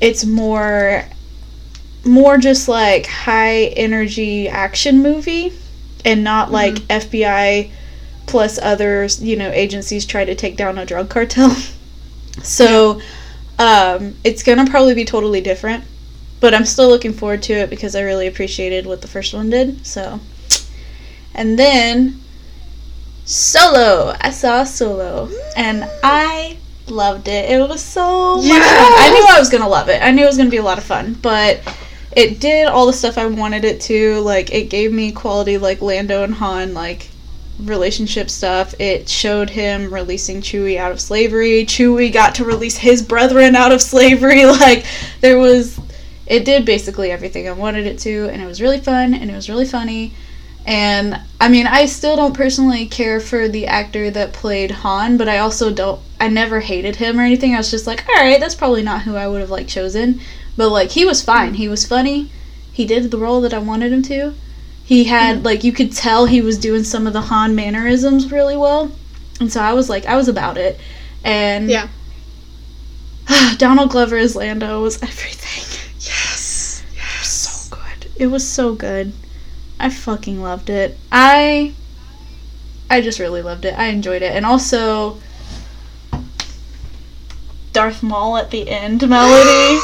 it's 0.00 0.24
more 0.24 1.04
more 2.04 2.36
just 2.36 2.68
like 2.68 3.06
high 3.06 3.64
energy 3.76 4.48
action 4.48 5.02
movie 5.02 5.52
and 6.04 6.22
not 6.22 6.50
like 6.50 6.74
FBI 6.74 7.70
plus 8.26 8.58
others, 8.58 9.22
you 9.22 9.36
know, 9.36 9.50
agencies 9.50 10.04
try 10.04 10.24
to 10.24 10.34
take 10.34 10.56
down 10.56 10.78
a 10.78 10.84
drug 10.84 11.08
cartel. 11.08 11.56
so 12.42 13.00
um 13.58 14.14
it's 14.24 14.42
going 14.42 14.58
to 14.58 14.70
probably 14.70 14.94
be 14.94 15.04
totally 15.04 15.40
different, 15.40 15.84
but 16.40 16.54
I'm 16.54 16.64
still 16.64 16.88
looking 16.88 17.12
forward 17.12 17.42
to 17.44 17.52
it 17.54 17.70
because 17.70 17.94
I 17.94 18.02
really 18.02 18.26
appreciated 18.26 18.86
what 18.86 19.02
the 19.02 19.08
first 19.08 19.34
one 19.34 19.50
did. 19.50 19.86
So 19.86 20.20
and 21.34 21.58
then 21.58 22.20
Solo. 23.24 24.14
I 24.20 24.30
saw 24.30 24.64
Solo, 24.64 25.30
and 25.56 25.88
I 26.02 26.58
loved 26.86 27.28
it. 27.28 27.50
It 27.50 27.58
was 27.58 27.82
so 27.82 28.36
much 28.36 28.46
fun. 28.46 28.58
I 28.58 29.10
knew 29.10 29.26
I 29.34 29.38
was 29.38 29.48
gonna 29.48 29.68
love 29.68 29.88
it. 29.88 30.02
I 30.02 30.10
knew 30.10 30.24
it 30.24 30.26
was 30.26 30.36
gonna 30.36 30.50
be 30.50 30.58
a 30.58 30.62
lot 30.62 30.78
of 30.78 30.84
fun, 30.84 31.14
but 31.22 31.60
it 32.14 32.38
did 32.38 32.66
all 32.66 32.86
the 32.86 32.92
stuff 32.92 33.18
I 33.18 33.26
wanted 33.26 33.64
it 33.64 33.80
to. 33.82 34.20
Like 34.20 34.52
it 34.52 34.70
gave 34.70 34.92
me 34.92 35.10
quality 35.10 35.58
like 35.58 35.80
Lando 35.80 36.22
and 36.22 36.34
Han 36.34 36.74
like 36.74 37.08
relationship 37.58 38.28
stuff. 38.28 38.74
It 38.78 39.08
showed 39.08 39.48
him 39.48 39.92
releasing 39.92 40.42
Chewie 40.42 40.76
out 40.76 40.92
of 40.92 41.00
slavery. 41.00 41.64
Chewie 41.64 42.12
got 42.12 42.34
to 42.36 42.44
release 42.44 42.76
his 42.76 43.02
brethren 43.02 43.56
out 43.56 43.72
of 43.72 43.80
slavery. 43.80 44.44
Like 44.54 44.84
there 45.20 45.38
was 45.38 45.78
it 46.26 46.44
did 46.44 46.64
basically 46.64 47.10
everything 47.10 47.48
I 47.48 47.52
wanted 47.52 47.86
it 47.86 47.98
to 48.00 48.28
and 48.30 48.40
it 48.40 48.46
was 48.46 48.60
really 48.60 48.80
fun 48.80 49.14
and 49.14 49.30
it 49.30 49.34
was 49.34 49.48
really 49.48 49.66
funny. 49.66 50.14
And 50.66 51.20
I 51.40 51.48
mean, 51.48 51.66
I 51.66 51.84
still 51.86 52.16
don't 52.16 52.34
personally 52.34 52.86
care 52.86 53.20
for 53.20 53.48
the 53.48 53.66
actor 53.66 54.10
that 54.10 54.32
played 54.32 54.70
Han, 54.70 55.18
but 55.18 55.28
I 55.28 55.38
also 55.38 55.70
don't. 55.70 56.00
I 56.18 56.28
never 56.28 56.60
hated 56.60 56.96
him 56.96 57.20
or 57.20 57.22
anything. 57.22 57.54
I 57.54 57.58
was 57.58 57.70
just 57.70 57.86
like, 57.86 58.08
all 58.08 58.14
right, 58.14 58.40
that's 58.40 58.54
probably 58.54 58.82
not 58.82 59.02
who 59.02 59.14
I 59.14 59.28
would 59.28 59.42
have 59.42 59.50
like 59.50 59.68
chosen. 59.68 60.20
But 60.56 60.70
like, 60.70 60.90
he 60.90 61.04
was 61.04 61.22
fine. 61.22 61.54
He 61.54 61.68
was 61.68 61.84
funny. 61.84 62.30
He 62.72 62.86
did 62.86 63.10
the 63.10 63.18
role 63.18 63.42
that 63.42 63.52
I 63.52 63.58
wanted 63.58 63.92
him 63.92 64.02
to. 64.04 64.34
He 64.84 65.04
had 65.04 65.36
mm-hmm. 65.36 65.44
like 65.44 65.64
you 65.64 65.72
could 65.72 65.92
tell 65.92 66.26
he 66.26 66.40
was 66.40 66.58
doing 66.58 66.84
some 66.84 67.06
of 67.06 67.12
the 67.12 67.22
Han 67.22 67.54
mannerisms 67.54 68.30
really 68.30 68.56
well, 68.56 68.90
and 69.40 69.50
so 69.50 69.60
I 69.60 69.72
was 69.72 69.88
like, 69.88 70.06
I 70.06 70.16
was 70.16 70.28
about 70.28 70.58
it. 70.58 70.78
And 71.24 71.70
Yeah. 71.70 71.88
Donald 73.56 73.90
Glover 73.90 74.16
as 74.16 74.36
Lando 74.36 74.82
was 74.82 75.02
everything. 75.02 75.62
Yes. 76.00 76.84
Yes. 76.94 77.26
So 77.28 77.76
good. 77.76 78.03
It 78.16 78.28
was 78.28 78.46
so 78.46 78.74
good. 78.74 79.12
I 79.78 79.90
fucking 79.90 80.40
loved 80.40 80.70
it. 80.70 80.96
I 81.10 81.72
I 82.88 83.00
just 83.00 83.18
really 83.18 83.42
loved 83.42 83.64
it. 83.64 83.76
I 83.78 83.86
enjoyed 83.86 84.22
it. 84.22 84.32
And 84.34 84.46
also 84.46 85.18
Darth 87.72 88.02
Maul 88.02 88.36
at 88.36 88.50
the 88.50 88.68
end 88.68 89.00
melody. 89.08 89.80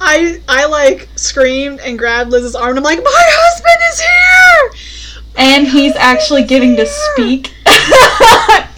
I 0.00 0.40
I 0.48 0.66
like 0.66 1.08
screamed 1.16 1.80
and 1.80 1.98
grabbed 1.98 2.30
Liz's 2.30 2.54
arm 2.56 2.70
and 2.70 2.78
I'm 2.78 2.84
like, 2.84 2.98
my 2.98 3.10
husband 3.14 3.78
is 3.92 4.00
here. 4.00 5.32
and 5.36 5.66
he's 5.68 5.94
actually 5.96 6.44
getting 6.44 6.76
to 6.76 6.86
speak. 6.86 7.52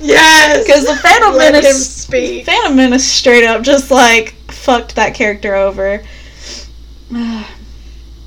Yes. 0.01 0.65
Because 0.67 0.87
the 0.87 0.97
Phantom 0.97 1.35
Let 1.35 1.55
him 1.55 1.63
Menace 1.63 1.91
speak. 2.03 2.45
Phantom 2.47 2.77
Menace 2.77 3.07
straight 3.11 3.45
up 3.45 3.63
just 3.63 3.91
like 3.91 4.35
fucked 4.51 4.95
that 4.97 5.15
character 5.15 5.55
over. 5.55 6.03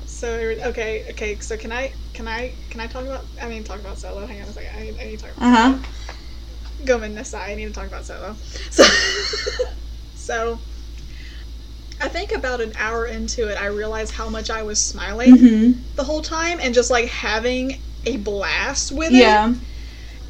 So 0.06 0.28
okay, 0.66 1.04
okay. 1.10 1.38
So 1.40 1.56
can 1.56 1.70
I 1.72 1.92
can 2.14 2.26
I 2.28 2.54
can 2.70 2.80
I 2.80 2.86
talk 2.86 3.04
about? 3.04 3.26
I 3.40 3.48
mean, 3.48 3.62
talk 3.64 3.80
about 3.80 3.98
solo. 3.98 4.26
Hang 4.26 4.40
on 4.42 4.48
a 4.48 4.52
second. 4.52 4.70
I, 4.74 4.80
I 5.02 5.04
need 5.06 5.18
to 5.18 5.26
talk 5.26 5.36
about. 5.36 5.46
Uh 5.46 5.72
huh. 5.72 5.78
Gomen 6.84 7.14
Nasai. 7.14 7.50
I 7.50 7.54
need 7.54 7.66
to 7.66 7.72
talk 7.72 7.86
about 7.86 8.06
solo. 8.06 8.34
So, 8.70 8.84
so 10.14 10.60
I 12.00 12.08
think 12.08 12.32
about 12.32 12.60
an 12.60 12.72
hour 12.78 13.06
into 13.06 13.48
it, 13.48 13.60
I 13.60 13.66
realized 13.66 14.14
how 14.14 14.28
much 14.28 14.50
I 14.50 14.62
was 14.62 14.80
smiling 14.80 15.36
Mm-hmm. 15.36 15.72
the 15.96 16.04
whole 16.04 16.22
time 16.22 16.58
and 16.60 16.74
just 16.74 16.90
like 16.90 17.08
having 17.08 17.82
a 18.04 18.16
blast 18.18 18.92
with 18.92 19.14
it. 19.14 19.14
Yeah. 19.14 19.54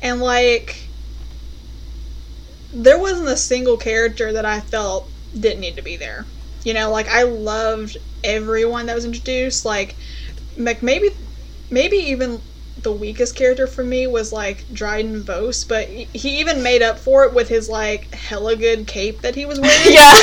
And 0.03 0.21
like, 0.21 0.91
there 2.73 2.99
wasn't 2.99 3.29
a 3.29 3.37
single 3.37 3.77
character 3.77 4.33
that 4.33 4.45
I 4.47 4.61
felt 4.61 5.11
didn't 5.35 5.61
need 5.61 5.77
to 5.77 5.83
be 5.83 5.97
there. 5.97 6.27
You 6.65 6.75
know, 6.75 6.91
like 6.91 7.09
I 7.09 7.23
loved 7.23 7.97
everyone 8.25 8.87
that 8.87 8.95
was 8.95 9.05
introduced. 9.05 9.65
Like, 9.65 9.97
like 10.57 10.83
maybe, 10.83 11.09
maybe 11.71 11.97
even 11.97 12.41
the 12.83 12.93
weakest 12.93 13.37
character 13.37 13.67
for 13.67 13.83
me 13.83 14.07
was 14.07 14.33
like 14.33 14.65
Dryden 14.73 15.25
Vos, 15.25 15.65
but 15.65 15.89
he 15.89 16.41
even 16.41 16.63
made 16.63 16.83
up 16.83 16.99
for 16.99 17.25
it 17.25 17.35
with 17.35 17.49
his 17.49 17.69
like 17.69 18.13
hella 18.15 18.57
good 18.57 18.87
cape 18.87 19.21
that 19.23 19.35
he 19.35 19.45
was 19.47 19.61
wearing. 19.61 19.93
Yeah. 19.93 20.15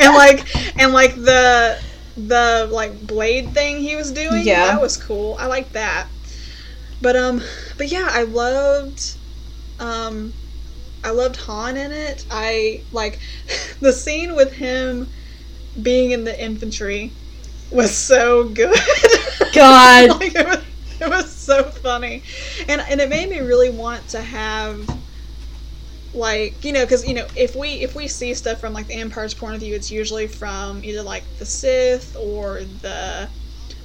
and 0.00 0.14
like 0.14 0.46
and 0.80 0.92
like 0.92 1.14
the 1.14 1.78
the 2.16 2.68
like 2.70 3.06
blade 3.06 3.52
thing 3.54 3.78
he 3.78 3.96
was 3.96 4.12
doing. 4.12 4.44
Yeah. 4.44 4.66
that 4.66 4.80
was 4.80 4.96
cool. 4.96 5.36
I 5.38 5.46
like 5.46 5.72
that. 5.72 6.08
But 7.00 7.16
um, 7.16 7.42
but 7.76 7.90
yeah, 7.90 8.08
I 8.10 8.24
loved 8.24 9.16
um, 9.78 10.32
I 11.04 11.10
loved 11.10 11.36
Han 11.36 11.76
in 11.76 11.92
it. 11.92 12.24
I 12.30 12.84
like 12.92 13.20
the 13.80 13.92
scene 13.92 14.34
with 14.34 14.52
him 14.52 15.08
being 15.80 16.10
in 16.12 16.24
the 16.24 16.42
infantry 16.42 17.12
was 17.70 17.94
so 17.96 18.48
good. 18.48 18.76
God. 19.54 20.10
like 20.20 20.34
it 20.34 20.46
was, 20.46 20.64
it 21.00 21.08
was 21.08 21.32
so 21.34 21.64
funny, 21.64 22.22
and 22.68 22.80
and 22.80 23.00
it 23.00 23.08
made 23.08 23.28
me 23.28 23.40
really 23.40 23.70
want 23.70 24.06
to 24.08 24.20
have 24.20 24.88
like 26.14 26.64
you 26.64 26.72
know 26.72 26.84
because 26.84 27.06
you 27.06 27.14
know 27.14 27.26
if 27.36 27.54
we 27.54 27.74
if 27.82 27.94
we 27.94 28.08
see 28.08 28.32
stuff 28.32 28.58
from 28.58 28.72
like 28.72 28.86
the 28.86 28.94
empire's 28.94 29.34
point 29.34 29.54
of 29.54 29.60
view 29.60 29.74
it's 29.74 29.90
usually 29.90 30.26
from 30.26 30.82
either 30.82 31.02
like 31.02 31.22
the 31.38 31.44
sith 31.44 32.16
or 32.16 32.62
the 32.80 33.28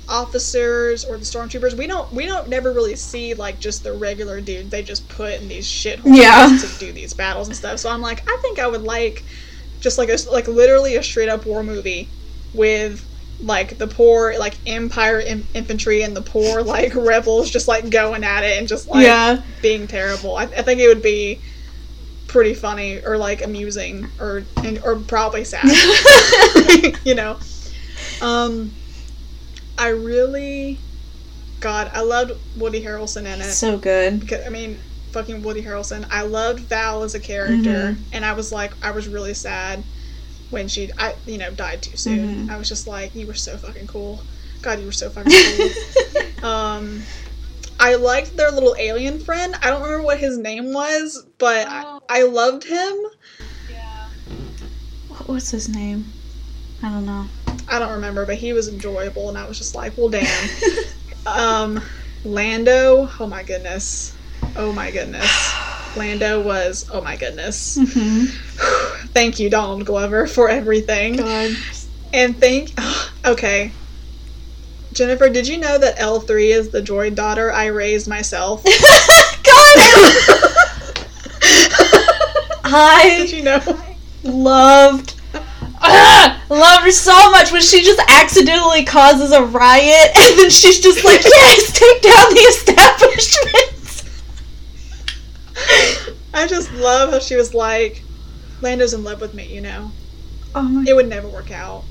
officers 0.08 1.04
or 1.04 1.18
the 1.18 1.26
stormtroopers 1.26 1.74
we 1.78 1.86
don't 1.86 2.12
we 2.14 2.26
don't 2.26 2.48
never 2.48 2.72
really 2.72 2.96
see 2.96 3.34
like 3.34 3.60
just 3.60 3.84
the 3.84 3.92
regular 3.92 4.40
dude 4.40 4.72
they 4.72 4.82
just 4.82 5.08
put 5.10 5.34
in 5.42 5.50
these 5.50 5.66
shitholes 5.68 6.16
Yeah. 6.16 6.58
to 6.62 6.80
do 6.80 6.92
these 6.94 7.14
battles 7.14 7.48
and 7.48 7.56
stuff 7.56 7.80
so 7.80 7.90
i'm 7.90 8.02
like 8.02 8.24
i 8.30 8.38
think 8.42 8.58
i 8.60 8.68
would 8.68 8.84
like 8.84 9.24
just 9.84 9.98
like 9.98 10.10
a 10.10 10.18
like 10.32 10.48
literally 10.48 10.96
a 10.96 11.04
straight 11.04 11.28
up 11.28 11.46
war 11.46 11.62
movie 11.62 12.08
with 12.54 13.06
like 13.42 13.78
the 13.78 13.86
poor 13.88 14.34
like 14.40 14.56
empire 14.66 15.20
in- 15.20 15.46
infantry 15.54 16.02
and 16.04 16.16
the 16.16 16.22
poor 16.22 16.64
like 16.64 16.96
rebels 16.96 17.52
just 17.52 17.68
like 17.68 17.90
going 17.90 18.24
at 18.24 18.44
it 18.44 18.58
and 18.58 18.68
just 18.68 18.88
like 18.88 19.04
yeah. 19.04 19.42
being 19.62 19.86
terrible. 19.86 20.38
I, 20.38 20.44
I 20.44 20.62
think 20.62 20.80
it 20.80 20.88
would 20.88 21.04
be 21.04 21.42
pretty 22.28 22.54
funny 22.54 23.04
or 23.06 23.18
like 23.18 23.44
amusing 23.44 24.08
or 24.20 24.44
and, 24.64 24.80
or 24.84 24.96
probably 24.96 25.44
sad. 25.44 25.66
you 27.04 27.14
know. 27.14 27.38
Um 28.22 28.72
I 29.78 29.90
really 29.90 30.80
God, 31.60 31.92
I 31.94 32.02
loved 32.02 32.34
Woody 32.58 32.84
Harrelson 32.84 33.22
in 33.22 33.42
it. 33.42 33.52
So 33.52 33.78
good. 33.78 34.20
Because, 34.20 34.46
I 34.46 34.50
mean, 34.50 34.80
fucking 35.14 35.42
Woody 35.44 35.62
Harrelson. 35.64 36.06
I 36.12 36.24
loved 36.24 36.62
Val 36.62 37.04
as 37.04 37.16
a 37.16 37.20
character, 37.20 37.94
Mhm. 37.94 37.98
and 38.12 38.26
I 38.26 38.34
was 38.34 38.52
like, 38.52 38.74
I 38.84 38.92
was 38.92 39.08
really 39.08 39.34
sad 39.34 39.84
when 40.50 40.68
she, 40.68 40.92
I, 40.98 41.16
you 41.26 41.38
know, 41.38 41.52
died 41.52 41.82
too 41.82 41.96
soon. 41.98 42.48
Mhm. 42.48 42.52
I 42.52 42.58
was 42.58 42.68
just 42.68 42.86
like, 42.88 43.16
you 43.16 43.26
were 43.28 43.34
so 43.34 43.58
fucking 43.58 43.88
cool. 43.88 44.22
God, 44.62 44.80
you 44.80 44.86
were 44.86 44.92
so 44.92 45.10
fucking 45.10 45.32
cool. 45.32 46.44
um, 46.50 47.04
I 47.80 47.96
liked 47.96 48.38
their 48.38 48.52
little 48.52 48.76
alien 48.80 49.20
friend. 49.20 49.56
I 49.62 49.70
don't 49.70 49.82
remember 49.82 50.04
what 50.06 50.20
his 50.20 50.38
name 50.38 50.74
was, 50.74 51.24
but 51.38 51.68
Oh. 51.70 52.02
I, 52.10 52.20
I 52.20 52.24
loved 52.24 52.64
him. 52.64 52.96
Yeah. 53.70 54.08
What- 55.10 55.28
was 55.28 55.52
his 55.52 55.68
name? 55.70 56.12
I 56.82 56.90
don't 56.90 57.06
know. 57.06 57.26
I 57.68 57.80
don't 57.80 57.92
remember, 57.94 58.26
but 58.26 58.36
he 58.36 58.52
was 58.54 58.68
enjoyable, 58.68 59.30
and 59.30 59.38
I 59.38 59.48
was 59.48 59.58
just 59.58 59.74
like, 59.76 59.98
well, 59.98 60.10
damn. 60.10 60.50
um, 61.26 61.82
Lando. 62.26 63.10
Oh 63.20 63.28
my 63.28 63.44
goodness. 63.44 64.14
Oh 64.56 64.72
my 64.74 64.92
goodness. 64.92 65.54
Lando 65.96 66.42
was. 66.42 66.90
Oh 66.92 67.02
my 67.02 67.16
goodness. 67.16 67.78
hmm 67.80 68.26
Thank 69.14 69.40
you, 69.40 69.50
Donald 69.50 69.86
Glover, 69.86 70.28
for 70.28 70.50
everything. 70.50 71.18
God. 71.18 71.52
And 72.14 72.38
thank. 72.38 72.72
Okay. 73.26 73.72
Jennifer, 74.92 75.30
did 75.30 75.48
you 75.48 75.58
know 75.58 75.78
that 75.78 75.98
L3 75.98 76.50
is 76.50 76.70
the 76.72 76.82
droid 76.82 77.16
daughter 77.16 77.54
I 77.54 77.68
raised 77.68 78.06
myself? 78.06 78.64
God. 78.66 78.74
I 82.66 83.16
did 83.20 83.32
you 83.32 83.44
know? 83.44 83.62
loved 84.24 85.16
ah, 85.82 86.44
loved 86.50 86.86
her 86.86 86.92
so 86.92 87.32
much 87.32 87.52
when 87.52 87.62
she 87.62 87.84
just 87.84 88.00
accidentally 88.10 88.84
causes 88.84 89.32
a 89.32 89.44
riot 89.44 90.12
and 90.16 90.40
then 90.40 90.50
she's 90.50 90.80
just 90.80 91.04
like 91.04 91.24
yes 91.24 91.72
take 91.78 92.02
down 92.02 92.34
the 92.34 92.40
establishment 92.40 93.73
I 96.34 96.48
just 96.48 96.72
love 96.74 97.12
how 97.12 97.20
she 97.20 97.36
was 97.36 97.54
like, 97.54 98.02
Lando's 98.62 98.94
in 98.94 99.04
love 99.04 99.22
with 99.22 99.34
me, 99.34 99.46
you 99.54 99.62
know? 99.62 99.92
oh 100.56 100.62
my 100.64 100.86
It 100.88 100.94
would 100.96 101.08
never 101.10 101.28
work 101.28 101.52
out. 101.52 101.84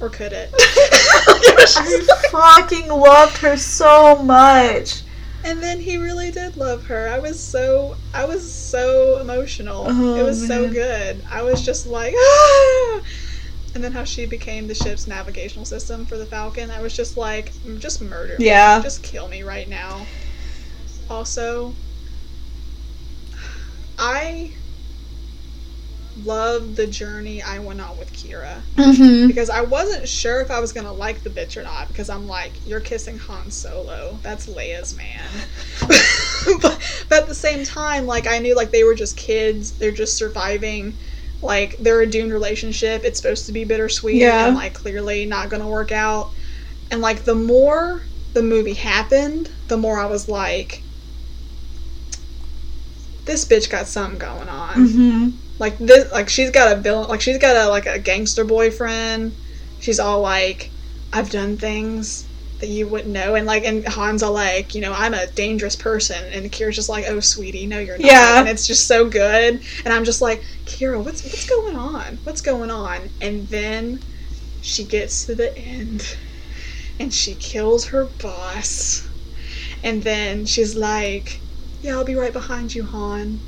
Or 0.00 0.08
could 0.08 0.32
it? 0.32 0.50
It 0.54 1.56
was 1.56 1.74
just 1.74 2.08
like- 2.08 2.34
I 2.34 2.60
fucking 2.60 2.88
loved 2.88 3.38
her 3.38 3.56
so 3.56 4.22
much 4.22 5.02
and 5.44 5.60
then 5.60 5.80
he 5.80 5.96
really 5.96 6.30
did 6.30 6.56
love 6.56 6.84
her. 6.86 7.08
I 7.08 7.18
was 7.18 7.38
so 7.38 7.96
I 8.14 8.24
was 8.24 8.48
so 8.50 9.18
emotional. 9.18 9.86
Oh, 9.88 10.14
it 10.16 10.22
was 10.22 10.46
so 10.46 10.68
good. 10.70 11.20
I 11.30 11.42
was 11.42 11.64
just 11.64 11.86
like 11.86 12.14
ah! 12.16 13.00
And 13.74 13.82
then 13.82 13.90
how 13.92 14.04
she 14.04 14.26
became 14.26 14.68
the 14.68 14.74
ship's 14.74 15.06
navigational 15.06 15.64
system 15.64 16.04
for 16.04 16.18
the 16.18 16.26
Falcon. 16.26 16.70
I 16.70 16.82
was 16.82 16.94
just 16.94 17.16
like 17.16 17.52
"Mm, 17.66 17.78
just 17.80 18.02
murder 18.02 18.36
me. 18.38 18.46
Yeah. 18.46 18.80
Just 18.82 19.02
kill 19.02 19.28
me 19.28 19.42
right 19.42 19.68
now. 19.68 20.06
Also 21.10 21.74
I 23.98 24.52
love 26.24 26.76
the 26.76 26.86
journey 26.86 27.42
I 27.42 27.58
went 27.58 27.80
on 27.80 27.96
with 27.98 28.12
Qi'ra 28.12 28.60
mm-hmm. 28.76 29.26
because 29.26 29.48
I 29.48 29.62
wasn't 29.62 30.06
sure 30.06 30.40
if 30.40 30.50
I 30.50 30.60
was 30.60 30.72
gonna 30.72 30.92
like 30.92 31.22
the 31.22 31.30
bitch 31.30 31.56
or 31.56 31.62
not 31.62 31.88
because 31.88 32.10
I'm 32.10 32.26
like, 32.26 32.52
you're 32.66 32.80
kissing 32.80 33.18
Han 33.18 33.50
Solo. 33.50 34.18
That's 34.22 34.46
Leia's 34.46 34.96
man. 34.96 35.24
but, 36.60 37.06
but 37.08 37.22
at 37.22 37.28
the 37.28 37.34
same 37.34 37.64
time, 37.64 38.06
like 38.06 38.26
I 38.26 38.38
knew 38.38 38.54
like 38.54 38.70
they 38.70 38.84
were 38.84 38.94
just 38.94 39.16
kids. 39.16 39.72
They're 39.78 39.90
just 39.90 40.16
surviving. 40.16 40.94
Like 41.40 41.76
they're 41.78 42.02
a 42.02 42.06
doomed 42.06 42.32
relationship. 42.32 43.04
It's 43.04 43.20
supposed 43.20 43.46
to 43.46 43.52
be 43.52 43.64
bittersweet 43.64 44.16
Yeah. 44.16 44.46
and 44.46 44.56
like 44.56 44.74
clearly 44.74 45.26
not 45.26 45.48
gonna 45.48 45.68
work 45.68 45.92
out. 45.92 46.30
And 46.90 47.00
like 47.00 47.24
the 47.24 47.34
more 47.34 48.02
the 48.34 48.42
movie 48.42 48.74
happened, 48.74 49.50
the 49.68 49.76
more 49.76 49.98
I 49.98 50.06
was 50.06 50.28
like, 50.28 50.82
this 53.24 53.44
bitch 53.44 53.70
got 53.70 53.86
something 53.86 54.18
going 54.18 54.48
on. 54.48 54.74
Mm-hmm. 54.74 55.28
like 55.58 55.78
this 55.78 56.10
like 56.12 56.28
she's 56.28 56.50
got 56.50 56.76
a 56.76 56.80
villain 56.80 57.08
like 57.08 57.20
she's 57.20 57.38
got 57.38 57.56
a 57.56 57.68
like 57.68 57.86
a 57.86 57.98
gangster 57.98 58.44
boyfriend. 58.44 59.32
She's 59.80 60.00
all 60.00 60.20
like 60.20 60.70
i've 61.12 61.30
done 61.30 61.56
things 61.56 62.26
that 62.60 62.68
you 62.68 62.86
wouldn't 62.86 63.12
know. 63.12 63.34
And 63.34 63.46
like 63.46 63.64
and 63.64 63.86
han's 63.86 64.22
all 64.22 64.32
like 64.32 64.74
you 64.74 64.80
know 64.80 64.92
i'm 64.92 65.14
a 65.14 65.26
dangerous 65.28 65.76
person. 65.76 66.32
And 66.32 66.50
Qi'ra's 66.50 66.76
just 66.76 66.88
like 66.88 67.04
oh 67.08 67.20
sweetie 67.20 67.66
no 67.66 67.78
you're 67.78 67.98
not. 67.98 68.06
Yeah. 68.06 68.40
and 68.40 68.48
it's 68.48 68.66
just 68.66 68.86
so 68.86 69.08
good. 69.08 69.60
And 69.84 69.94
i'm 69.94 70.04
just 70.04 70.22
like 70.22 70.42
kira 70.64 71.02
what's 71.02 71.22
what's 71.22 71.48
going 71.48 71.76
on? 71.76 72.18
What's 72.24 72.40
going 72.40 72.70
on? 72.70 73.10
And 73.20 73.46
then 73.48 74.00
she 74.62 74.84
gets 74.84 75.26
to 75.26 75.34
the 75.34 75.56
end 75.58 76.16
and 76.98 77.12
she 77.12 77.34
kills 77.34 77.86
her 77.86 78.04
boss. 78.04 79.08
And 79.82 80.02
then 80.02 80.46
she's 80.46 80.76
like 80.76 81.40
yeah 81.82 81.94
i'll 81.94 82.04
be 82.04 82.14
right 82.14 82.32
behind 82.32 82.74
you 82.74 82.84
han 82.84 83.40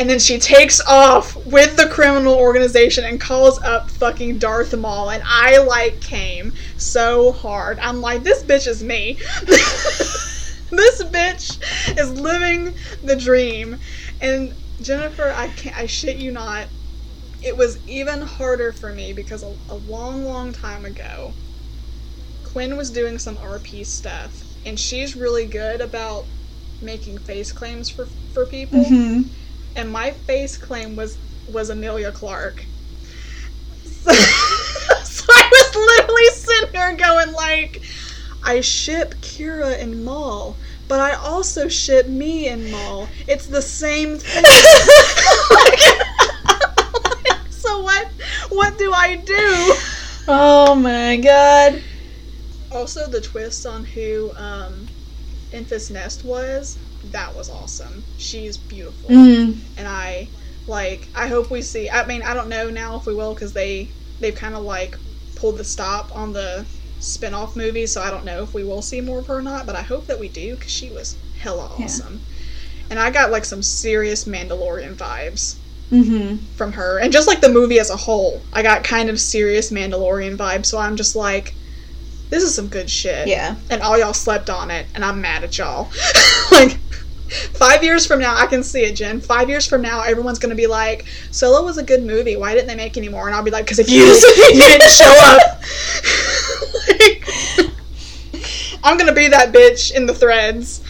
and 0.00 0.08
then 0.08 0.18
she 0.18 0.38
takes 0.38 0.80
off 0.88 1.36
with 1.44 1.76
the 1.76 1.86
criminal 1.86 2.34
organization 2.34 3.04
and 3.04 3.20
calls 3.20 3.58
up 3.62 3.90
fucking 3.90 4.38
Darth 4.38 4.74
Maul. 4.74 5.10
And 5.10 5.22
I 5.26 5.58
like 5.58 6.00
came 6.00 6.54
so 6.78 7.32
hard. 7.32 7.78
I'm 7.80 8.00
like, 8.00 8.22
this 8.22 8.42
bitch 8.42 8.66
is 8.66 8.82
me. 8.82 9.18
this 10.70 11.04
bitch 11.04 11.98
is 11.98 12.18
living 12.18 12.74
the 13.02 13.14
dream. 13.14 13.78
And 14.22 14.54
Jennifer, 14.80 15.34
I 15.36 15.48
can't, 15.48 15.76
I 15.76 15.84
shit 15.84 16.16
you 16.16 16.32
not. 16.32 16.68
It 17.42 17.58
was 17.58 17.78
even 17.86 18.22
harder 18.22 18.72
for 18.72 18.94
me 18.94 19.12
because 19.12 19.42
a, 19.42 19.54
a 19.68 19.76
long, 19.76 20.24
long 20.24 20.54
time 20.54 20.86
ago, 20.86 21.34
Quinn 22.42 22.74
was 22.76 22.90
doing 22.90 23.18
some 23.18 23.36
RP 23.36 23.84
stuff, 23.86 24.44
and 24.64 24.78
she's 24.80 25.14
really 25.14 25.46
good 25.46 25.82
about 25.82 26.24
making 26.82 27.18
face 27.18 27.52
claims 27.52 27.88
for 27.90 28.06
for 28.32 28.46
people 28.46 28.82
Mm-hmm. 28.84 29.22
and 29.76 29.90
my 29.92 30.12
face 30.12 30.56
claim 30.56 30.96
was 30.96 31.18
was 31.52 31.68
Emilia 31.70 32.10
Clarke. 32.12 32.64
So, 34.02 34.12
so 35.04 35.24
I 35.28 35.42
was 35.52 35.74
literally 35.76 36.30
sitting 36.32 36.72
there 36.72 36.94
going 36.96 37.32
like, 37.34 37.82
I 38.42 38.62
ship 38.62 39.14
Qi'ra 39.20 39.78
and 39.80 40.04
Maul, 40.06 40.56
but 40.88 41.00
I 41.00 41.12
also 41.14 41.68
ship 41.68 42.08
me 42.08 42.48
and 42.48 42.70
Maul. 42.72 43.08
It's 43.28 43.46
the 43.46 43.60
same 43.60 44.16
thing. 44.16 44.42
so 47.50 47.82
what? 47.82 48.08
What 48.48 48.78
do 48.78 48.90
I 48.92 49.16
do? 49.16 49.74
Oh 50.28 50.74
my 50.74 51.16
god. 51.18 51.82
Also, 52.72 53.06
the 53.06 53.20
twist 53.20 53.66
on 53.66 53.84
who 53.84 54.30
um, 54.36 54.88
Enfys 55.52 55.90
Nest 55.90 56.24
was, 56.24 56.78
that 57.10 57.34
was 57.34 57.48
awesome. 57.50 58.02
She's 58.18 58.56
beautiful. 58.56 59.10
Mm. 59.10 59.56
and 59.76 59.88
I 59.88 60.28
like 60.66 61.08
I 61.14 61.26
hope 61.28 61.50
we 61.50 61.62
see. 61.62 61.88
I 61.90 62.06
mean, 62.06 62.22
I 62.22 62.34
don't 62.34 62.48
know 62.48 62.70
now 62.70 62.96
if 62.96 63.06
we 63.06 63.14
will 63.14 63.34
because 63.34 63.52
they 63.52 63.88
they've 64.20 64.34
kind 64.34 64.54
of 64.54 64.62
like 64.62 64.96
pulled 65.36 65.56
the 65.58 65.64
stop 65.64 66.14
on 66.14 66.32
the 66.32 66.66
spin-off 67.00 67.56
movie, 67.56 67.86
so 67.86 68.02
I 68.02 68.10
don't 68.10 68.24
know 68.26 68.42
if 68.42 68.52
we 68.52 68.62
will 68.62 68.82
see 68.82 69.00
more 69.00 69.20
of 69.20 69.26
her 69.28 69.38
or 69.38 69.42
not. 69.42 69.66
But 69.66 69.74
I 69.76 69.82
hope 69.82 70.06
that 70.06 70.20
we 70.20 70.28
do 70.28 70.54
because 70.54 70.70
she 70.70 70.90
was 70.90 71.16
hella 71.40 71.70
Yeah. 71.78 71.86
awesome, 71.86 72.20
and 72.90 72.98
I 72.98 73.10
got 73.10 73.30
like 73.30 73.44
some 73.44 73.62
serious 73.62 74.24
Mandalorian 74.24 74.94
vibes 74.94 75.56
Mm-hmm. 75.90 76.36
from 76.54 76.72
her, 76.74 76.98
and 77.00 77.12
just 77.12 77.26
like 77.26 77.40
the 77.40 77.48
movie 77.48 77.80
as 77.80 77.90
a 77.90 77.96
whole, 77.96 78.40
I 78.52 78.62
got 78.62 78.84
kind 78.84 79.08
of 79.10 79.18
serious 79.18 79.72
Mandalorian 79.72 80.36
vibes. 80.36 80.66
So 80.66 80.78
I'm 80.78 80.96
just 80.96 81.16
like. 81.16 81.54
This 82.30 82.44
is 82.44 82.54
some 82.54 82.68
good 82.68 82.88
shit. 82.88 83.28
Yeah. 83.28 83.56
And 83.68 83.82
all 83.82 83.98
y'all 83.98 84.14
slept 84.14 84.48
on 84.48 84.70
it, 84.70 84.86
and 84.94 85.04
I'm 85.04 85.20
mad 85.20 85.44
at 85.44 85.58
y'all. 85.58 85.90
like, 86.52 86.78
five 87.54 87.82
years 87.82 88.06
from 88.06 88.20
now, 88.20 88.36
I 88.36 88.46
can 88.46 88.62
see 88.62 88.82
it, 88.82 88.94
Jen. 88.94 89.20
Five 89.20 89.48
years 89.48 89.66
from 89.66 89.82
now, 89.82 90.02
everyone's 90.02 90.38
gonna 90.38 90.54
be 90.54 90.66
like, 90.66 91.06
"Solo 91.32 91.64
was 91.64 91.76
a 91.76 91.82
good 91.82 92.04
movie. 92.04 92.36
Why 92.36 92.54
didn't 92.54 92.68
they 92.68 92.76
make 92.76 92.96
any 92.96 93.08
more?" 93.08 93.26
And 93.26 93.34
I'll 93.34 93.42
be 93.42 93.50
like, 93.50 93.66
"Cause 93.66 93.78
if 93.78 93.90
you, 93.90 94.04
you 94.04 94.62
didn't 94.62 94.90
show 94.90 95.12
up." 95.18 95.60
Like, 96.88 97.26
I'm 98.82 98.96
gonna 98.96 99.12
be 99.12 99.28
that 99.28 99.52
bitch 99.52 99.92
in 99.92 100.06
the 100.06 100.14
threads. 100.14 100.82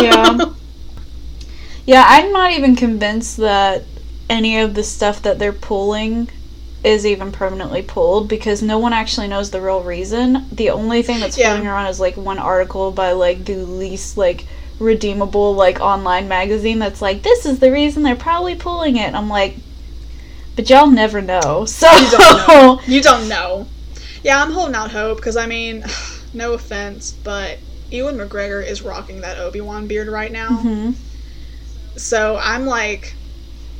Yeah. 0.00 0.52
Yeah, 1.86 2.04
I'm 2.06 2.32
not 2.32 2.52
even 2.52 2.76
convinced 2.76 3.38
that 3.38 3.84
any 4.28 4.58
of 4.58 4.74
the 4.74 4.82
stuff 4.82 5.22
that 5.22 5.38
they're 5.38 5.54
pulling 5.54 6.28
is 6.84 7.04
even 7.04 7.32
permanently 7.32 7.82
pulled 7.82 8.28
because 8.28 8.62
no 8.62 8.78
one 8.78 8.92
actually 8.92 9.28
knows 9.28 9.50
the 9.50 9.60
real 9.60 9.82
reason. 9.82 10.46
The 10.52 10.70
only 10.70 11.02
thing 11.02 11.20
that's 11.20 11.36
Yeah. 11.36 11.50
floating 11.50 11.66
around 11.66 11.86
is 11.88 11.98
like 12.00 12.16
one 12.16 12.38
article 12.38 12.92
by 12.92 13.12
like 13.12 13.44
the 13.44 13.56
least 13.56 14.16
like 14.16 14.46
redeemable 14.78 15.54
like 15.54 15.80
online 15.80 16.28
magazine 16.28 16.78
that's 16.78 17.02
like 17.02 17.22
this 17.22 17.44
is 17.44 17.58
the 17.58 17.72
reason 17.72 18.04
they're 18.04 18.14
probably 18.14 18.54
pulling 18.54 18.96
it. 18.96 19.06
And 19.08 19.16
I'm 19.16 19.28
like 19.28 19.56
but 20.54 20.68
y'all 20.70 20.86
never 20.88 21.20
know. 21.20 21.64
So 21.68 21.90
You 21.90 22.10
don't 22.10 22.48
know. 22.48 22.80
You 22.86 23.00
don't 23.02 23.28
know. 23.28 23.66
Yeah, 24.22 24.42
I'm 24.42 24.52
holding 24.52 24.74
out 24.74 24.90
hope 24.90 25.16
because 25.18 25.36
I 25.36 25.46
mean, 25.46 25.84
no 26.34 26.52
offense, 26.52 27.12
but 27.24 27.58
Ewan 27.90 28.16
McGregor 28.18 28.64
is 28.64 28.82
rocking 28.82 29.20
that 29.22 29.38
Obi 29.38 29.60
Wan 29.60 29.86
beard 29.86 30.08
right 30.08 30.30
now. 30.30 30.48
Mhm. 30.48 30.94
So 31.96 32.38
I'm 32.40 32.66
like, 32.66 33.14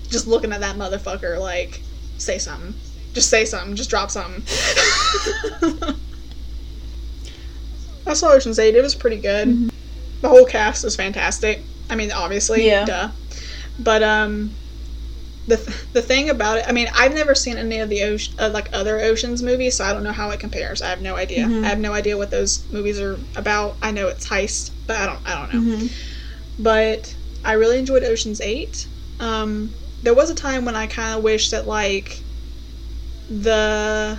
just 0.08 0.26
looking 0.26 0.52
at 0.52 0.60
that 0.60 0.76
motherfucker, 0.76 1.38
like, 1.40 1.80
say 2.16 2.38
something. 2.38 2.74
Just 3.14 3.30
say 3.30 3.44
something. 3.44 3.74
Just 3.76 3.90
drop 3.90 4.10
something. 4.10 4.42
I 8.06 8.14
saw 8.14 8.32
Ocean's 8.32 8.58
8. 8.58 8.74
It 8.74 8.82
was 8.82 8.94
pretty 8.94 9.16
good. 9.18 9.70
The 10.22 10.28
whole 10.28 10.44
cast 10.46 10.84
is 10.84 10.96
fantastic. 10.96 11.62
I 11.90 11.94
mean, 11.96 12.10
obviously, 12.12 12.66
Yeah. 12.66 12.84
duh. 12.84 13.10
But, 13.78 14.02
um, 14.02 14.50
the, 15.46 15.56
the 15.94 16.02
thing 16.02 16.28
about 16.28 16.58
it, 16.58 16.64
I 16.68 16.72
mean, 16.72 16.88
I've 16.94 17.14
never 17.14 17.34
seen 17.34 17.56
any 17.56 17.78
of 17.78 17.88
the 17.88 18.02
ocean, 18.02 18.34
uh, 18.38 18.50
like 18.52 18.68
other 18.72 19.00
Oceans 19.00 19.42
movies, 19.42 19.76
so 19.76 19.84
I 19.84 19.92
don't 19.94 20.02
know 20.04 20.12
how 20.12 20.30
it 20.30 20.40
compares. 20.40 20.82
I 20.82 20.88
have 20.90 21.00
no 21.00 21.16
idea. 21.16 21.46
Mhm. 21.46 21.64
I 21.64 21.68
have 21.68 21.78
no 21.78 21.92
idea 21.94 22.18
what 22.18 22.30
those 22.30 22.60
movies 22.70 23.00
are 23.00 23.18
about. 23.36 23.76
I 23.80 23.90
know 23.90 24.08
it's 24.08 24.26
heist, 24.28 24.70
but 24.86 24.96
I 24.96 25.06
don't. 25.06 25.18
I 25.26 25.34
don't 25.46 25.54
know 25.54 25.76
Mhm. 25.76 25.90
but 26.58 27.14
I 27.44 27.52
really 27.54 27.78
enjoyed 27.78 28.02
Ocean's 28.04 28.40
Eight. 28.42 28.86
Um, 29.20 29.72
there 30.02 30.12
was 30.12 30.28
a 30.28 30.34
time 30.34 30.64
when 30.66 30.76
I 30.76 30.86
kind 30.86 31.16
of 31.16 31.24
wished 31.24 31.50
that 31.52 31.66
like 31.66 32.20
the 33.30 34.18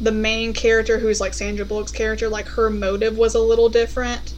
the 0.00 0.12
main 0.12 0.52
character, 0.52 0.98
who's 0.98 1.20
like 1.20 1.32
Sandra 1.32 1.64
Bullock's 1.64 1.92
character, 1.92 2.28
like 2.28 2.46
her 2.48 2.68
motive 2.68 3.16
was 3.16 3.34
a 3.34 3.40
little 3.40 3.68
different. 3.68 4.34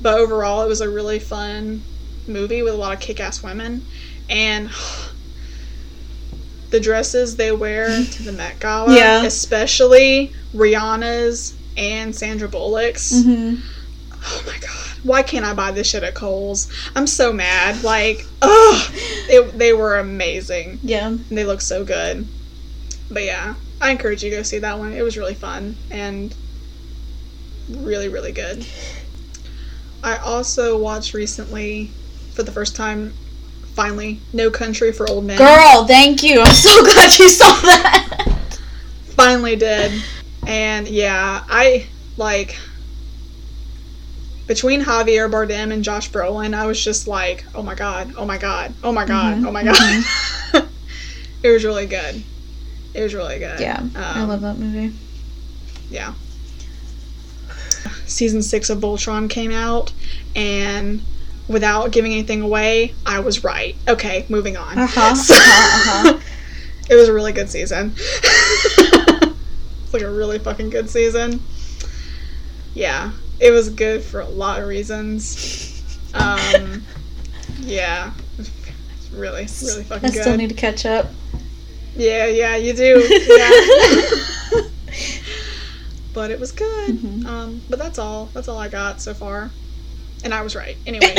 But 0.00 0.18
overall, 0.18 0.62
it 0.62 0.68
was 0.68 0.80
a 0.80 0.88
really 0.88 1.18
fun 1.18 1.82
movie 2.28 2.62
with 2.62 2.74
a 2.74 2.76
lot 2.76 2.92
of 2.94 3.00
kick-ass 3.00 3.42
women, 3.42 3.82
and 4.28 4.70
the 6.70 6.80
dresses 6.80 7.36
they 7.36 7.50
wear 7.52 8.04
to 8.12 8.22
the 8.22 8.32
Met 8.32 8.60
Gala, 8.60 8.94
Yeah. 8.94 9.24
especially 9.24 10.32
Rihanna's 10.54 11.54
and 11.76 12.14
Sandra 12.14 12.48
Bullock's. 12.48 13.12
Mhm. 13.12 13.60
Oh 14.14 14.42
my 14.46 14.58
god. 14.58 14.87
Why 15.02 15.22
can't 15.22 15.44
I 15.44 15.54
buy 15.54 15.70
this 15.70 15.88
shit 15.88 16.02
at 16.02 16.14
Kohl's? 16.14 16.70
I'm 16.94 17.06
so 17.06 17.32
mad. 17.32 17.82
Like, 17.82 18.26
ugh. 18.42 18.92
They, 19.28 19.40
they 19.54 19.72
were 19.72 19.98
amazing. 19.98 20.80
Yeah. 20.82 21.16
They 21.30 21.44
look 21.44 21.60
so 21.60 21.84
good. 21.84 22.26
But 23.10 23.24
yeah, 23.24 23.54
I 23.80 23.90
encourage 23.90 24.22
you 24.22 24.30
to 24.30 24.36
go 24.36 24.42
see 24.42 24.58
that 24.58 24.78
one. 24.78 24.92
It 24.92 25.02
was 25.02 25.16
really 25.16 25.34
fun 25.34 25.76
and 25.90 26.34
really, 27.70 28.08
really 28.08 28.32
good. 28.32 28.66
I 30.02 30.16
also 30.18 30.78
watched 30.78 31.14
recently, 31.14 31.90
for 32.32 32.42
the 32.42 32.52
first 32.52 32.76
time, 32.76 33.12
finally, 33.74 34.20
No 34.32 34.50
Country 34.50 34.92
for 34.92 35.08
Old 35.08 35.24
Men. 35.24 35.38
Girl, 35.38 35.86
thank 35.86 36.22
you. 36.22 36.40
I'm 36.40 36.54
so 36.54 36.82
glad 36.84 37.18
you 37.18 37.28
saw 37.28 37.52
that. 37.62 38.58
finally 39.08 39.56
did. 39.56 40.02
And 40.46 40.88
yeah, 40.88 41.44
I 41.48 41.86
like 42.16 42.58
between 44.48 44.82
Javier 44.82 45.30
Bardem 45.30 45.72
and 45.72 45.84
Josh 45.84 46.10
Brolin, 46.10 46.54
I 46.54 46.66
was 46.66 46.82
just 46.82 47.06
like, 47.06 47.44
oh 47.54 47.62
my 47.62 47.74
god, 47.76 48.14
oh 48.16 48.24
my 48.24 48.38
god, 48.38 48.74
oh 48.82 48.90
my 48.90 49.04
god, 49.04 49.36
Mhm, 49.38 49.46
oh 49.46 49.52
my 49.52 49.62
god. 49.62 50.04
it 51.44 51.50
was 51.50 51.64
really 51.64 51.86
good. 51.86 52.22
It 52.94 53.02
was 53.02 53.14
really 53.14 53.38
good. 53.38 53.60
Yeah, 53.60 53.80
I 53.94 54.20
Um, 54.22 54.28
love 54.28 54.40
that 54.40 54.58
movie. 54.58 54.92
Yeah. 55.90 56.14
Season 58.06 58.42
six 58.42 58.70
of 58.70 58.78
Voltron 58.78 59.28
came 59.30 59.52
out, 59.52 59.92
and 60.34 61.02
without 61.46 61.92
giving 61.92 62.12
anything 62.12 62.40
away, 62.40 62.94
I 63.06 63.20
was 63.20 63.44
right. 63.44 63.76
Okay, 63.86 64.24
moving 64.28 64.56
on. 64.56 64.78
Uh-huh, 64.78 65.14
So- 65.14 65.34
uh-huh, 65.34 66.08
uh-huh. 66.08 66.20
it 66.90 66.94
was 66.96 67.08
a 67.08 67.12
really 67.12 67.32
good 67.32 67.50
season. 67.50 67.92
it's 67.96 69.92
like 69.92 70.02
a 70.02 70.10
really 70.10 70.38
fucking 70.38 70.70
good 70.70 70.88
season. 70.90 71.40
Yeah, 72.74 73.12
it 73.40 73.50
was 73.50 73.70
good 73.70 74.02
for 74.02 74.20
a 74.20 74.28
lot 74.28 74.60
of 74.60 74.68
reasons. 74.68 75.82
Um, 76.14 76.82
yeah, 77.60 78.12
it's 78.38 79.10
really, 79.12 79.46
really 79.62 79.84
fucking 79.84 79.86
good. 79.86 80.10
I 80.10 80.14
good. 80.14 80.22
still 80.22 80.36
need 80.36 80.48
to 80.48 80.54
catch 80.54 80.86
up. 80.86 81.06
Yeah, 81.96 82.26
yeah, 82.26 82.56
you 82.56 82.72
do. 82.72 83.00
Yeah. 83.10 84.60
but 86.14 86.30
it 86.30 86.40
was 86.40 86.52
good. 86.52 86.90
Mhm. 86.96 87.26
Um, 87.26 87.60
but 87.68 87.78
that's 87.78 87.98
all. 87.98 88.26
That's 88.32 88.48
all 88.48 88.58
I 88.58 88.68
got 88.68 89.00
so 89.00 89.14
far. 89.14 89.50
And 90.24 90.32
I 90.34 90.42
was 90.42 90.56
right. 90.56 90.76
Anyway. 90.86 91.14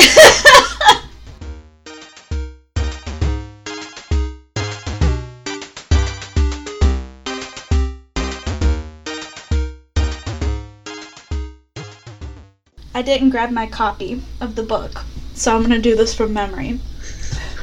I 12.99 13.01
didn't 13.01 13.29
grab 13.29 13.49
my 13.49 13.65
copy 13.65 14.21
of 14.41 14.55
the 14.55 14.63
book, 14.63 15.05
so 15.33 15.55
I'm 15.55 15.61
gonna 15.61 15.79
do 15.79 15.95
this 15.95 16.13
from 16.13 16.33
memory. 16.33 16.81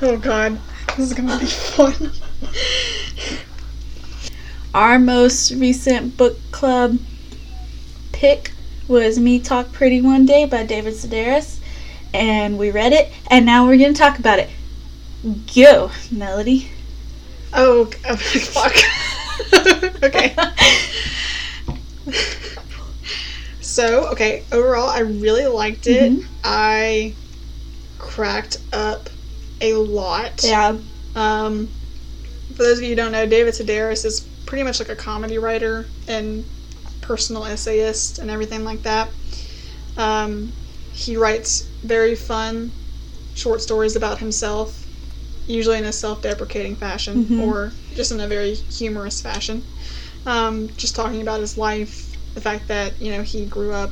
oh 0.00 0.16
god. 0.16 0.58
This 0.96 1.10
is 1.10 1.12
gonna 1.12 1.38
be 1.38 1.44
fun. 1.44 2.10
Our 4.72 4.98
most 4.98 5.50
recent 5.52 6.16
book 6.16 6.38
club 6.52 6.96
pick 8.12 8.52
was 8.88 9.18
Me 9.18 9.38
Talk 9.38 9.72
Pretty 9.72 10.00
One 10.00 10.24
Day 10.24 10.46
by 10.46 10.64
David 10.64 10.94
Sedaris, 10.94 11.58
and 12.14 12.58
we 12.58 12.70
read 12.70 12.94
it, 12.94 13.12
and 13.30 13.44
now 13.44 13.66
we're 13.66 13.76
gonna 13.76 13.92
talk 13.92 14.18
about 14.18 14.38
it. 14.38 14.48
Go, 15.54 15.90
Melody. 16.10 16.70
Oh, 17.52 17.90
oh 18.08 18.16
fuck. 18.16 18.74
okay. 20.02 20.34
So, 23.76 24.08
okay, 24.12 24.42
overall, 24.52 24.88
I 24.88 25.00
really 25.00 25.44
liked 25.46 25.86
it. 25.86 26.10
Mhm. 26.10 26.24
I 26.42 27.14
cracked 27.98 28.56
up 28.72 29.10
a 29.60 29.74
lot. 29.74 30.40
Yeah. 30.42 30.78
Um, 31.14 31.68
for 32.54 32.62
those 32.62 32.78
of 32.78 32.84
you 32.84 32.90
who 32.90 32.94
don't 32.96 33.12
know, 33.12 33.26
David 33.26 33.52
Sedaris 33.52 34.06
is 34.06 34.26
pretty 34.46 34.62
much 34.62 34.78
like 34.80 34.88
a 34.88 34.96
comedy 34.96 35.36
writer 35.36 35.90
and 36.08 36.46
personal 37.02 37.44
essayist 37.44 38.18
and 38.18 38.30
everything 38.30 38.64
like 38.64 38.82
that. 38.84 39.12
Um, 39.98 40.54
he 40.94 41.18
writes 41.18 41.68
very 41.84 42.14
fun 42.14 42.72
short 43.34 43.60
stories 43.60 43.94
about 43.94 44.20
himself, 44.20 44.86
usually 45.46 45.76
in 45.76 45.84
a 45.84 45.92
self 45.92 46.22
deprecating 46.22 46.76
fashion 46.76 47.26
Mhm. 47.26 47.42
or 47.46 47.72
just 47.94 48.10
in 48.10 48.20
a 48.20 48.26
very 48.26 48.54
humorous 48.54 49.20
fashion. 49.20 49.64
Um, 50.24 50.70
just 50.78 50.96
talking 50.96 51.20
about 51.20 51.40
his 51.40 51.58
life, 51.58 52.15
the 52.36 52.40
fact 52.42 52.68
that 52.68 52.92
you 53.00 53.10
know 53.12 53.22
he 53.22 53.46
grew 53.46 53.72
up 53.72 53.90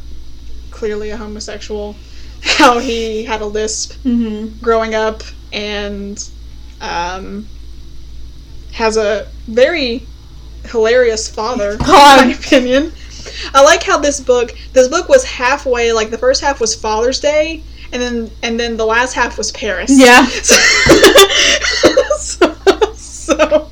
clearly 0.70 1.10
a 1.10 1.16
homosexual, 1.16 1.96
how 2.42 2.78
he 2.78 3.24
had 3.24 3.40
a 3.40 3.46
lisp 3.46 3.94
Mm-hmm. 4.04 4.62
growing 4.62 4.94
up, 4.94 5.22
and 5.52 6.22
um, 6.80 7.48
has 8.72 8.96
a 8.96 9.26
very 9.48 10.02
hilarious 10.66 11.28
father, 11.28 11.76
God. 11.78 12.22
in 12.22 12.28
my 12.28 12.34
opinion. 12.36 12.92
I 13.54 13.62
like 13.64 13.82
how 13.82 13.96
this 13.98 14.20
book 14.20 14.54
this 14.74 14.88
book 14.88 15.08
was 15.08 15.24
halfway 15.24 15.92
like 15.92 16.10
the 16.10 16.18
first 16.18 16.42
half 16.42 16.60
was 16.60 16.74
Father's 16.74 17.20
Day 17.20 17.62
and 17.90 18.02
then 18.02 18.30
and 18.42 18.60
then 18.60 18.76
the 18.76 18.84
last 18.84 19.14
half 19.14 19.38
was 19.38 19.50
Paris. 19.52 19.90
Yeah. 19.90 20.26
so, 22.18 22.54
so 22.94 23.70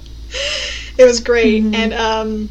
it 0.99 1.05
was 1.05 1.20
great 1.20 1.64
Mhm. 1.64 1.75
and 1.75 1.93
um 1.93 2.49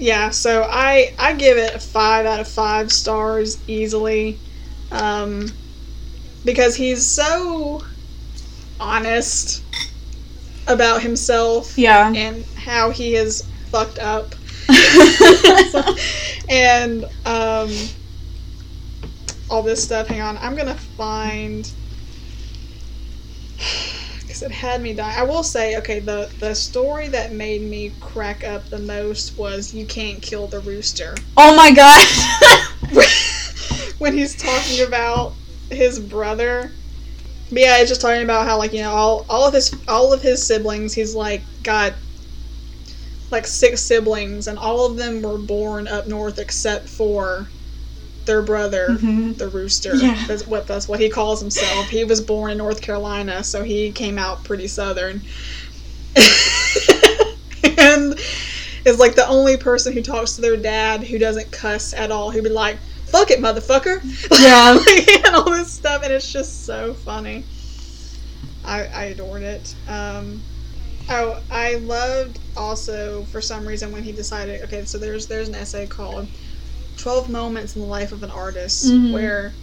yeah, 0.00 0.30
so 0.30 0.66
I 0.68 1.14
I 1.18 1.34
give 1.34 1.56
it 1.58 1.74
a 1.74 1.78
5 1.78 2.26
out 2.26 2.40
of 2.40 2.48
5 2.48 2.90
stars 2.90 3.58
easily. 3.68 4.38
Um 4.90 5.46
because 6.44 6.74
he's 6.74 7.06
so 7.06 7.82
honest 8.80 9.62
about 10.66 11.02
himself 11.02 11.76
Yeah. 11.76 12.12
and 12.14 12.44
how 12.56 12.90
he 12.90 13.14
is 13.14 13.44
fucked 13.70 13.98
up 13.98 14.34
and 16.48 17.04
um, 17.26 17.70
all 19.50 19.62
this 19.62 19.82
stuff. 19.82 20.06
Hang 20.08 20.20
on, 20.20 20.38
I'm 20.38 20.56
gonna 20.56 20.74
find 20.76 21.70
because 24.40 24.52
it 24.52 24.54
had 24.54 24.82
me 24.82 24.94
die. 24.94 25.14
I 25.16 25.22
will 25.22 25.42
say, 25.42 25.76
okay, 25.78 26.00
the 26.00 26.30
the 26.38 26.54
story 26.54 27.08
that 27.08 27.32
made 27.32 27.62
me 27.62 27.92
crack 28.00 28.44
up 28.44 28.68
the 28.68 28.78
most 28.78 29.38
was 29.38 29.74
"You 29.74 29.86
Can't 29.86 30.20
Kill 30.22 30.46
the 30.46 30.60
Rooster." 30.60 31.14
oh 31.36 31.56
my 31.56 31.72
god. 31.72 32.06
when 33.98 34.12
he's 34.14 34.36
talking 34.36 34.86
about 34.86 35.34
his 35.70 35.98
brother. 35.98 36.70
But 37.50 37.60
yeah, 37.60 37.78
it's 37.78 37.88
just 37.88 38.00
talking 38.00 38.22
about 38.22 38.46
how 38.46 38.58
like 38.58 38.72
you 38.72 38.82
know 38.82 38.92
all 38.92 39.26
all 39.28 39.46
of 39.46 39.54
his 39.54 39.74
all 39.88 40.12
of 40.12 40.22
his 40.22 40.44
siblings. 40.44 40.94
He's 40.94 41.14
like 41.14 41.42
got 41.62 41.94
like 43.30 43.46
six 43.46 43.80
siblings, 43.80 44.46
and 44.46 44.58
all 44.58 44.86
of 44.86 44.96
them 44.96 45.22
were 45.22 45.38
born 45.38 45.88
up 45.88 46.06
north 46.06 46.38
except 46.38 46.88
for 46.88 47.46
their 48.26 48.42
brother, 48.42 48.88
Mhm. 48.90 49.36
the 49.38 49.48
rooster. 49.48 49.94
Yeah. 49.94 50.22
That's 50.26 50.46
what 50.46 50.66
that's 50.66 50.86
what 50.88 51.00
he 51.00 51.08
calls 51.08 51.40
himself. 51.40 51.88
He 51.88 52.04
was 52.04 52.20
born 52.20 52.50
in 52.52 52.58
North 52.58 52.80
Carolina, 52.80 53.42
so 53.44 53.62
he 53.64 53.90
came 53.92 54.18
out 54.18 54.44
pretty 54.44 54.68
southern. 54.68 55.22
and 57.78 58.14
is 58.84 58.98
like 58.98 59.14
the 59.14 59.26
only 59.28 59.56
person 59.56 59.92
who 59.92 60.02
talks 60.02 60.32
to 60.36 60.40
their 60.40 60.56
dad 60.56 61.02
who 61.04 61.18
doesn't 61.18 61.50
cuss 61.52 61.92
at 61.94 62.10
all. 62.10 62.30
He'd 62.30 62.42
be 62.44 62.50
like, 62.50 62.76
"Fuck 63.06 63.30
it, 63.30 63.40
motherfucker!" 63.40 64.00
Yeah. 64.40 64.72
Like, 64.72 65.08
and 65.26 65.34
all 65.36 65.50
this 65.50 65.70
stuff, 65.70 66.02
and 66.02 66.12
it's 66.12 66.30
just 66.32 66.64
so 66.64 66.94
funny. 66.94 67.44
I 68.64 68.86
I 68.86 69.04
adored 69.04 69.42
it. 69.42 69.74
Um, 69.88 70.42
oh, 71.10 71.40
I 71.50 71.76
loved 71.76 72.38
also 72.56 73.24
for 73.32 73.40
some 73.40 73.66
reason 73.66 73.92
when 73.92 74.02
he 74.02 74.12
decided. 74.12 74.62
Okay, 74.62 74.84
so 74.84 74.98
there's 74.98 75.26
there's 75.26 75.48
an 75.48 75.54
essay 75.54 75.86
called 75.86 76.26
12 77.00 77.28
Moments 77.28 77.74
in 77.74 77.80
the 77.82 77.88
Life 77.88 78.12
of 78.12 78.22
an 78.22 78.30
Artist 78.30 78.84
Mhm. 78.84 79.12
where 79.12 79.54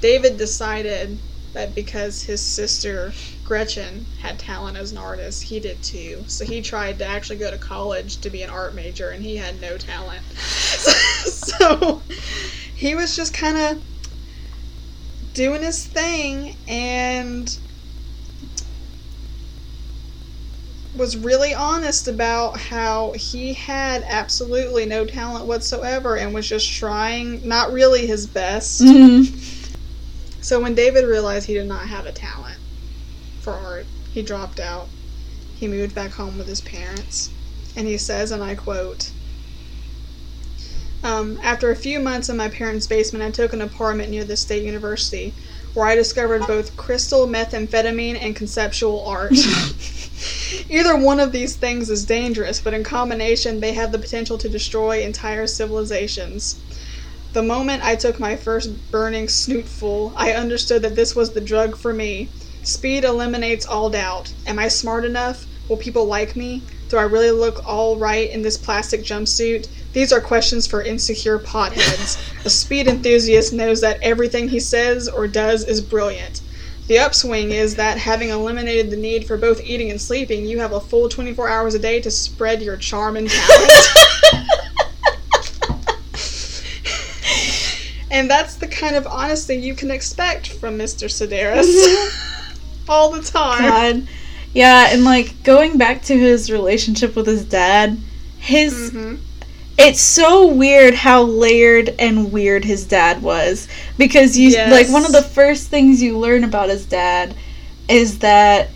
David 0.00 0.36
decided 0.36 1.20
that 1.54 1.74
because 1.74 2.22
his 2.22 2.44
sister 2.44 3.12
Gretchen 3.44 4.06
had 4.20 4.38
talent 4.38 4.76
as 4.76 4.90
an 4.90 4.98
artist, 4.98 5.44
he 5.44 5.60
did 5.60 5.80
too. 5.82 6.24
So 6.26 6.44
he 6.44 6.60
tried 6.60 6.98
to 6.98 7.06
actually 7.06 7.36
go 7.36 7.50
to 7.50 7.58
college 7.58 8.20
to 8.22 8.30
be 8.30 8.42
an 8.42 8.50
art 8.50 8.74
major 8.74 9.10
and 9.10 9.22
he 9.22 9.36
had 9.36 9.60
no 9.60 9.76
talent. 9.76 10.22
so 11.26 12.02
he 12.74 12.94
was 12.94 13.14
just 13.14 13.32
kind 13.34 13.56
of 13.58 13.82
doing 15.34 15.62
his 15.62 15.84
thing 15.86 16.56
and 16.66 17.58
was 20.94 21.16
really 21.16 21.54
honest 21.54 22.06
about 22.06 22.58
how 22.58 23.12
he 23.12 23.54
had 23.54 24.04
absolutely 24.06 24.84
no 24.84 25.04
talent 25.04 25.46
whatsoever 25.46 26.16
and 26.16 26.34
was 26.34 26.48
just 26.48 26.70
trying 26.70 27.46
not 27.48 27.72
really 27.72 28.06
his 28.06 28.26
best. 28.26 28.80
Mhm. 28.82 29.32
So 30.42 30.60
when 30.60 30.74
David 30.74 31.06
realized 31.06 31.46
he 31.46 31.54
did 31.54 31.66
not 31.66 31.86
have 31.86 32.04
a 32.04 32.12
talent 32.12 32.58
for 33.40 33.52
art, 33.52 33.86
he 34.12 34.22
dropped 34.22 34.60
out. 34.60 34.88
He 35.58 35.66
moved 35.66 35.94
back 35.94 36.12
home 36.12 36.36
with 36.36 36.48
his 36.48 36.60
parents. 36.60 37.30
And 37.76 37.86
he 37.88 37.96
says, 37.96 38.30
and 38.30 38.42
I 38.42 38.54
quote, 38.54 39.10
um, 41.02 41.38
After 41.42 41.70
a 41.70 41.76
few 41.76 42.00
months 42.00 42.28
in 42.28 42.36
my 42.36 42.48
parents' 42.48 42.86
basement, 42.86 43.24
I 43.24 43.30
took 43.30 43.52
an 43.52 43.62
apartment 43.62 44.10
near 44.10 44.24
the 44.24 44.36
state 44.36 44.62
university 44.62 45.32
where 45.74 45.86
I 45.86 45.94
discovered 45.94 46.46
both 46.46 46.76
crystal 46.76 47.26
methamphetamine 47.26 48.18
and 48.20 48.36
conceptual 48.36 49.04
art. 49.06 49.32
Either 50.68 50.96
one 50.96 51.20
of 51.20 51.32
these 51.32 51.56
things 51.56 51.90
is 51.90 52.04
dangerous, 52.04 52.60
but 52.60 52.74
in 52.74 52.84
combination, 52.84 53.60
they 53.60 53.72
have 53.72 53.92
the 53.92 53.98
potential 53.98 54.38
to 54.38 54.48
destroy 54.48 55.00
entire 55.02 55.46
civilizations. 55.46 56.60
The 57.32 57.42
moment 57.42 57.82
I 57.82 57.96
took 57.96 58.20
my 58.20 58.36
first 58.36 58.90
burning 58.90 59.26
snootful, 59.26 60.12
I 60.16 60.32
understood 60.32 60.82
that 60.82 60.96
this 60.96 61.16
was 61.16 61.32
the 61.32 61.40
drug 61.40 61.76
for 61.76 61.94
me. 61.94 62.28
Speed 62.62 63.04
eliminates 63.04 63.64
all 63.64 63.88
doubt. 63.88 64.32
Am 64.46 64.58
I 64.58 64.68
smart 64.68 65.04
enough? 65.06 65.46
Will 65.66 65.78
people 65.78 66.04
like 66.04 66.36
me? 66.36 66.62
Do 66.90 66.98
I 66.98 67.04
really 67.04 67.30
look 67.30 67.66
all 67.66 67.96
right 67.96 68.28
in 68.28 68.42
this 68.42 68.58
plastic 68.58 69.02
jumpsuit? 69.02 69.66
These 69.94 70.12
are 70.12 70.20
questions 70.20 70.66
for 70.66 70.82
insecure 70.82 71.38
potheads. 71.38 72.18
A 72.44 72.50
speed 72.50 72.86
enthusiast 72.86 73.54
knows 73.54 73.80
that 73.80 74.02
everything 74.02 74.50
he 74.50 74.60
says 74.60 75.08
or 75.08 75.26
does 75.26 75.64
is 75.64 75.80
brilliant. 75.80 76.41
The 76.88 76.98
upswing 76.98 77.52
is 77.52 77.76
that 77.76 77.96
having 77.96 78.30
eliminated 78.30 78.90
the 78.90 78.96
need 78.96 79.26
for 79.26 79.36
both 79.36 79.62
eating 79.62 79.90
and 79.90 80.00
sleeping, 80.00 80.44
you 80.44 80.58
have 80.58 80.72
a 80.72 80.80
full 80.80 81.08
24 81.08 81.48
hours 81.48 81.74
a 81.74 81.78
day 81.78 82.00
to 82.00 82.10
spread 82.10 82.60
your 82.60 82.76
charm 82.76 83.16
and 83.16 83.30
talent. 83.30 83.72
and 88.10 88.28
that's 88.28 88.56
the 88.56 88.66
kind 88.66 88.96
of 88.96 89.06
honesty 89.06 89.54
you 89.54 89.74
can 89.74 89.90
expect 89.90 90.48
from 90.48 90.76
Mr. 90.76 91.08
Sedaris. 91.08 92.10
All 92.88 93.12
the 93.12 93.22
time. 93.22 93.62
God. 93.62 94.08
Yeah, 94.52 94.88
and 94.90 95.04
like 95.04 95.42
going 95.44 95.78
back 95.78 96.02
to 96.02 96.18
his 96.18 96.50
relationship 96.50 97.16
with 97.16 97.26
his 97.26 97.44
dad, 97.44 97.98
his 98.38 98.90
hmm 98.90 99.14
it's 99.78 100.00
so 100.00 100.46
weird 100.46 100.94
how 100.94 101.22
layered 101.22 101.94
and 101.98 102.32
weird 102.32 102.64
his 102.64 102.84
dad 102.84 103.22
was 103.22 103.68
because 103.96 104.36
you 104.36 104.50
Yes. 104.50 104.70
like 104.70 104.92
one 104.92 105.06
of 105.06 105.12
the 105.12 105.22
first 105.22 105.68
things 105.68 106.02
you 106.02 106.18
learn 106.18 106.44
about 106.44 106.68
his 106.68 106.84
dad 106.84 107.34
is 107.88 108.18
that 108.18 108.70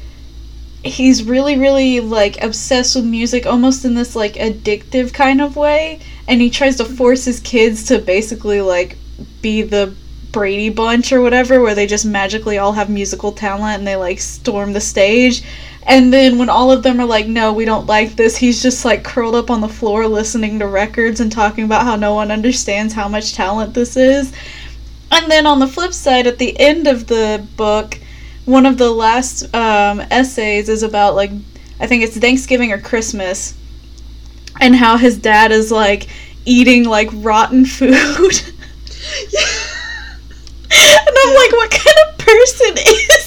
he's 0.83 1.25
really 1.25 1.59
really 1.59 2.01
like 2.01 2.43
obsessed 2.43 2.97
with 2.97 3.05
music 3.05 3.47
almost 3.47 3.85
in 3.85 3.95
this 3.95 4.17
like 4.17 4.35
addictive 4.35 5.13
kind 5.13 5.41
of 5.41 5.57
way 5.57 6.01
and 6.29 6.41
he 6.41 6.49
tries 6.49 6.77
to 6.77 6.85
mm-hmm. 6.85 6.95
force 6.95 7.25
his 7.25 7.41
kids 7.41 7.85
to 7.85 7.99
basically 7.99 8.61
like 8.61 8.97
be 9.43 9.63
the 9.63 9.95
Brady 10.33 10.69
Bunch 10.69 11.13
or 11.13 11.21
whatever 11.23 11.61
where 11.61 11.75
they 11.75 11.87
just 11.87 12.05
magically 12.05 12.59
all 12.59 12.73
have 12.73 12.91
musical 12.91 13.33
talent 13.33 13.79
and 13.79 13.87
they 13.87 13.97
like 13.97 14.19
storm 14.19 14.73
the 14.75 14.81
stage 14.81 15.43
and 15.87 16.13
then 16.13 16.37
when 16.37 16.49
all 16.49 16.73
of 16.73 16.83
them 16.83 17.01
are 17.01 17.07
like, 17.07 17.29
no, 17.29 17.53
we 17.53 17.65
don't 17.65 17.87
like 17.87 18.17
this, 18.17 18.37
he's 18.37 18.61
just 18.61 18.85
like 18.85 19.05
curled 19.05 19.37
up 19.37 19.51
on 19.51 19.61
the 19.61 19.69
floor 19.69 20.09
listening 20.09 20.59
to 20.59 20.67
records 20.67 21.21
and 21.21 21.31
talking 21.31 21.65
about 21.65 21.85
how 21.85 21.95
no 21.95 22.13
one 22.13 22.33
understands 22.33 22.93
how 22.93 23.09
much 23.09 23.35
talent 23.35 23.73
this 23.73 23.97
is. 23.97 24.33
And 25.13 25.31
then 25.31 25.47
on 25.47 25.61
the 25.61 25.69
flip 25.69 25.93
side, 25.93 26.27
at 26.27 26.39
the 26.39 26.59
end 26.59 26.89
of 26.89 27.07
the 27.07 27.47
book, 27.57 27.99
one 28.47 28.67
of 28.67 28.79
the 28.79 28.91
last 28.91 29.45
um, 29.55 30.01
essays 30.11 30.69
is 30.69 30.83
about 30.83 31.15
like, 31.15 31.31
I 31.79 31.87
think 31.87 32.03
it's 32.03 32.17
Thanksgiving 32.17 32.73
or 32.73 32.81
Christmas, 32.81 33.55
and 34.61 34.75
how 34.75 34.97
his 34.97 35.17
dad 35.19 35.53
is 35.53 35.71
like 35.71 36.09
eating 36.45 36.85
like 36.85 37.11
rotten 37.13 37.65
food. 37.65 38.43
And 40.69 41.17
I'm 41.19 41.35
like, 41.35 41.53
what 41.53 41.71
kind 41.71 41.97
of 42.09 42.19
person 42.19 42.77
is? 42.79 43.26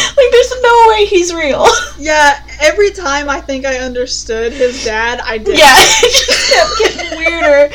Like, 0.16 0.30
there's 0.32 0.62
no 0.62 0.86
way 0.88 1.06
he's 1.06 1.32
real. 1.32 1.66
Yeah, 1.98 2.42
every 2.60 2.92
time 2.92 3.28
I 3.28 3.42
think 3.42 3.66
I 3.66 3.76
understood 3.76 4.54
his 4.54 4.82
dad, 4.84 5.20
I 5.20 5.36
did. 5.36 5.58
Yeah, 5.58 5.66
it 5.76 6.26
just 6.26 6.52
kept 6.52 6.96
getting 6.96 7.18
weirder. 7.18 7.74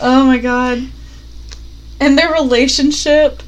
Oh 0.00 0.24
my 0.26 0.38
god. 0.38 0.88
And 2.00 2.18
their 2.18 2.32
relationship 2.32 3.44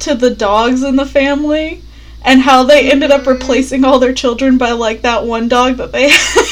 to 0.00 0.14
the 0.14 0.30
dogs 0.30 0.82
in 0.82 0.96
the 0.96 1.04
family 1.04 1.82
and 2.22 2.40
how 2.40 2.64
they 2.64 2.90
ended 2.90 3.10
up 3.10 3.22
mm-hmm. 3.22 3.30
replacing 3.30 3.84
all 3.84 3.98
their 3.98 4.14
children 4.14 4.56
by 4.56 4.72
like 4.72 5.02
that 5.02 5.24
one 5.24 5.48
dog 5.48 5.76
that 5.76 5.92
they 5.92 6.08
had. 6.08 6.46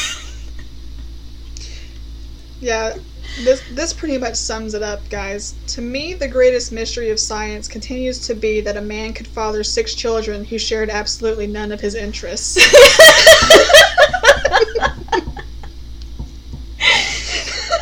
Yeah, 2.60 2.96
this 3.44 3.62
this 3.70 3.92
pretty 3.92 4.18
much 4.18 4.34
sums 4.34 4.74
it 4.74 4.82
up, 4.82 5.08
guys. 5.10 5.54
To 5.68 5.80
me, 5.80 6.14
the 6.14 6.28
greatest 6.28 6.72
mystery 6.72 7.10
of 7.10 7.20
science 7.20 7.68
continues 7.68 8.18
to 8.26 8.34
be 8.34 8.60
that 8.62 8.76
a 8.76 8.82
man 8.82 9.12
could 9.12 9.26
father 9.26 9.62
six 9.62 9.94
children 9.94 10.44
who 10.44 10.58
shared 10.58 10.90
absolutely 10.90 11.46
none 11.46 11.72
of 11.72 11.80
his 11.80 11.94
interests. 11.94 12.56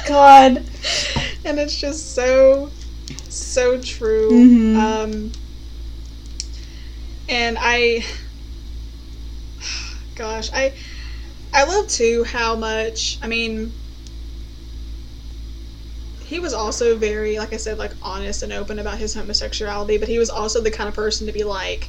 god. 0.07 0.57
and 1.45 1.59
it's 1.59 1.81
just 1.81 2.15
so 2.15 2.71
so 3.29 3.81
true. 3.81 4.31
Mhm. 4.31 4.77
Um, 4.77 5.33
and 7.29 7.57
I, 7.61 8.05
gosh, 10.15 10.51
I 10.53 10.73
I 11.53 11.65
love 11.65 11.89
too 11.89 12.25
how 12.25 12.55
much. 12.57 13.19
I 13.23 13.27
mean, 13.29 13.73
he 16.25 16.41
was 16.41 16.53
also 16.53 16.97
very, 16.97 17.39
like 17.39 17.53
I 17.53 17.57
said, 17.59 17.79
like 17.79 17.93
honest 18.03 18.43
and 18.43 18.53
open 18.53 18.79
about 18.79 18.99
his 18.99 19.15
homosexuality, 19.15 19.99
but 19.99 20.09
he 20.09 20.19
was 20.19 20.31
also 20.31 20.61
the 20.61 20.71
kind 20.71 20.89
of 20.89 20.95
person 20.95 21.27
to 21.27 21.33
be 21.33 21.45
like. 21.45 21.89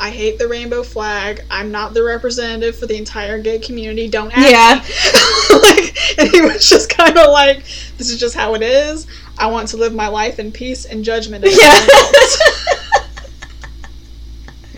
I 0.00 0.10
hate 0.10 0.38
the 0.38 0.46
rainbow 0.46 0.84
flag. 0.84 1.42
I'm 1.50 1.72
not 1.72 1.92
the 1.92 2.04
representative 2.04 2.76
for 2.78 2.86
the 2.86 2.96
entire 2.96 3.40
gay 3.40 3.58
community. 3.58 4.06
Don't 4.08 4.30
ask 4.32 4.48
Yeah. 4.48 4.74
like, 5.62 6.18
and 6.18 6.28
he 6.28 6.40
was 6.40 6.68
just 6.68 6.88
kind 6.88 7.18
of 7.18 7.32
like, 7.32 7.64
"This 7.96 8.08
is 8.08 8.20
just 8.20 8.36
how 8.36 8.54
it 8.54 8.62
is. 8.62 9.08
I 9.36 9.48
want 9.48 9.66
to 9.70 9.76
live 9.76 9.92
my 9.92 10.06
life 10.06 10.38
in 10.38 10.52
peace 10.52 10.84
and 10.84 11.04
judgment." 11.04 11.44
of 11.44 11.50
Yeah. 11.50 11.58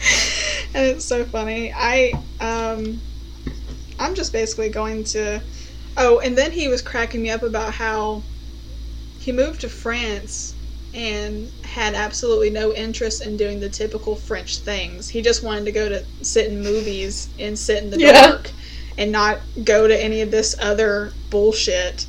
and 0.75 0.87
it's 0.87 1.05
so 1.05 1.25
funny. 1.27 1.71
I 1.77 2.13
um, 2.41 2.99
I'm 3.99 4.15
just 4.15 4.33
basically 4.33 4.71
going 4.71 5.05
to. 5.05 5.43
Oh, 5.99 6.21
and 6.21 6.37
then 6.39 6.51
he 6.51 6.69
was 6.69 6.81
cracking 6.81 7.21
me 7.21 7.29
up 7.29 7.43
about 7.43 7.75
how 7.75 8.23
he 9.21 9.33
moved 9.33 9.61
to 9.61 9.69
France 9.69 10.55
and 10.95 11.49
had 11.63 11.95
absolutely 11.95 12.51
no 12.51 12.75
interest 12.75 13.25
in 13.25 13.37
doing 13.37 13.61
the 13.61 13.69
typical 13.69 14.17
French 14.17 14.59
things. 14.59 15.09
He 15.09 15.23
just 15.23 15.45
wanted 15.45 15.67
to 15.67 15.73
go 15.73 15.89
to 15.89 16.03
sit 16.23 16.47
in 16.49 16.63
movies 16.63 17.29
and 17.39 17.57
sit 17.57 17.83
in 17.83 17.91
the 17.91 17.99
Yeah. 17.99 18.13
dark 18.13 18.51
and 18.99 19.13
not 19.13 19.41
go 19.63 19.87
to 19.87 20.03
any 20.05 20.23
of 20.23 20.31
this 20.31 20.57
other 20.61 21.13
bullshit 21.31 22.07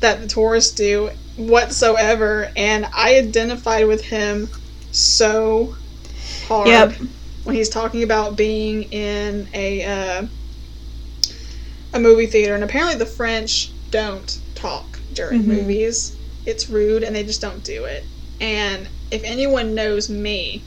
that 0.00 0.22
the 0.22 0.28
tourists 0.28 0.74
do 0.74 1.10
whatsoever. 1.36 2.50
And 2.56 2.86
I 2.96 3.16
identified 3.16 3.86
with 3.86 4.04
him 4.04 4.48
so 4.92 5.74
hard 6.46 6.68
Yep. 6.68 6.94
when 7.44 7.56
he's 7.56 7.68
talking 7.68 8.02
about 8.02 8.36
being 8.36 8.84
in 8.84 9.48
a 9.52 9.84
uh, 9.84 10.26
a 11.92 12.00
movie 12.00 12.26
theater. 12.26 12.54
And 12.54 12.64
apparently, 12.64 12.96
the 12.96 13.06
French 13.06 13.72
don't 13.90 14.38
talk 14.54 15.00
during 15.12 15.42
Mhm. 15.42 15.46
movies. 15.46 16.12
It's 16.46 16.68
rude, 16.68 17.02
and 17.04 17.14
they 17.14 17.24
just 17.24 17.40
don't 17.40 17.62
do 17.64 17.84
it. 17.84 18.06
And 18.40 18.88
if 19.10 19.22
anyone 19.24 19.74
knows 19.74 20.08
me, 20.10 20.62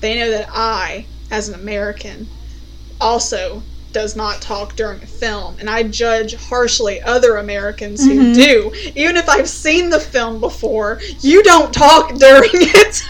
they 0.00 0.18
know 0.18 0.30
that 0.30 0.48
I, 0.52 1.06
as 1.30 1.48
an 1.48 1.54
American, 1.54 2.28
also 3.00 3.62
does 3.92 4.16
not 4.16 4.42
talk 4.42 4.76
during 4.76 5.02
a 5.02 5.06
film. 5.06 5.56
And 5.58 5.70
I 5.70 5.82
judge 5.84 6.34
harshly 6.34 7.00
other 7.02 7.36
Americans 7.36 8.04
who 8.04 8.18
Mhm. 8.18 8.34
do. 8.34 8.72
Even 8.94 9.16
if 9.16 9.28
I've 9.28 9.48
seen 9.48 9.88
the 9.90 10.00
film 10.00 10.40
before, 10.40 11.00
you 11.20 11.42
don't 11.42 11.72
talk 11.72 12.14
during 12.16 12.50
it. 12.52 13.02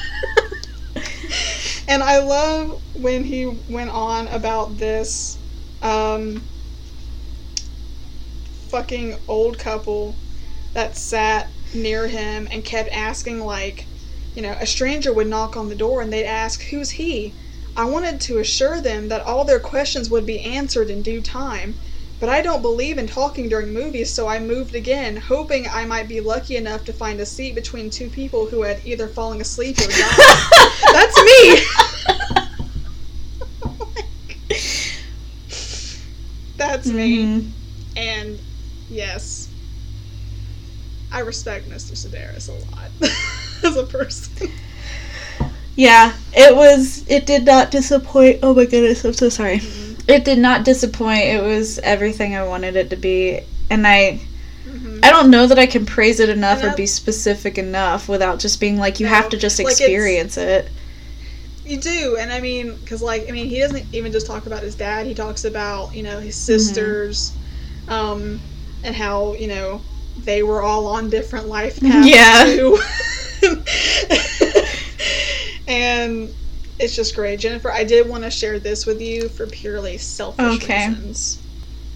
and 1.88 2.02
I 2.02 2.18
love 2.18 2.80
when 2.92 3.24
he 3.24 3.46
went 3.68 3.90
on 3.90 4.28
about 4.28 4.76
this 4.76 5.38
um, 5.82 6.42
fucking 8.70 9.16
old 9.28 9.58
couple 9.58 10.14
that 10.74 10.96
sat 10.96 11.50
near 11.76 12.08
him 12.08 12.48
and 12.50 12.64
kept 12.64 12.90
asking, 12.92 13.40
like, 13.40 13.88
you 14.34 14.42
know, 14.42 14.56
a 14.60 14.66
stranger 14.66 15.12
would 15.12 15.26
knock 15.28 15.56
on 15.56 15.68
the 15.68 15.74
door 15.76 16.00
and 16.02 16.12
they'd 16.12 16.24
ask, 16.26 16.62
Who's 16.64 16.90
he? 16.92 17.38
I 17.76 17.84
wanted 17.86 18.20
to 18.22 18.38
assure 18.38 18.80
them 18.80 19.08
that 19.08 19.22
all 19.22 19.44
their 19.44 19.60
questions 19.60 20.10
would 20.10 20.26
be 20.26 20.40
answered 20.42 20.90
in 20.90 21.02
due 21.02 21.20
time. 21.22 21.80
But 22.18 22.30
I 22.30 22.40
don't 22.42 22.62
believe 22.62 22.96
in 22.98 23.06
talking 23.06 23.48
during 23.48 23.72
movies, 23.74 24.12
so 24.14 24.26
I 24.26 24.38
moved 24.38 24.74
again, 24.74 25.16
hoping 25.16 25.68
I 25.68 25.84
might 25.84 26.08
be 26.08 26.20
lucky 26.20 26.56
enough 26.56 26.84
to 26.84 26.92
find 26.94 27.20
a 27.20 27.26
seat 27.26 27.54
between 27.54 27.90
two 27.90 28.08
people 28.08 28.46
who 28.48 28.62
had 28.62 28.80
either 28.84 29.06
fallen 29.08 29.40
asleep 29.40 29.78
or 29.78 29.86
died. 29.86 30.48
That's 30.92 31.22
me! 31.22 31.60
That's 36.56 36.86
me. 36.92 37.24
Mhm. 37.24 37.50
And 37.96 38.40
yes, 38.88 39.45
I 41.16 41.20
respect 41.20 41.66
Mr. 41.70 41.92
Sedaris 41.92 42.50
a 42.50 42.52
lot 42.76 42.90
as 43.64 43.74
a 43.78 43.84
person. 43.84 44.50
Yeah, 45.74 46.12
it 46.34 46.54
was. 46.54 47.08
It 47.08 47.24
did 47.24 47.46
not 47.46 47.70
disappoint. 47.70 48.40
Oh 48.42 48.52
my 48.52 48.66
goodness, 48.66 49.02
I'm 49.02 49.14
so 49.14 49.30
sorry. 49.30 49.62
It 50.06 50.26
did 50.26 50.38
not 50.38 50.66
disappoint. 50.66 51.22
It 51.22 51.42
was 51.42 51.78
everything 51.78 52.36
I 52.36 52.42
wanted 52.42 52.76
it 52.76 52.90
to 52.90 52.96
be, 52.96 53.40
and 53.70 53.86
I. 53.86 54.20
Mhm. 54.68 55.02
I 55.02 55.08
don't 55.10 55.30
know 55.30 55.46
that 55.46 55.58
I 55.58 55.64
can 55.64 55.86
praise 55.86 56.20
it 56.20 56.28
enough 56.28 56.62
or 56.62 56.76
be 56.76 56.84
specific 56.86 57.56
enough 57.56 58.10
without 58.10 58.38
just 58.38 58.60
being 58.60 58.76
like, 58.76 59.00
you 59.00 59.06
No, 59.06 59.14
have 59.14 59.30
to 59.30 59.38
just 59.38 59.58
like, 59.58 59.68
experience 59.68 60.36
it. 60.36 60.68
You 61.64 61.78
do, 61.80 62.18
and 62.20 62.30
I 62.30 62.40
mean, 62.42 62.74
because 62.76 63.00
like, 63.00 63.26
I 63.26 63.32
mean, 63.32 63.46
he 63.48 63.58
doesn't 63.58 63.86
even 63.94 64.12
just 64.12 64.26
talk 64.26 64.44
about 64.44 64.62
his 64.62 64.74
dad. 64.74 65.06
He 65.06 65.14
talks 65.14 65.46
about 65.46 65.94
you 65.96 66.02
know 66.02 66.20
his 66.20 66.36
sisters, 66.36 67.32
um, 67.88 68.38
and 68.84 68.94
how 68.94 69.32
you 69.32 69.48
know 69.48 69.80
they 70.18 70.42
were 70.42 70.62
all 70.62 70.86
on 70.86 71.10
different 71.10 71.48
life 71.48 71.80
paths 71.80 72.08
Yeah. 72.08 72.44
too. 72.44 72.78
and 75.68 76.34
it's 76.78 76.94
just 76.94 77.14
great, 77.14 77.40
Jennifer. 77.40 77.70
I 77.70 77.84
did 77.84 78.08
want 78.08 78.24
to 78.24 78.30
share 78.30 78.58
this 78.58 78.86
with 78.86 79.00
you 79.00 79.28
for 79.28 79.46
purely 79.46 79.98
selfish 79.98 80.62
Okay. 80.62 80.88
reasons. 80.88 81.42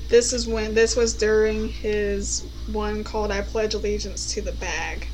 This 0.09 0.33
is 0.33 0.49
when 0.49 0.75
this 0.75 0.97
was 0.97 1.15
during 1.15 1.69
his 1.69 2.45
one 2.67 3.05
called 3.05 3.31
"I 3.31 3.43
Pledge 3.43 3.75
Allegiance 3.75 4.33
to 4.35 4.43
the 4.43 4.53
Bag." 4.53 5.07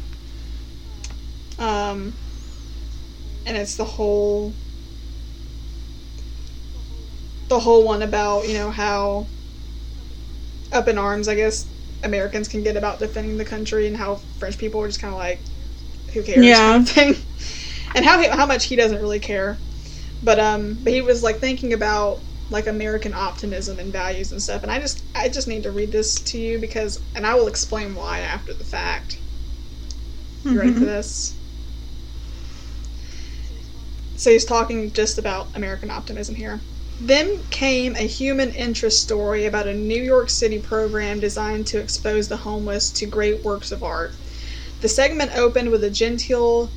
Um, 1.58 2.14
and 3.46 3.56
it's 3.56 3.76
the 3.76 3.84
whole 3.84 4.54
the 7.48 7.60
whole 7.60 7.84
one 7.84 8.02
about 8.02 8.48
you 8.48 8.54
know 8.54 8.70
how 8.70 9.26
up 10.72 10.88
in 10.88 10.98
arms 10.98 11.28
I 11.28 11.34
guess 11.34 11.66
Americans 12.02 12.48
can 12.48 12.62
get 12.62 12.76
about 12.76 12.98
defending 12.98 13.36
the 13.36 13.44
country 13.44 13.86
and 13.86 13.96
how 13.96 14.16
French 14.38 14.58
people 14.58 14.80
are 14.82 14.88
just 14.88 15.00
kind 15.00 15.14
of 15.14 15.18
like 15.18 15.46
who 16.12 16.22
cares 16.22 16.60
Yeah. 16.60 16.60
kind 16.60 16.82
of 16.82 16.88
thing 16.88 17.16
and 17.94 18.04
how 18.04 18.20
he, 18.20 18.28
how 18.28 18.46
much 18.46 18.66
he 18.66 18.76
doesn't 18.76 19.00
really 19.00 19.20
care 19.20 19.62
but 20.22 20.40
um 20.40 20.80
but 20.82 20.92
he 20.92 21.02
was 21.02 21.22
like 21.22 21.40
thinking 21.40 21.72
about 21.72 22.24
like 22.50 22.66
American 22.66 23.14
optimism 23.14 23.78
and 23.78 23.92
values 23.92 24.32
and 24.32 24.42
stuff 24.42 24.62
and 24.62 24.72
I 24.72 24.80
just 24.80 25.04
I 25.14 25.28
just 25.28 25.48
need 25.48 25.64
to 25.64 25.72
read 25.72 25.92
this 25.92 26.14
to 26.16 26.38
you 26.38 26.60
because 26.60 27.04
and 27.14 27.26
I 27.26 27.34
will 27.34 27.48
explain 27.48 27.94
why 27.94 28.20
after 28.20 28.54
the 28.54 28.64
fact 28.64 29.22
you 30.48 30.58
ready 30.58 30.72
for 30.72 30.84
Mhm. 30.84 30.86
this? 30.86 31.40
So 34.16 34.30
he's 34.30 34.44
talking 34.44 34.92
just 34.92 35.18
about 35.18 35.50
American 35.54 35.90
optimism 35.90 36.34
here. 36.34 36.66
Then 37.00 37.42
came 37.50 37.94
a 37.94 38.06
human 38.06 38.52
interest 38.52 39.02
story 39.02 39.44
about 39.44 39.66
a 39.66 39.74
New 39.74 40.02
York 40.02 40.30
City 40.30 40.58
program 40.58 41.20
designed 41.20 41.66
to 41.68 41.78
expose 41.78 42.28
the 42.28 42.38
homeless 42.38 42.90
to 42.92 43.06
great 43.06 43.44
works 43.44 43.70
of 43.70 43.82
art. 43.82 44.14
The 44.80 44.88
segment 44.88 45.36
opened 45.36 45.70
with 45.70 45.84
a 45.84 45.90
genteel 45.90 46.70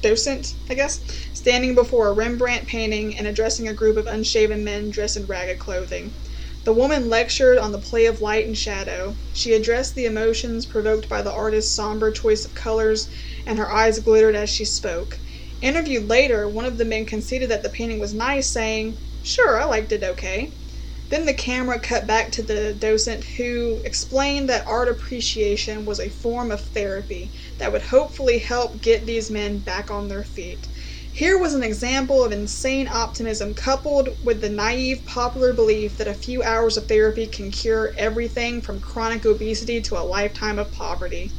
docent, 0.00 0.54
I 0.70 0.74
guess, 0.74 1.00
standing 1.34 1.74
before 1.74 2.08
a 2.08 2.12
Rembrandt 2.12 2.66
painting 2.66 3.14
and 3.16 3.26
addressing 3.26 3.68
a 3.68 3.74
group 3.74 3.98
of 3.98 4.06
unshaven 4.06 4.64
men 4.64 4.88
dressed 4.88 5.18
in 5.18 5.26
ragged 5.26 5.58
clothing. 5.58 6.10
The 6.64 6.72
woman 6.72 7.10
lectured 7.10 7.58
on 7.58 7.72
the 7.72 7.78
play 7.78 8.06
of 8.06 8.22
light 8.22 8.46
and 8.46 8.56
shadow. 8.56 9.16
She 9.34 9.52
addressed 9.52 9.94
the 9.94 10.06
emotions 10.06 10.64
provoked 10.64 11.10
by 11.10 11.20
the 11.20 11.32
artist's 11.32 11.74
somber 11.74 12.10
choice 12.10 12.46
of 12.46 12.54
colors, 12.54 13.08
and 13.46 13.58
her 13.58 13.70
eyes 13.70 13.98
glittered 13.98 14.34
as 14.34 14.48
she 14.48 14.64
spoke. 14.64 15.18
Interviewed 15.62 16.08
later, 16.08 16.48
one 16.48 16.64
of 16.64 16.78
the 16.78 16.84
men 16.84 17.04
conceded 17.04 17.50
that 17.50 17.62
the 17.62 17.68
painting 17.68 17.98
was 17.98 18.14
nice, 18.14 18.46
saying, 18.46 18.96
Sure, 19.22 19.60
I 19.60 19.64
liked 19.64 19.92
it 19.92 20.02
okay. 20.02 20.50
Then 21.10 21.26
the 21.26 21.34
camera 21.34 21.78
cut 21.78 22.06
back 22.06 22.30
to 22.32 22.42
the 22.42 22.72
docent 22.72 23.24
who 23.24 23.80
explained 23.84 24.48
that 24.48 24.66
art 24.66 24.88
appreciation 24.88 25.84
was 25.84 25.98
a 25.98 26.08
form 26.08 26.50
of 26.50 26.60
therapy 26.60 27.30
that 27.58 27.72
would 27.72 27.82
hopefully 27.82 28.38
help 28.38 28.80
get 28.80 29.04
these 29.04 29.30
men 29.30 29.58
back 29.58 29.90
on 29.90 30.08
their 30.08 30.22
feet. 30.22 30.68
Here 31.12 31.36
was 31.36 31.52
an 31.54 31.64
example 31.64 32.24
of 32.24 32.30
insane 32.30 32.88
optimism 32.88 33.52
coupled 33.54 34.10
with 34.24 34.40
the 34.40 34.48
naive 34.48 35.04
popular 35.04 35.52
belief 35.52 35.98
that 35.98 36.06
a 36.06 36.14
few 36.14 36.42
hours 36.44 36.76
of 36.76 36.86
therapy 36.86 37.26
can 37.26 37.50
cure 37.50 37.92
everything 37.98 38.62
from 38.62 38.80
chronic 38.80 39.26
obesity 39.26 39.80
to 39.82 39.98
a 39.98 40.06
lifetime 40.06 40.60
of 40.60 40.70
poverty. 40.70 41.32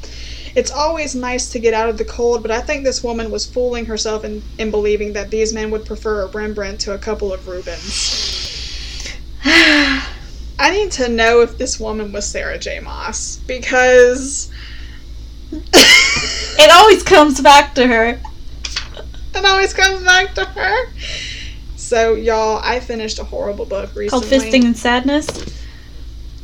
It's 0.55 0.71
always 0.71 1.15
nice 1.15 1.49
to 1.51 1.59
get 1.59 1.73
out 1.73 1.89
of 1.89 1.97
the 1.97 2.05
cold, 2.05 2.41
but 2.41 2.51
I 2.51 2.61
think 2.61 2.83
this 2.83 3.03
woman 3.03 3.31
was 3.31 3.45
fooling 3.45 3.85
herself 3.85 4.25
in, 4.25 4.43
in 4.57 4.71
believing 4.71 5.13
that 5.13 5.31
these 5.31 5.53
men 5.53 5.71
would 5.71 5.85
prefer 5.85 6.23
a 6.23 6.27
Rembrandt 6.27 6.81
to 6.81 6.93
a 6.93 6.97
couple 6.97 7.31
of 7.33 7.47
Rubens. 7.47 9.07
I 9.45 10.71
need 10.71 10.91
to 10.93 11.09
know 11.09 11.41
if 11.41 11.57
this 11.57 11.79
woman 11.79 12.11
was 12.11 12.27
Sarah 12.27 12.59
J. 12.59 12.79
Maas 12.79 13.37
because 13.47 14.51
It 15.51 16.71
always 16.71 17.03
comes 17.03 17.41
back 17.41 17.75
to 17.75 17.87
her. 17.87 18.19
it 19.35 19.45
always 19.45 19.73
comes 19.73 20.03
back 20.03 20.33
to 20.35 20.45
her. 20.45 20.91
So, 21.75 22.13
y'all, 22.13 22.61
I 22.63 22.79
finished 22.79 23.19
a 23.19 23.23
horrible 23.23 23.65
book 23.65 23.93
recently. 23.95 24.09
Called 24.09 24.23
Fisting 24.25 24.65
and 24.65 24.77
Sadness. 24.77 25.27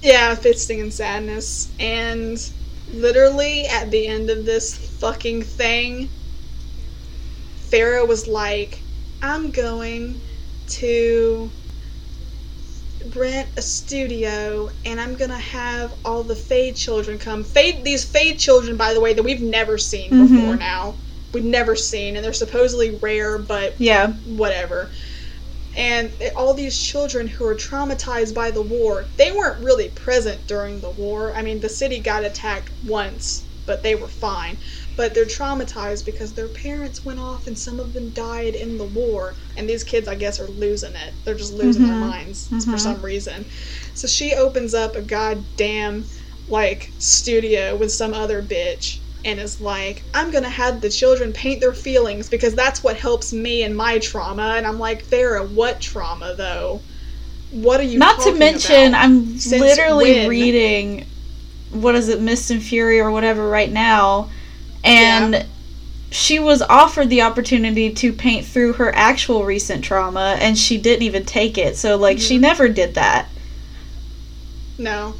Yeah, 0.01 0.35
Fisting 0.35 0.81
and 0.81 0.93
Sadness. 0.93 1.71
And 1.79 2.37
literally 2.93 3.65
at 3.67 3.91
the 3.91 4.07
end 4.07 4.29
of 4.29 4.45
this 4.45 4.75
fucking 4.99 5.41
thing, 5.43 6.09
Feyre 7.71 8.07
was 8.07 8.27
like, 8.27 8.83
I'm 9.21 9.51
going 9.51 10.21
to 10.67 11.51
rent 13.15 13.49
a 13.57 13.61
studio 13.61 14.69
and 14.85 14.99
I'm 14.99 15.15
gonna 15.15 15.39
have 15.39 15.93
all 16.03 16.23
the 16.23 16.35
Fade 16.35 16.75
children 16.75 17.17
come. 17.17 17.43
Fade 17.43 17.83
these 17.85 18.03
Fade 18.03 18.39
children, 18.39 18.75
by 18.75 18.93
the 18.93 19.01
way, 19.01 19.13
that 19.13 19.23
we've 19.23 19.41
never 19.41 19.77
seen 19.77 20.11
Mhm. 20.11 20.17
before 20.17 20.57
now. 20.57 20.95
We've 21.33 21.43
never 21.43 21.75
seen, 21.75 22.15
and 22.15 22.25
they're 22.25 22.33
supposedly 22.33 22.91
rare, 23.01 23.37
but 23.37 23.75
Yeah. 23.79 24.13
whatever. 24.25 24.91
And 25.77 26.15
all 26.35 26.55
these 26.55 26.77
children 26.79 27.27
who 27.27 27.45
are 27.45 27.55
traumatized 27.55 28.35
by 28.35 28.51
the 28.51 28.63
war, 28.63 29.13
they 29.17 29.31
weren't 29.31 29.63
really 29.63 29.89
present 29.89 30.47
during 30.47 30.81
the 30.81 30.91
war. 30.91 31.35
I 31.37 31.43
mean, 31.43 31.61
the 31.61 31.69
city 31.69 32.01
got 32.01 32.25
attacked 32.25 32.73
once, 32.81 33.49
but 33.65 33.83
they 33.83 33.95
were 33.95 34.09
fine. 34.09 34.59
But 34.97 35.13
they're 35.13 35.25
traumatized 35.25 36.05
because 36.05 36.33
their 36.33 36.49
parents 36.49 37.05
went 37.05 37.19
off 37.19 37.47
and 37.47 37.57
some 37.59 37.79
of 37.79 37.93
them 37.93 38.11
died 38.11 38.55
in 38.55 38.77
the 38.77 38.87
war. 38.87 39.37
And 39.55 39.69
these 39.69 39.85
kids, 39.85 40.07
I 40.09 40.15
guess, 40.15 40.39
are 40.39 40.49
losing 40.49 40.95
it. 40.95 41.15
They're 41.25 41.35
just 41.35 41.53
losing 41.53 41.85
their 41.85 41.95
Mhm. 41.95 41.99
minds 41.99 42.53
for 42.67 42.77
Mhm. 42.77 42.79
some 42.79 43.01
reason. 43.05 43.47
So 43.93 44.07
she 44.07 44.33
opens 44.35 44.73
up 44.73 44.95
a 44.95 45.01
goddamn, 45.03 46.05
like, 46.47 46.93
studio 46.97 47.75
with 47.77 47.91
some 47.93 48.13
other 48.13 48.41
bitch 48.43 49.01
and 49.25 49.39
is 49.39 49.59
like, 49.59 50.03
I'm 50.13 50.31
gonna 50.31 50.49
have 50.49 50.81
the 50.81 50.89
children 50.89 51.33
paint 51.33 51.59
their 51.61 51.73
feelings 51.73 52.29
because 52.29 52.55
that's 52.55 52.83
what 52.83 52.97
helps 52.97 53.33
me 53.33 53.63
in 53.63 53.75
my 53.75 53.99
trauma. 53.99 54.55
And 54.57 54.65
I'm 54.65 54.79
like, 54.79 55.03
Feyre, 55.03 55.47
what 55.49 55.81
trauma 55.81 56.35
though? 56.35 56.81
What 57.51 57.79
are 57.79 57.83
you 57.83 57.97
Not 57.97 58.19
to 58.21 58.33
mention, 58.35 58.89
about? 58.89 59.03
I'm 59.03 59.37
Since 59.37 59.61
literally 59.61 60.11
when? 60.13 60.29
reading 60.29 61.05
what 61.71 61.95
is 61.95 62.09
it, 62.09 62.21
Mist 62.21 62.49
and 62.51 62.61
Fury 62.63 62.99
or 62.99 63.11
whatever 63.11 63.49
right 63.49 63.71
now, 63.71 64.29
and 64.83 65.33
Yeah. 65.33 65.43
she 66.11 66.39
was 66.39 66.61
offered 66.61 67.09
the 67.09 67.21
opportunity 67.21 67.89
to 67.91 68.13
paint 68.13 68.45
through 68.45 68.73
her 68.73 68.93
actual 68.95 69.43
recent 69.43 69.83
trauma, 69.83 70.37
and 70.39 70.57
she 70.57 70.77
didn't 70.77 71.03
even 71.03 71.25
take 71.25 71.57
it. 71.57 71.75
So 71.75 71.97
like, 71.97 72.19
she 72.19 72.37
Mhm. 72.37 72.41
never 72.41 72.69
did 72.69 72.95
that. 72.95 73.27
No. 74.77 75.15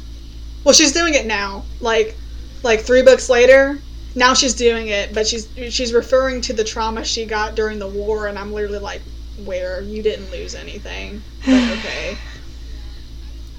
Well, 0.64 0.74
she's 0.74 0.92
doing 0.92 1.14
it 1.14 1.26
now. 1.26 1.64
Like, 1.80 2.16
like 2.62 2.80
three 2.82 3.02
books 3.02 3.28
later, 3.28 3.78
now 4.18 4.34
she's 4.34 4.54
doing 4.54 4.88
it, 4.88 5.14
but 5.14 5.26
she's 5.26 5.48
she's 5.70 5.92
referring 5.92 6.40
to 6.42 6.52
the 6.52 6.64
trauma 6.64 7.04
she 7.04 7.24
got 7.24 7.54
during 7.54 7.78
the 7.78 7.88
war, 7.88 8.26
and 8.26 8.38
I'm 8.38 8.52
literally 8.52 8.78
like, 8.78 9.02
where 9.44 9.80
you 9.80 10.02
didn't 10.02 10.30
lose 10.30 10.54
anything, 10.54 11.22
but 11.44 11.70
okay. 11.78 12.18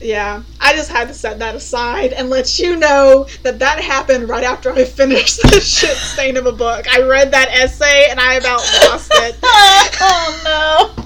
Yeah, 0.01 0.43
I 0.61 0.75
just 0.75 0.89
had 0.89 1.09
to 1.09 1.13
set 1.13 1.39
that 1.39 1.55
aside 1.55 2.13
and 2.13 2.29
let 2.29 2.57
you 2.57 2.77
know 2.77 3.27
that 3.43 3.59
that 3.59 3.79
happened 3.79 4.29
right 4.29 4.45
after 4.45 4.71
I 4.71 4.85
finished 4.85 5.41
the 5.41 5.59
shit 5.61 5.97
stain 5.97 6.37
of 6.37 6.45
a 6.45 6.53
book. 6.53 6.87
I 6.89 7.01
read 7.01 7.31
that 7.31 7.49
essay 7.49 8.07
and 8.09 8.19
I 8.19 8.35
about 8.35 8.61
lost 8.85 9.11
it. 9.15 9.35
oh 9.43 10.95
no. 10.95 11.05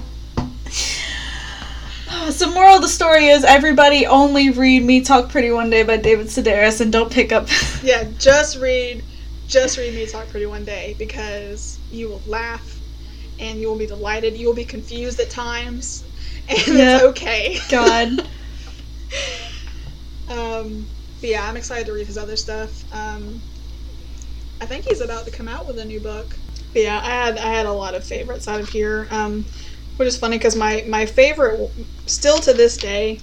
So 2.30 2.50
moral 2.50 2.76
of 2.76 2.82
the 2.82 2.88
story 2.88 3.26
is 3.26 3.44
everybody 3.44 4.06
only 4.06 4.48
read 4.48 4.82
Me 4.82 5.02
Talk 5.02 5.28
Pretty 5.28 5.50
One 5.50 5.68
Day 5.68 5.82
by 5.82 5.98
David 5.98 6.28
Sedaris 6.28 6.80
and 6.80 6.90
don't 6.90 7.12
pick 7.12 7.32
up 7.32 7.48
Yeah, 7.82 8.08
just 8.18 8.58
read, 8.58 9.02
just 9.46 9.78
read 9.78 9.94
Me 9.94 10.06
Talk 10.06 10.28
Pretty 10.28 10.46
One 10.46 10.64
Day 10.64 10.96
because 10.98 11.80
you 11.90 12.08
will 12.08 12.22
laugh 12.26 12.82
and 13.38 13.60
you 13.60 13.68
will 13.68 13.78
be 13.78 13.86
delighted. 13.86 14.36
You 14.36 14.46
will 14.48 14.54
be 14.54 14.64
confused 14.64 15.20
at 15.20 15.30
times, 15.30 16.04
and 16.48 16.58
Yep. 16.58 16.78
it's 16.78 17.04
okay. 17.04 17.58
God. 17.70 18.08
Um, 20.28 20.88
but 21.20 21.30
yeah, 21.30 21.46
I'm 21.48 21.56
excited 21.56 21.86
to 21.86 21.92
read 21.92 22.06
his 22.06 22.16
other 22.18 22.36
stuff. 22.36 22.84
Um, 22.92 23.42
I 24.60 24.66
think 24.66 24.84
he's 24.84 25.00
about 25.00 25.26
to 25.26 25.30
come 25.30 25.48
out 25.48 25.66
with 25.66 25.78
a 25.78 25.84
new 25.84 26.00
book. 26.00 26.38
But 26.72 26.82
yeah, 26.82 27.00
I 27.02 27.10
had 27.10 27.38
I 27.38 27.48
had 27.48 27.66
a 27.66 27.72
lot 27.72 27.94
of 27.94 28.04
favorites 28.04 28.48
out 28.48 28.60
of 28.60 28.68
here, 28.68 29.06
um, 29.10 29.46
which 29.96 30.08
is 30.08 30.16
funny 30.16 30.38
because 30.38 30.56
my 30.56 30.84
my 30.88 31.06
favorite, 31.06 31.70
still 32.06 32.38
to 32.40 32.52
this 32.52 32.76
day, 32.76 33.20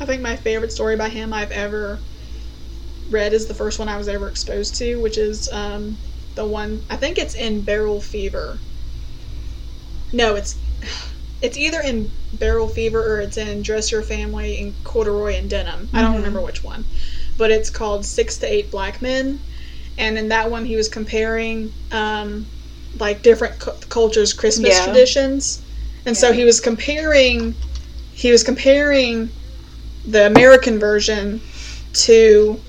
I 0.00 0.06
think 0.06 0.22
my 0.22 0.36
favorite 0.36 0.72
story 0.72 0.96
by 0.96 1.08
him 1.08 1.32
I've 1.32 1.50
ever 1.50 2.02
read 3.12 3.32
is 3.32 3.46
the 3.46 3.54
first 3.54 3.78
one 3.78 3.88
I 3.88 3.96
was 3.98 4.08
ever 4.08 4.28
exposed 4.28 4.76
to, 4.78 4.96
which 5.00 5.18
is 5.18 5.48
um, 5.52 5.98
the 6.34 6.46
one 6.46 6.84
I 6.90 6.96
think 6.96 7.18
it's 7.18 7.34
in 7.34 7.62
Barrel 7.62 8.00
Fever. 8.00 8.62
No, 10.12 10.34
it's 10.36 10.60
it's 11.42 11.56
either 11.56 11.80
in 11.80 12.12
Barrel 12.32 12.68
Fever 12.68 13.02
or 13.02 13.20
it's 13.20 13.36
in 13.36 13.62
Dress 13.62 13.90
Your 13.92 14.02
Family 14.02 14.58
in 14.58 14.76
Corduroy 14.84 15.34
and 15.36 15.50
Denim. 15.50 15.90
I 15.92 16.02
don't 16.02 16.12
Mhm. 16.12 16.16
remember 16.16 16.42
which 16.42 16.62
one, 16.64 16.86
but 17.36 17.50
it's 17.50 17.70
called 17.70 18.06
Six 18.06 18.38
to 18.38 18.52
Eight 18.52 18.70
Black 18.70 19.02
Men, 19.02 19.40
and 19.98 20.18
in 20.18 20.28
that 20.28 20.50
one 20.50 20.64
he 20.66 20.76
was 20.76 20.88
comparing 20.88 21.74
um, 21.90 22.50
like 22.98 23.22
different 23.22 23.58
cu- 23.58 23.72
cultures' 23.88 24.32
Christmas 24.32 24.76
Yeah. 24.78 24.84
traditions, 24.84 25.62
and 26.06 26.16
so 26.16 26.32
he 26.32 26.44
was 26.44 26.60
comparing 26.60 27.56
he 28.12 28.30
was 28.30 28.42
comparing 28.44 29.32
the 30.04 30.26
American 30.26 30.78
version 30.78 31.42
to 31.92 32.64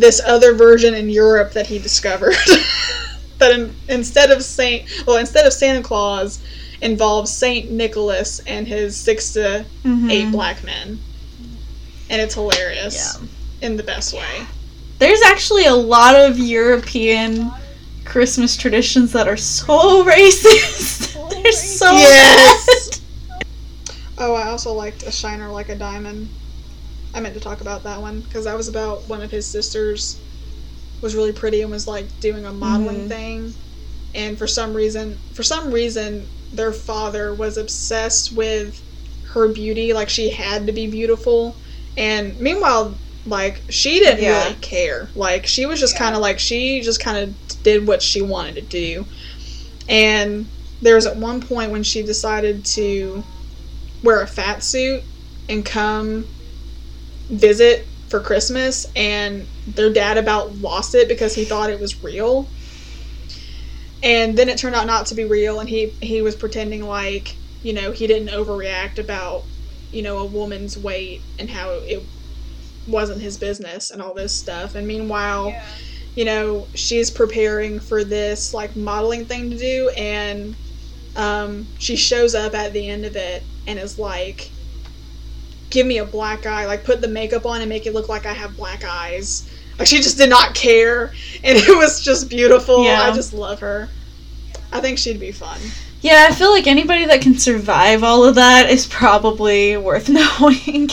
this 0.00 0.20
other 0.24 0.54
version 0.54 0.94
in 0.94 1.08
Europe 1.10 1.52
that 1.52 1.66
he 1.66 1.78
discovered. 1.78 2.34
that 3.38 3.52
in, 3.52 3.74
instead 3.88 4.30
of 4.30 4.42
Saint, 4.42 4.88
well, 5.06 5.16
instead 5.18 5.46
of 5.46 5.52
Santa 5.52 5.82
Claus, 5.82 6.40
involves 6.82 7.30
Saint 7.32 7.70
Nicholas 7.70 8.40
and 8.46 8.66
his 8.66 8.96
six 8.96 9.32
to 9.34 9.64
Mhm. 9.84 10.10
eight 10.10 10.30
black 10.32 10.64
men, 10.64 10.98
and 12.08 12.20
it's 12.22 12.34
hilarious 12.34 12.94
Yeah. 13.20 13.66
in 13.68 13.76
the 13.76 13.82
best 13.82 14.12
way. 14.14 14.46
There's 14.98 15.20
actually 15.22 15.66
a 15.66 15.74
lot 15.74 16.14
of 16.14 16.38
European 16.38 17.50
Christmas 18.04 18.56
traditions 18.56 19.12
that 19.12 19.28
are 19.28 19.36
so 19.36 20.04
racist. 20.04 21.12
They're 21.30 21.52
so 21.52 21.92
Yes. 21.92 23.00
Oh, 24.18 24.34
I 24.34 24.48
also 24.48 24.72
liked 24.72 25.02
A 25.02 25.12
Shiner 25.12 25.48
Like 25.48 25.68
a 25.70 25.74
Diamond. 25.76 26.28
I 27.14 27.20
meant 27.20 27.34
to 27.34 27.40
talk 27.40 27.60
about 27.60 27.84
that 27.84 28.00
one 28.00 28.20
because 28.20 28.44
that 28.44 28.56
was 28.56 28.68
about 28.68 29.08
one 29.08 29.22
of 29.22 29.30
his 29.30 29.50
sisters 29.50 30.20
was 31.00 31.14
really 31.14 31.32
pretty 31.32 31.62
and 31.62 31.70
was 31.70 31.86
like 31.86 32.18
doing 32.20 32.44
a 32.44 32.52
modeling 32.52 33.06
Mhm. 33.06 33.08
thing, 33.08 33.54
and 34.14 34.38
for 34.38 34.46
some 34.46 34.74
reason, 34.74 35.18
for 35.32 35.42
some 35.42 35.70
reason, 35.72 36.28
their 36.52 36.72
father 36.72 37.34
was 37.34 37.56
obsessed 37.56 38.32
with 38.32 38.82
her 39.32 39.48
beauty, 39.48 39.92
like 39.92 40.08
she 40.08 40.30
had 40.30 40.66
to 40.66 40.72
be 40.72 40.86
beautiful, 40.86 41.56
and 41.96 42.38
meanwhile, 42.38 43.00
like 43.24 43.62
she 43.70 43.98
didn't 44.00 44.22
Yeah. 44.24 44.42
really 44.44 44.54
care. 44.56 45.10
Like 45.14 45.46
she 45.46 45.66
was 45.66 45.80
just 45.80 45.96
kind 45.96 46.14
of 46.14 46.20
like 46.20 46.38
she 46.38 46.80
just 46.80 47.00
kind 47.00 47.16
of 47.18 47.62
did 47.62 47.86
what 47.86 48.02
she 48.02 48.20
wanted 48.22 48.56
to 48.56 48.62
do, 48.62 49.06
and 49.88 50.50
there 50.82 50.94
was 50.96 51.06
at 51.06 51.16
one 51.16 51.40
point 51.40 51.72
when 51.72 51.82
she 51.82 52.02
decided 52.02 52.64
to 52.64 53.24
wear 54.02 54.20
a 54.22 54.26
fat 54.26 54.62
suit 54.64 55.04
and 55.48 55.64
come 55.64 56.28
visit 57.30 57.88
for 58.08 58.20
Christmas, 58.20 58.86
and 58.96 59.48
their 59.66 59.92
dad 59.92 60.18
about 60.18 60.56
lost 60.58 60.94
it 60.94 61.08
because 61.08 61.34
he 61.34 61.44
thought 61.44 61.70
it 61.70 61.80
was 61.80 62.02
real. 62.02 62.52
And 64.02 64.36
then 64.36 64.48
it 64.48 64.58
turned 64.58 64.74
out 64.74 64.86
not 64.86 65.06
to 65.06 65.14
be 65.14 65.24
real, 65.24 65.60
and 65.60 65.68
he 65.68 65.96
he 66.00 66.22
was 66.22 66.34
pretending 66.36 66.82
like 66.86 67.40
you 67.62 67.72
know 67.74 67.92
he 67.92 68.06
didn't 68.06 68.28
overreact 68.30 68.98
about 68.98 69.48
you 69.92 70.02
know 70.02 70.18
a 70.18 70.26
woman's 70.26 70.76
weight 70.78 71.26
and 71.38 71.50
how 71.50 71.72
it 71.86 72.08
wasn't 72.86 73.22
his 73.22 73.38
business 73.38 73.90
and 73.90 74.02
all 74.02 74.14
this 74.14 74.36
stuff. 74.36 74.74
And 74.74 74.86
meanwhile, 74.86 75.58
you 76.14 76.24
know 76.24 76.70
she's 76.74 77.10
preparing 77.10 77.80
for 77.80 78.04
this 78.04 78.54
like 78.54 78.76
modeling 78.76 79.26
thing 79.26 79.50
to 79.50 79.58
do, 79.58 79.90
and 79.96 80.56
um, 81.16 81.70
she 81.78 81.96
shows 81.96 82.34
up 82.34 82.54
at 82.54 82.72
the 82.72 82.88
end 82.88 83.04
of 83.06 83.16
it 83.16 83.48
and 83.66 83.78
is 83.78 83.98
like, 83.98 84.54
"Give 85.70 85.86
me 85.86 85.98
a 85.98 86.04
black 86.04 86.46
eye, 86.46 86.66
like 86.66 86.84
put 86.84 87.00
the 87.00 87.08
makeup 87.08 87.46
on 87.46 87.60
and 87.60 87.68
make 87.68 87.86
it 87.86 87.94
look 87.94 88.08
like 88.08 88.26
I 88.26 88.32
have 88.32 88.56
black 88.56 88.84
eyes." 88.84 89.48
Like 89.78 89.88
she 89.88 89.96
just 89.96 90.18
did 90.18 90.28
not 90.28 90.54
care, 90.54 91.12
and 91.42 91.58
it 91.58 91.76
was 91.76 92.04
just 92.04 92.28
beautiful. 92.28 92.84
Yeah. 92.84 93.02
I 93.02 93.12
just 93.12 93.32
love 93.32 93.60
her. 93.60 93.88
I 94.72 94.80
think 94.80 94.98
she'd 94.98 95.18
be 95.18 95.32
fun. 95.32 95.58
Yeah, 96.02 96.28
I 96.30 96.34
feel 96.34 96.50
like 96.50 96.66
anybody 96.66 97.06
that 97.06 97.20
can 97.20 97.38
survive 97.38 98.02
all 98.02 98.24
of 98.24 98.34
that 98.36 98.70
is 98.70 98.86
probably 98.86 99.76
worth 99.76 100.08
knowing. 100.10 100.90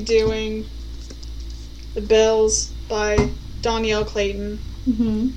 We 0.00 0.22
are 0.22 0.24
going 0.26 0.30
to 0.30 0.34
be 0.34 0.64
doing 0.64 0.66
the 1.94 2.00
Belles 2.00 2.72
by 2.88 3.16
Dhonielle 3.60 4.06
Clayton. 4.06 4.58
Mm-hmm. 4.88 5.28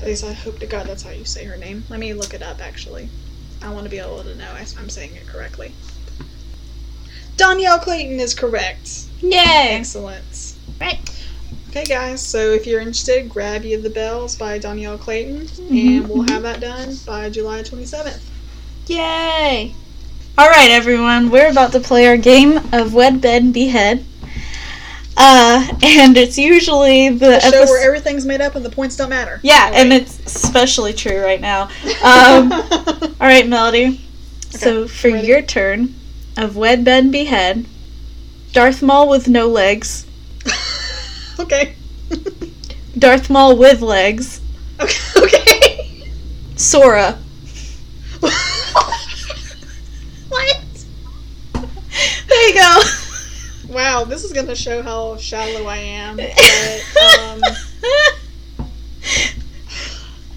At 0.00 0.06
least 0.06 0.24
I 0.24 0.32
hope 0.32 0.58
to 0.60 0.66
God 0.66 0.86
that's 0.86 1.02
how 1.02 1.10
you 1.10 1.24
say 1.24 1.44
her 1.44 1.56
name. 1.56 1.84
Let 1.88 1.98
me 1.98 2.14
look 2.14 2.34
it 2.34 2.42
up 2.42 2.60
actually. 2.60 3.08
I 3.62 3.72
want 3.72 3.84
to 3.84 3.90
be 3.90 3.98
able 3.98 4.22
to 4.22 4.34
know 4.36 4.54
if 4.60 4.78
I'm 4.78 4.88
saying 4.88 5.14
it 5.14 5.26
correctly. 5.26 5.72
Dhonielle 7.36 7.80
Clayton 7.80 8.20
is 8.20 8.34
correct. 8.34 9.06
Yay! 9.20 9.70
Excellent. 9.70 10.54
Right. 10.80 11.00
Okay, 11.70 11.84
guys. 11.84 12.20
So 12.24 12.38
if 12.52 12.66
you're 12.66 12.80
interested, 12.80 13.28
grab 13.28 13.64
"You 13.64 13.80
the 13.80 13.90
Belles" 13.90 14.36
by 14.36 14.58
Dhonielle 14.60 15.00
Clayton, 15.00 15.46
Mhm, 15.46 15.96
and 15.96 16.08
we'll 16.08 16.22
have 16.28 16.42
that 16.42 16.60
done 16.60 16.96
by 17.06 17.28
July 17.30 17.62
27th. 17.62 18.20
Yay! 18.86 19.74
Alright, 20.36 20.70
everyone, 20.70 21.30
we're 21.30 21.50
about 21.50 21.72
to 21.72 21.80
play 21.80 22.06
our 22.08 22.16
game 22.16 22.58
of 22.72 22.92
Wed, 22.92 23.20
Bed, 23.20 23.42
and 23.42 23.54
Behead. 23.54 24.04
Uh, 25.16 25.68
and 25.82 26.16
it's 26.16 26.36
usually 26.36 27.08
the, 27.10 27.18
The 27.18 27.40
show 27.40 27.46
episode. 27.58 27.72
where 27.72 27.86
everything's 27.86 28.26
made 28.26 28.40
up 28.40 28.56
and 28.56 28.64
the 28.64 28.70
points 28.70 28.96
don't 28.96 29.10
matter. 29.10 29.38
yeah, 29.44 29.70
and 29.72 29.92
it's 29.92 30.18
especially 30.26 30.92
true 30.92 31.22
right 31.22 31.40
now. 31.40 31.68
Um, 32.04 32.52
Alright, 33.20 33.46
Melody. 33.48 34.00
So, 34.50 34.88
for 34.88 35.10
ready. 35.10 35.26
your 35.28 35.40
turn 35.42 35.94
of 36.36 36.56
Wed, 36.56 36.84
Bed, 36.84 37.04
and 37.04 37.12
Behead, 37.12 37.66
Darth 38.52 38.82
Maul 38.82 39.08
with 39.08 39.28
no 39.28 39.48
legs, 39.48 40.04
okay. 41.38 41.76
Darth 42.98 43.30
Maul 43.30 43.56
with 43.56 43.80
legs, 43.82 44.40
okay. 44.80 44.94
Okay. 45.24 46.10
Sora. 46.56 47.18
what? 50.28 50.60
There 52.28 52.48
you 52.48 52.54
go. 52.54 52.80
Wow, 53.94 54.02
this 54.02 54.24
is 54.24 54.32
gonna 54.32 54.56
show 54.56 54.82
how 54.82 55.16
shallow 55.18 55.66
I 55.66 55.76
am. 55.76 56.16
But, 56.16 56.32
um, 57.30 57.40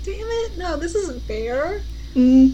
damn 0.03 0.27
it! 0.27 0.57
No, 0.59 0.77
this 0.77 0.93
isn't 0.93 1.23
fair. 1.23 1.81
Mm, 2.13 2.53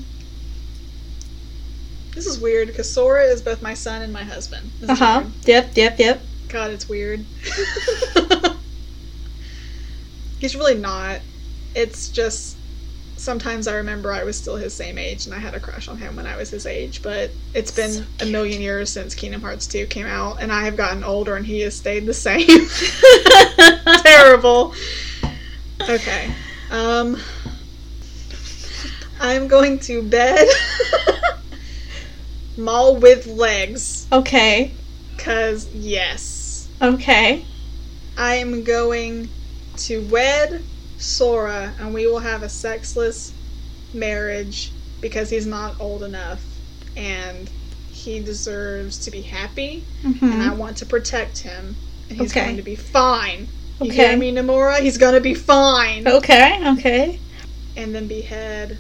This 2.15 2.25
is 2.25 2.39
weird 2.39 2.69
because 2.69 2.89
Sora 2.89 3.25
is 3.25 3.41
both 3.41 3.61
my 3.61 3.73
son 3.73 4.01
and 4.01 4.13
my 4.13 4.23
husband. 4.23 4.71
Uh 4.87 4.95
huh. 4.95 5.23
Yep, 5.43 5.75
yep, 5.75 5.99
yep. 5.99 6.21
God, 6.47 6.71
it's 6.71 6.87
weird. 6.87 7.19
He's 10.39 10.55
really 10.55 10.77
not. 10.77 11.19
It's 11.75 12.07
just 12.07 12.55
sometimes 13.23 13.67
I 13.67 13.75
remember 13.75 14.11
I 14.11 14.23
was 14.23 14.37
still 14.37 14.57
his 14.57 14.73
same 14.73 14.97
age 14.97 15.25
and 15.25 15.33
I 15.33 15.39
had 15.39 15.55
a 15.55 15.59
crush 15.59 15.87
on 15.87 15.97
him 15.97 16.17
when 16.17 16.27
I 16.27 16.35
was 16.35 16.49
his 16.49 16.65
age, 16.65 17.01
but 17.01 17.31
it's 17.53 17.71
been 17.71 17.91
So 17.91 18.03
a 18.21 18.25
million 18.25 18.61
years 18.61 18.89
since 18.89 19.15
Kingdom 19.15 19.41
Hearts 19.41 19.65
2 19.67 19.87
came 19.87 20.05
out 20.05 20.41
and 20.41 20.51
I 20.51 20.65
have 20.65 20.75
gotten 20.75 21.03
older 21.03 21.35
and 21.35 21.45
he 21.45 21.61
has 21.61 21.75
stayed 21.75 22.05
the 22.05 22.13
same. 22.13 22.47
Terrible. 24.03 24.73
Okay. 25.89 26.31
Um 26.69 27.17
I'm 29.21 29.47
going 29.47 29.79
to 29.79 30.03
bed 30.03 30.45
Maul 32.57 32.97
with 32.97 33.25
legs. 33.25 34.05
Okay, 34.11 34.71
Cause 35.17 35.73
yes. 35.73 36.67
okay. 36.81 37.45
I 38.17 38.35
am 38.35 38.63
going 38.63 39.29
to 39.77 40.05
wed 40.07 40.61
Sora 41.03 41.75
and 41.79 41.93
we 41.93 42.07
will 42.07 42.19
have 42.19 42.43
a 42.43 42.49
sexless 42.49 43.35
marriage 43.93 44.77
because 45.01 45.29
he's 45.29 45.45
not 45.45 45.75
old 45.79 46.03
enough 46.03 46.61
and 46.95 47.51
he 47.89 48.21
deserves 48.23 48.99
to 48.99 49.11
be 49.11 49.21
happy 49.21 49.89
hmm 50.01 50.31
and 50.31 50.41
I 50.41 50.53
want 50.53 50.77
to 50.77 50.85
protect 50.85 51.43
him 51.43 51.77
and 52.09 52.17
he's 52.17 52.31
Okay. 52.31 52.45
going 52.45 52.57
to 52.57 52.63
be 52.63 52.75
fine. 52.75 53.49
You 53.79 53.91
Okay. 53.91 53.95
hear 54.09 54.17
me, 54.17 54.31
Nomura? 54.33 54.79
He's 54.79 54.97
gonna 54.97 55.19
be 55.21 55.33
fine. 55.33 56.07
Okay, 56.07 56.59
okay. 56.77 57.19
And 57.75 57.93
then 57.93 58.07
behead 58.07 58.79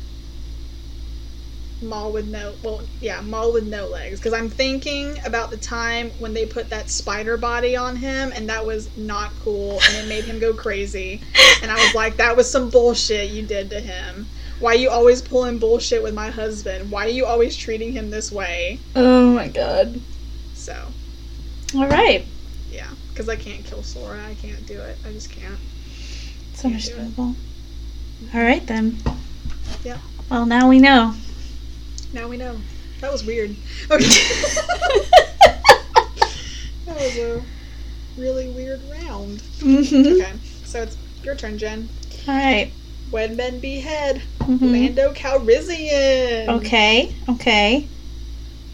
Maul 1.83 2.11
with 2.11 2.27
no 2.27 2.53
well 2.63 2.81
yeah, 3.01 3.21
Maul 3.21 3.53
with 3.53 3.67
no 3.67 3.87
legs. 3.87 4.19
Because 4.19 4.33
I'm 4.33 4.49
thinking 4.49 5.17
about 5.25 5.51
the 5.51 5.57
time 5.57 6.11
when 6.19 6.33
they 6.33 6.45
put 6.45 6.69
that 6.69 6.89
spider 6.89 7.37
body 7.37 7.75
on 7.75 7.95
him 7.95 8.31
and 8.35 8.49
that 8.49 8.65
was 8.65 8.95
not 8.97 9.31
cool 9.41 9.79
and 9.83 9.95
it 9.97 10.09
made 10.09 10.23
him 10.23 10.39
go 10.39 10.53
crazy. 10.53 11.21
And 11.61 11.71
I 11.71 11.75
was 11.75 11.93
like, 11.93 12.17
that 12.17 12.35
was 12.35 12.49
some 12.49 12.69
bullshit 12.69 13.29
you 13.29 13.43
did 13.43 13.69
to 13.71 13.79
him. 13.79 14.27
Why 14.59 14.73
you 14.73 14.89
always 14.89 15.21
pulling 15.21 15.59
bullshit 15.59 16.01
with 16.03 16.13
my 16.13 16.29
husband? 16.29 16.89
Why 16.89 17.05
are 17.05 17.09
you 17.09 17.25
always 17.25 17.55
treating 17.57 17.91
him 17.91 18.09
this 18.09 18.31
way? 18.31 18.79
Oh 18.95 19.33
my 19.33 19.47
god. 19.47 19.99
So, 20.53 20.75
All 21.75 21.87
right. 21.87 22.25
yeah. 22.71 22.89
Because 23.09 23.29
I 23.29 23.35
can't 23.35 23.63
kill 23.65 23.83
Sora. 23.83 24.25
I 24.25 24.35
can't 24.35 24.65
do 24.65 24.79
it. 24.79 24.97
I 25.05 25.11
just 25.11 25.29
can't. 25.29 25.59
It's 26.51 26.63
understandable. 26.63 27.35
All 28.33 28.41
right 28.41 28.65
then. 28.65 28.97
Yeah. 29.83 29.97
Well, 30.29 30.45
now 30.45 30.69
we 30.69 30.79
know. 30.79 31.13
Now 32.13 32.27
we 32.27 32.37
know. 32.37 32.57
That 33.01 33.11
was 33.11 33.23
weird. 33.25 33.55
Okay. 33.91 34.05
that 36.85 36.95
was 36.95 37.17
a 37.17 37.41
really 38.17 38.49
weird 38.49 38.81
round. 38.89 39.39
mhm. 39.59 40.21
Okay, 40.21 40.33
so 40.63 40.83
it's 40.83 40.95
your 41.23 41.35
turn, 41.35 41.57
Jen. 41.57 41.89
All 42.27 42.35
right. 42.35 42.71
Wed 43.11 43.35
Men 43.35 43.59
Behead. 43.59 44.21
Mhm. 44.39 44.71
Lando 44.71 45.13
Calrissian. 45.13 46.47
Okay. 46.59 47.13
Okay. 47.29 47.87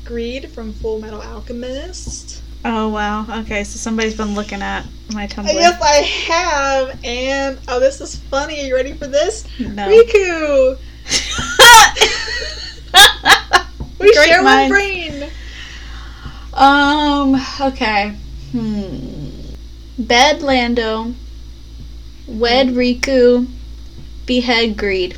Greed 0.06 0.50
from 0.52 0.74
Full 0.74 1.00
Metal 1.00 1.22
Alchemist. 1.22 2.42
Oh 2.66 2.90
wow. 2.90 3.26
Okay, 3.42 3.64
so 3.64 3.78
somebody's 3.78 4.16
been 4.16 4.36
looking 4.36 4.62
at 4.62 4.86
my 5.14 5.28
Tumblr. 5.28 5.54
Yes, 5.54 5.82
I 5.82 6.02
have. 6.34 7.00
And 7.04 7.58
oh, 7.68 7.80
this 7.80 8.02
is 8.02 8.16
funny. 8.16 8.60
Are 8.62 8.66
you 8.66 8.76
ready 8.76 8.94
for 8.94 9.08
this? 9.08 9.46
No. 9.60 9.88
Riku. 9.88 10.78
We 14.00 14.14
Great 14.14 14.28
share 14.28 14.43
one 14.43 14.70
brain. 14.70 15.30
Um. 16.54 17.36
Okay. 17.62 18.16
Hmm. 18.52 19.54
Bed 19.97 20.41
Lando. 20.41 21.14
Wed 22.28 22.70
Riku. 22.70 23.47
Behead 24.26 24.78
Greed. 24.78 25.18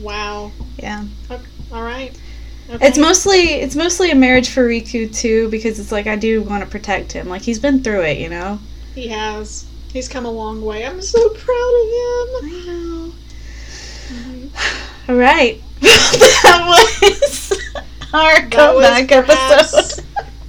Wow. 0.00 0.52
Yeah. 0.78 1.04
Okay. 1.30 1.42
All 1.72 1.82
right. 1.82 2.16
Okay. 2.70 2.86
It's 2.86 2.98
mostly 2.98 3.54
it's 3.54 3.76
mostly 3.76 4.10
a 4.10 4.14
marriage 4.14 4.50
for 4.50 4.68
Riku 4.68 5.14
too 5.14 5.48
because 5.48 5.80
it's 5.80 5.90
like 5.90 6.06
I 6.06 6.16
do 6.16 6.42
want 6.42 6.62
to 6.62 6.68
protect 6.68 7.12
him. 7.12 7.28
Like 7.28 7.42
he's 7.42 7.58
been 7.58 7.82
through 7.82 8.02
it, 8.02 8.18
you 8.18 8.28
know. 8.28 8.58
He 8.94 9.08
has. 9.08 9.64
He's 9.92 10.08
come 10.08 10.26
a 10.26 10.30
long 10.30 10.62
way. 10.62 10.84
I'm 10.84 11.00
so 11.00 11.28
proud 11.30 11.74
of 11.80 11.88
him. 11.96 12.28
I 12.42 12.64
know. 12.66 13.12
All 15.08 15.16
right. 15.16 15.62
That 15.80 16.64
was 16.66 17.52
our 18.12 18.40
That 18.40 18.50
comeback 18.50 19.12
episode. 19.12 20.04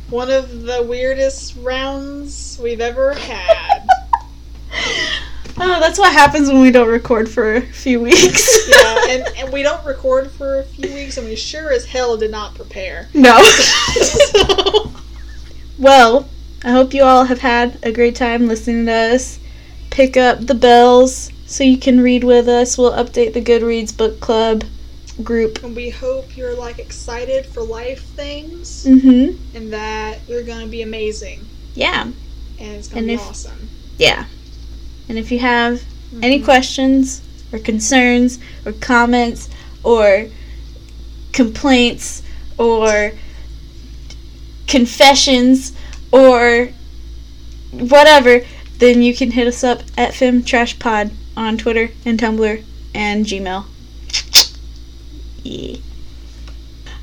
one 0.09 0.29
of 0.31 0.63
the 0.63 0.81
weirdest 0.83 1.55
rounds 1.61 2.59
we've 2.61 2.81
ever 2.81 3.13
had. 3.13 3.87
Oh, 5.61 5.77
that's 5.81 5.99
what 5.99 6.13
happens 6.13 6.47
when 6.47 6.61
we 6.61 6.71
don't 6.71 6.87
record 6.87 7.27
for 7.29 7.55
a 7.55 7.61
few 7.61 7.99
weeks. 7.99 8.69
yeah, 8.69 9.07
and, 9.09 9.27
and 9.39 9.51
we 9.51 9.61
don't 9.61 9.85
record 9.85 10.31
for 10.31 10.59
a 10.59 10.63
few 10.63 10.93
weeks, 10.93 11.17
and 11.17 11.27
we 11.27 11.35
sure 11.35 11.73
as 11.73 11.83
hell 11.85 12.15
did 12.15 12.31
not 12.31 12.55
prepare. 12.55 13.09
no. 13.13 13.37
So- 13.43 14.91
well, 15.77 16.29
I 16.63 16.71
hope 16.71 16.93
you 16.93 17.03
all 17.03 17.25
have 17.25 17.39
had 17.39 17.77
a 17.83 17.91
great 17.91 18.15
time 18.15 18.47
listening 18.47 18.85
to 18.85 18.93
us. 18.93 19.37
Pick 19.89 20.15
up 20.15 20.39
the 20.47 20.55
Belles 20.55 21.29
so 21.45 21.65
you 21.65 21.77
can 21.77 21.99
read 21.99 22.23
with 22.23 22.47
us. 22.47 22.77
We'll 22.77 22.93
update 22.93 23.33
the 23.33 23.41
Goodreads 23.41 23.95
book 23.97 24.21
club 24.21 24.63
group. 25.23 25.63
and 25.63 25.75
we 25.75 25.89
hope 25.89 26.35
you're 26.37 26.55
like 26.55 26.79
excited 26.79 27.45
for 27.45 27.61
life 27.61 28.01
things, 28.15 28.85
Mm-hmm. 28.85 29.55
and 29.57 29.73
that 29.73 30.19
you're 30.27 30.43
gonna 30.43 30.67
be 30.67 30.81
amazing, 30.81 31.45
Yeah. 31.75 32.03
and 32.59 32.71
it's 32.75 32.87
gonna 32.87 32.99
And 32.99 33.07
be 33.07 33.13
if- 33.15 33.21
awesome. 33.21 33.69
Yeah. 33.97 34.25
And 35.09 35.17
if 35.17 35.31
you 35.31 35.39
have 35.39 35.81
any 36.21 36.39
Mhm. 36.39 36.43
questions 36.45 37.21
or 37.51 37.59
concerns 37.59 38.39
or 38.65 38.71
comments 38.73 39.49
or 39.83 40.27
complaints 41.33 42.21
or 42.57 43.13
confessions 44.67 45.73
or 46.11 46.69
whatever, 47.71 48.41
then 48.77 49.01
you 49.01 49.13
can 49.15 49.31
hit 49.31 49.47
us 49.47 49.63
up 49.63 49.83
at 49.97 50.13
FemTrashPod 50.13 51.11
on 51.35 51.57
Twitter 51.57 51.89
and 52.05 52.19
Tumblr 52.19 52.63
and 52.93 53.25
Gmail. 53.25 53.65
Yeah. 55.43 55.77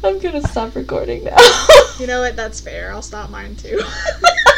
I'm 0.04 0.18
gonna 0.18 0.42
stop 0.42 0.74
recording 0.74 1.24
now. 1.24 1.36
You 1.98 2.06
know 2.06 2.20
what? 2.20 2.36
That's 2.36 2.60
fair. 2.60 2.92
I'll 2.92 3.02
stop 3.02 3.30
mine 3.30 3.56
too. 3.56 3.80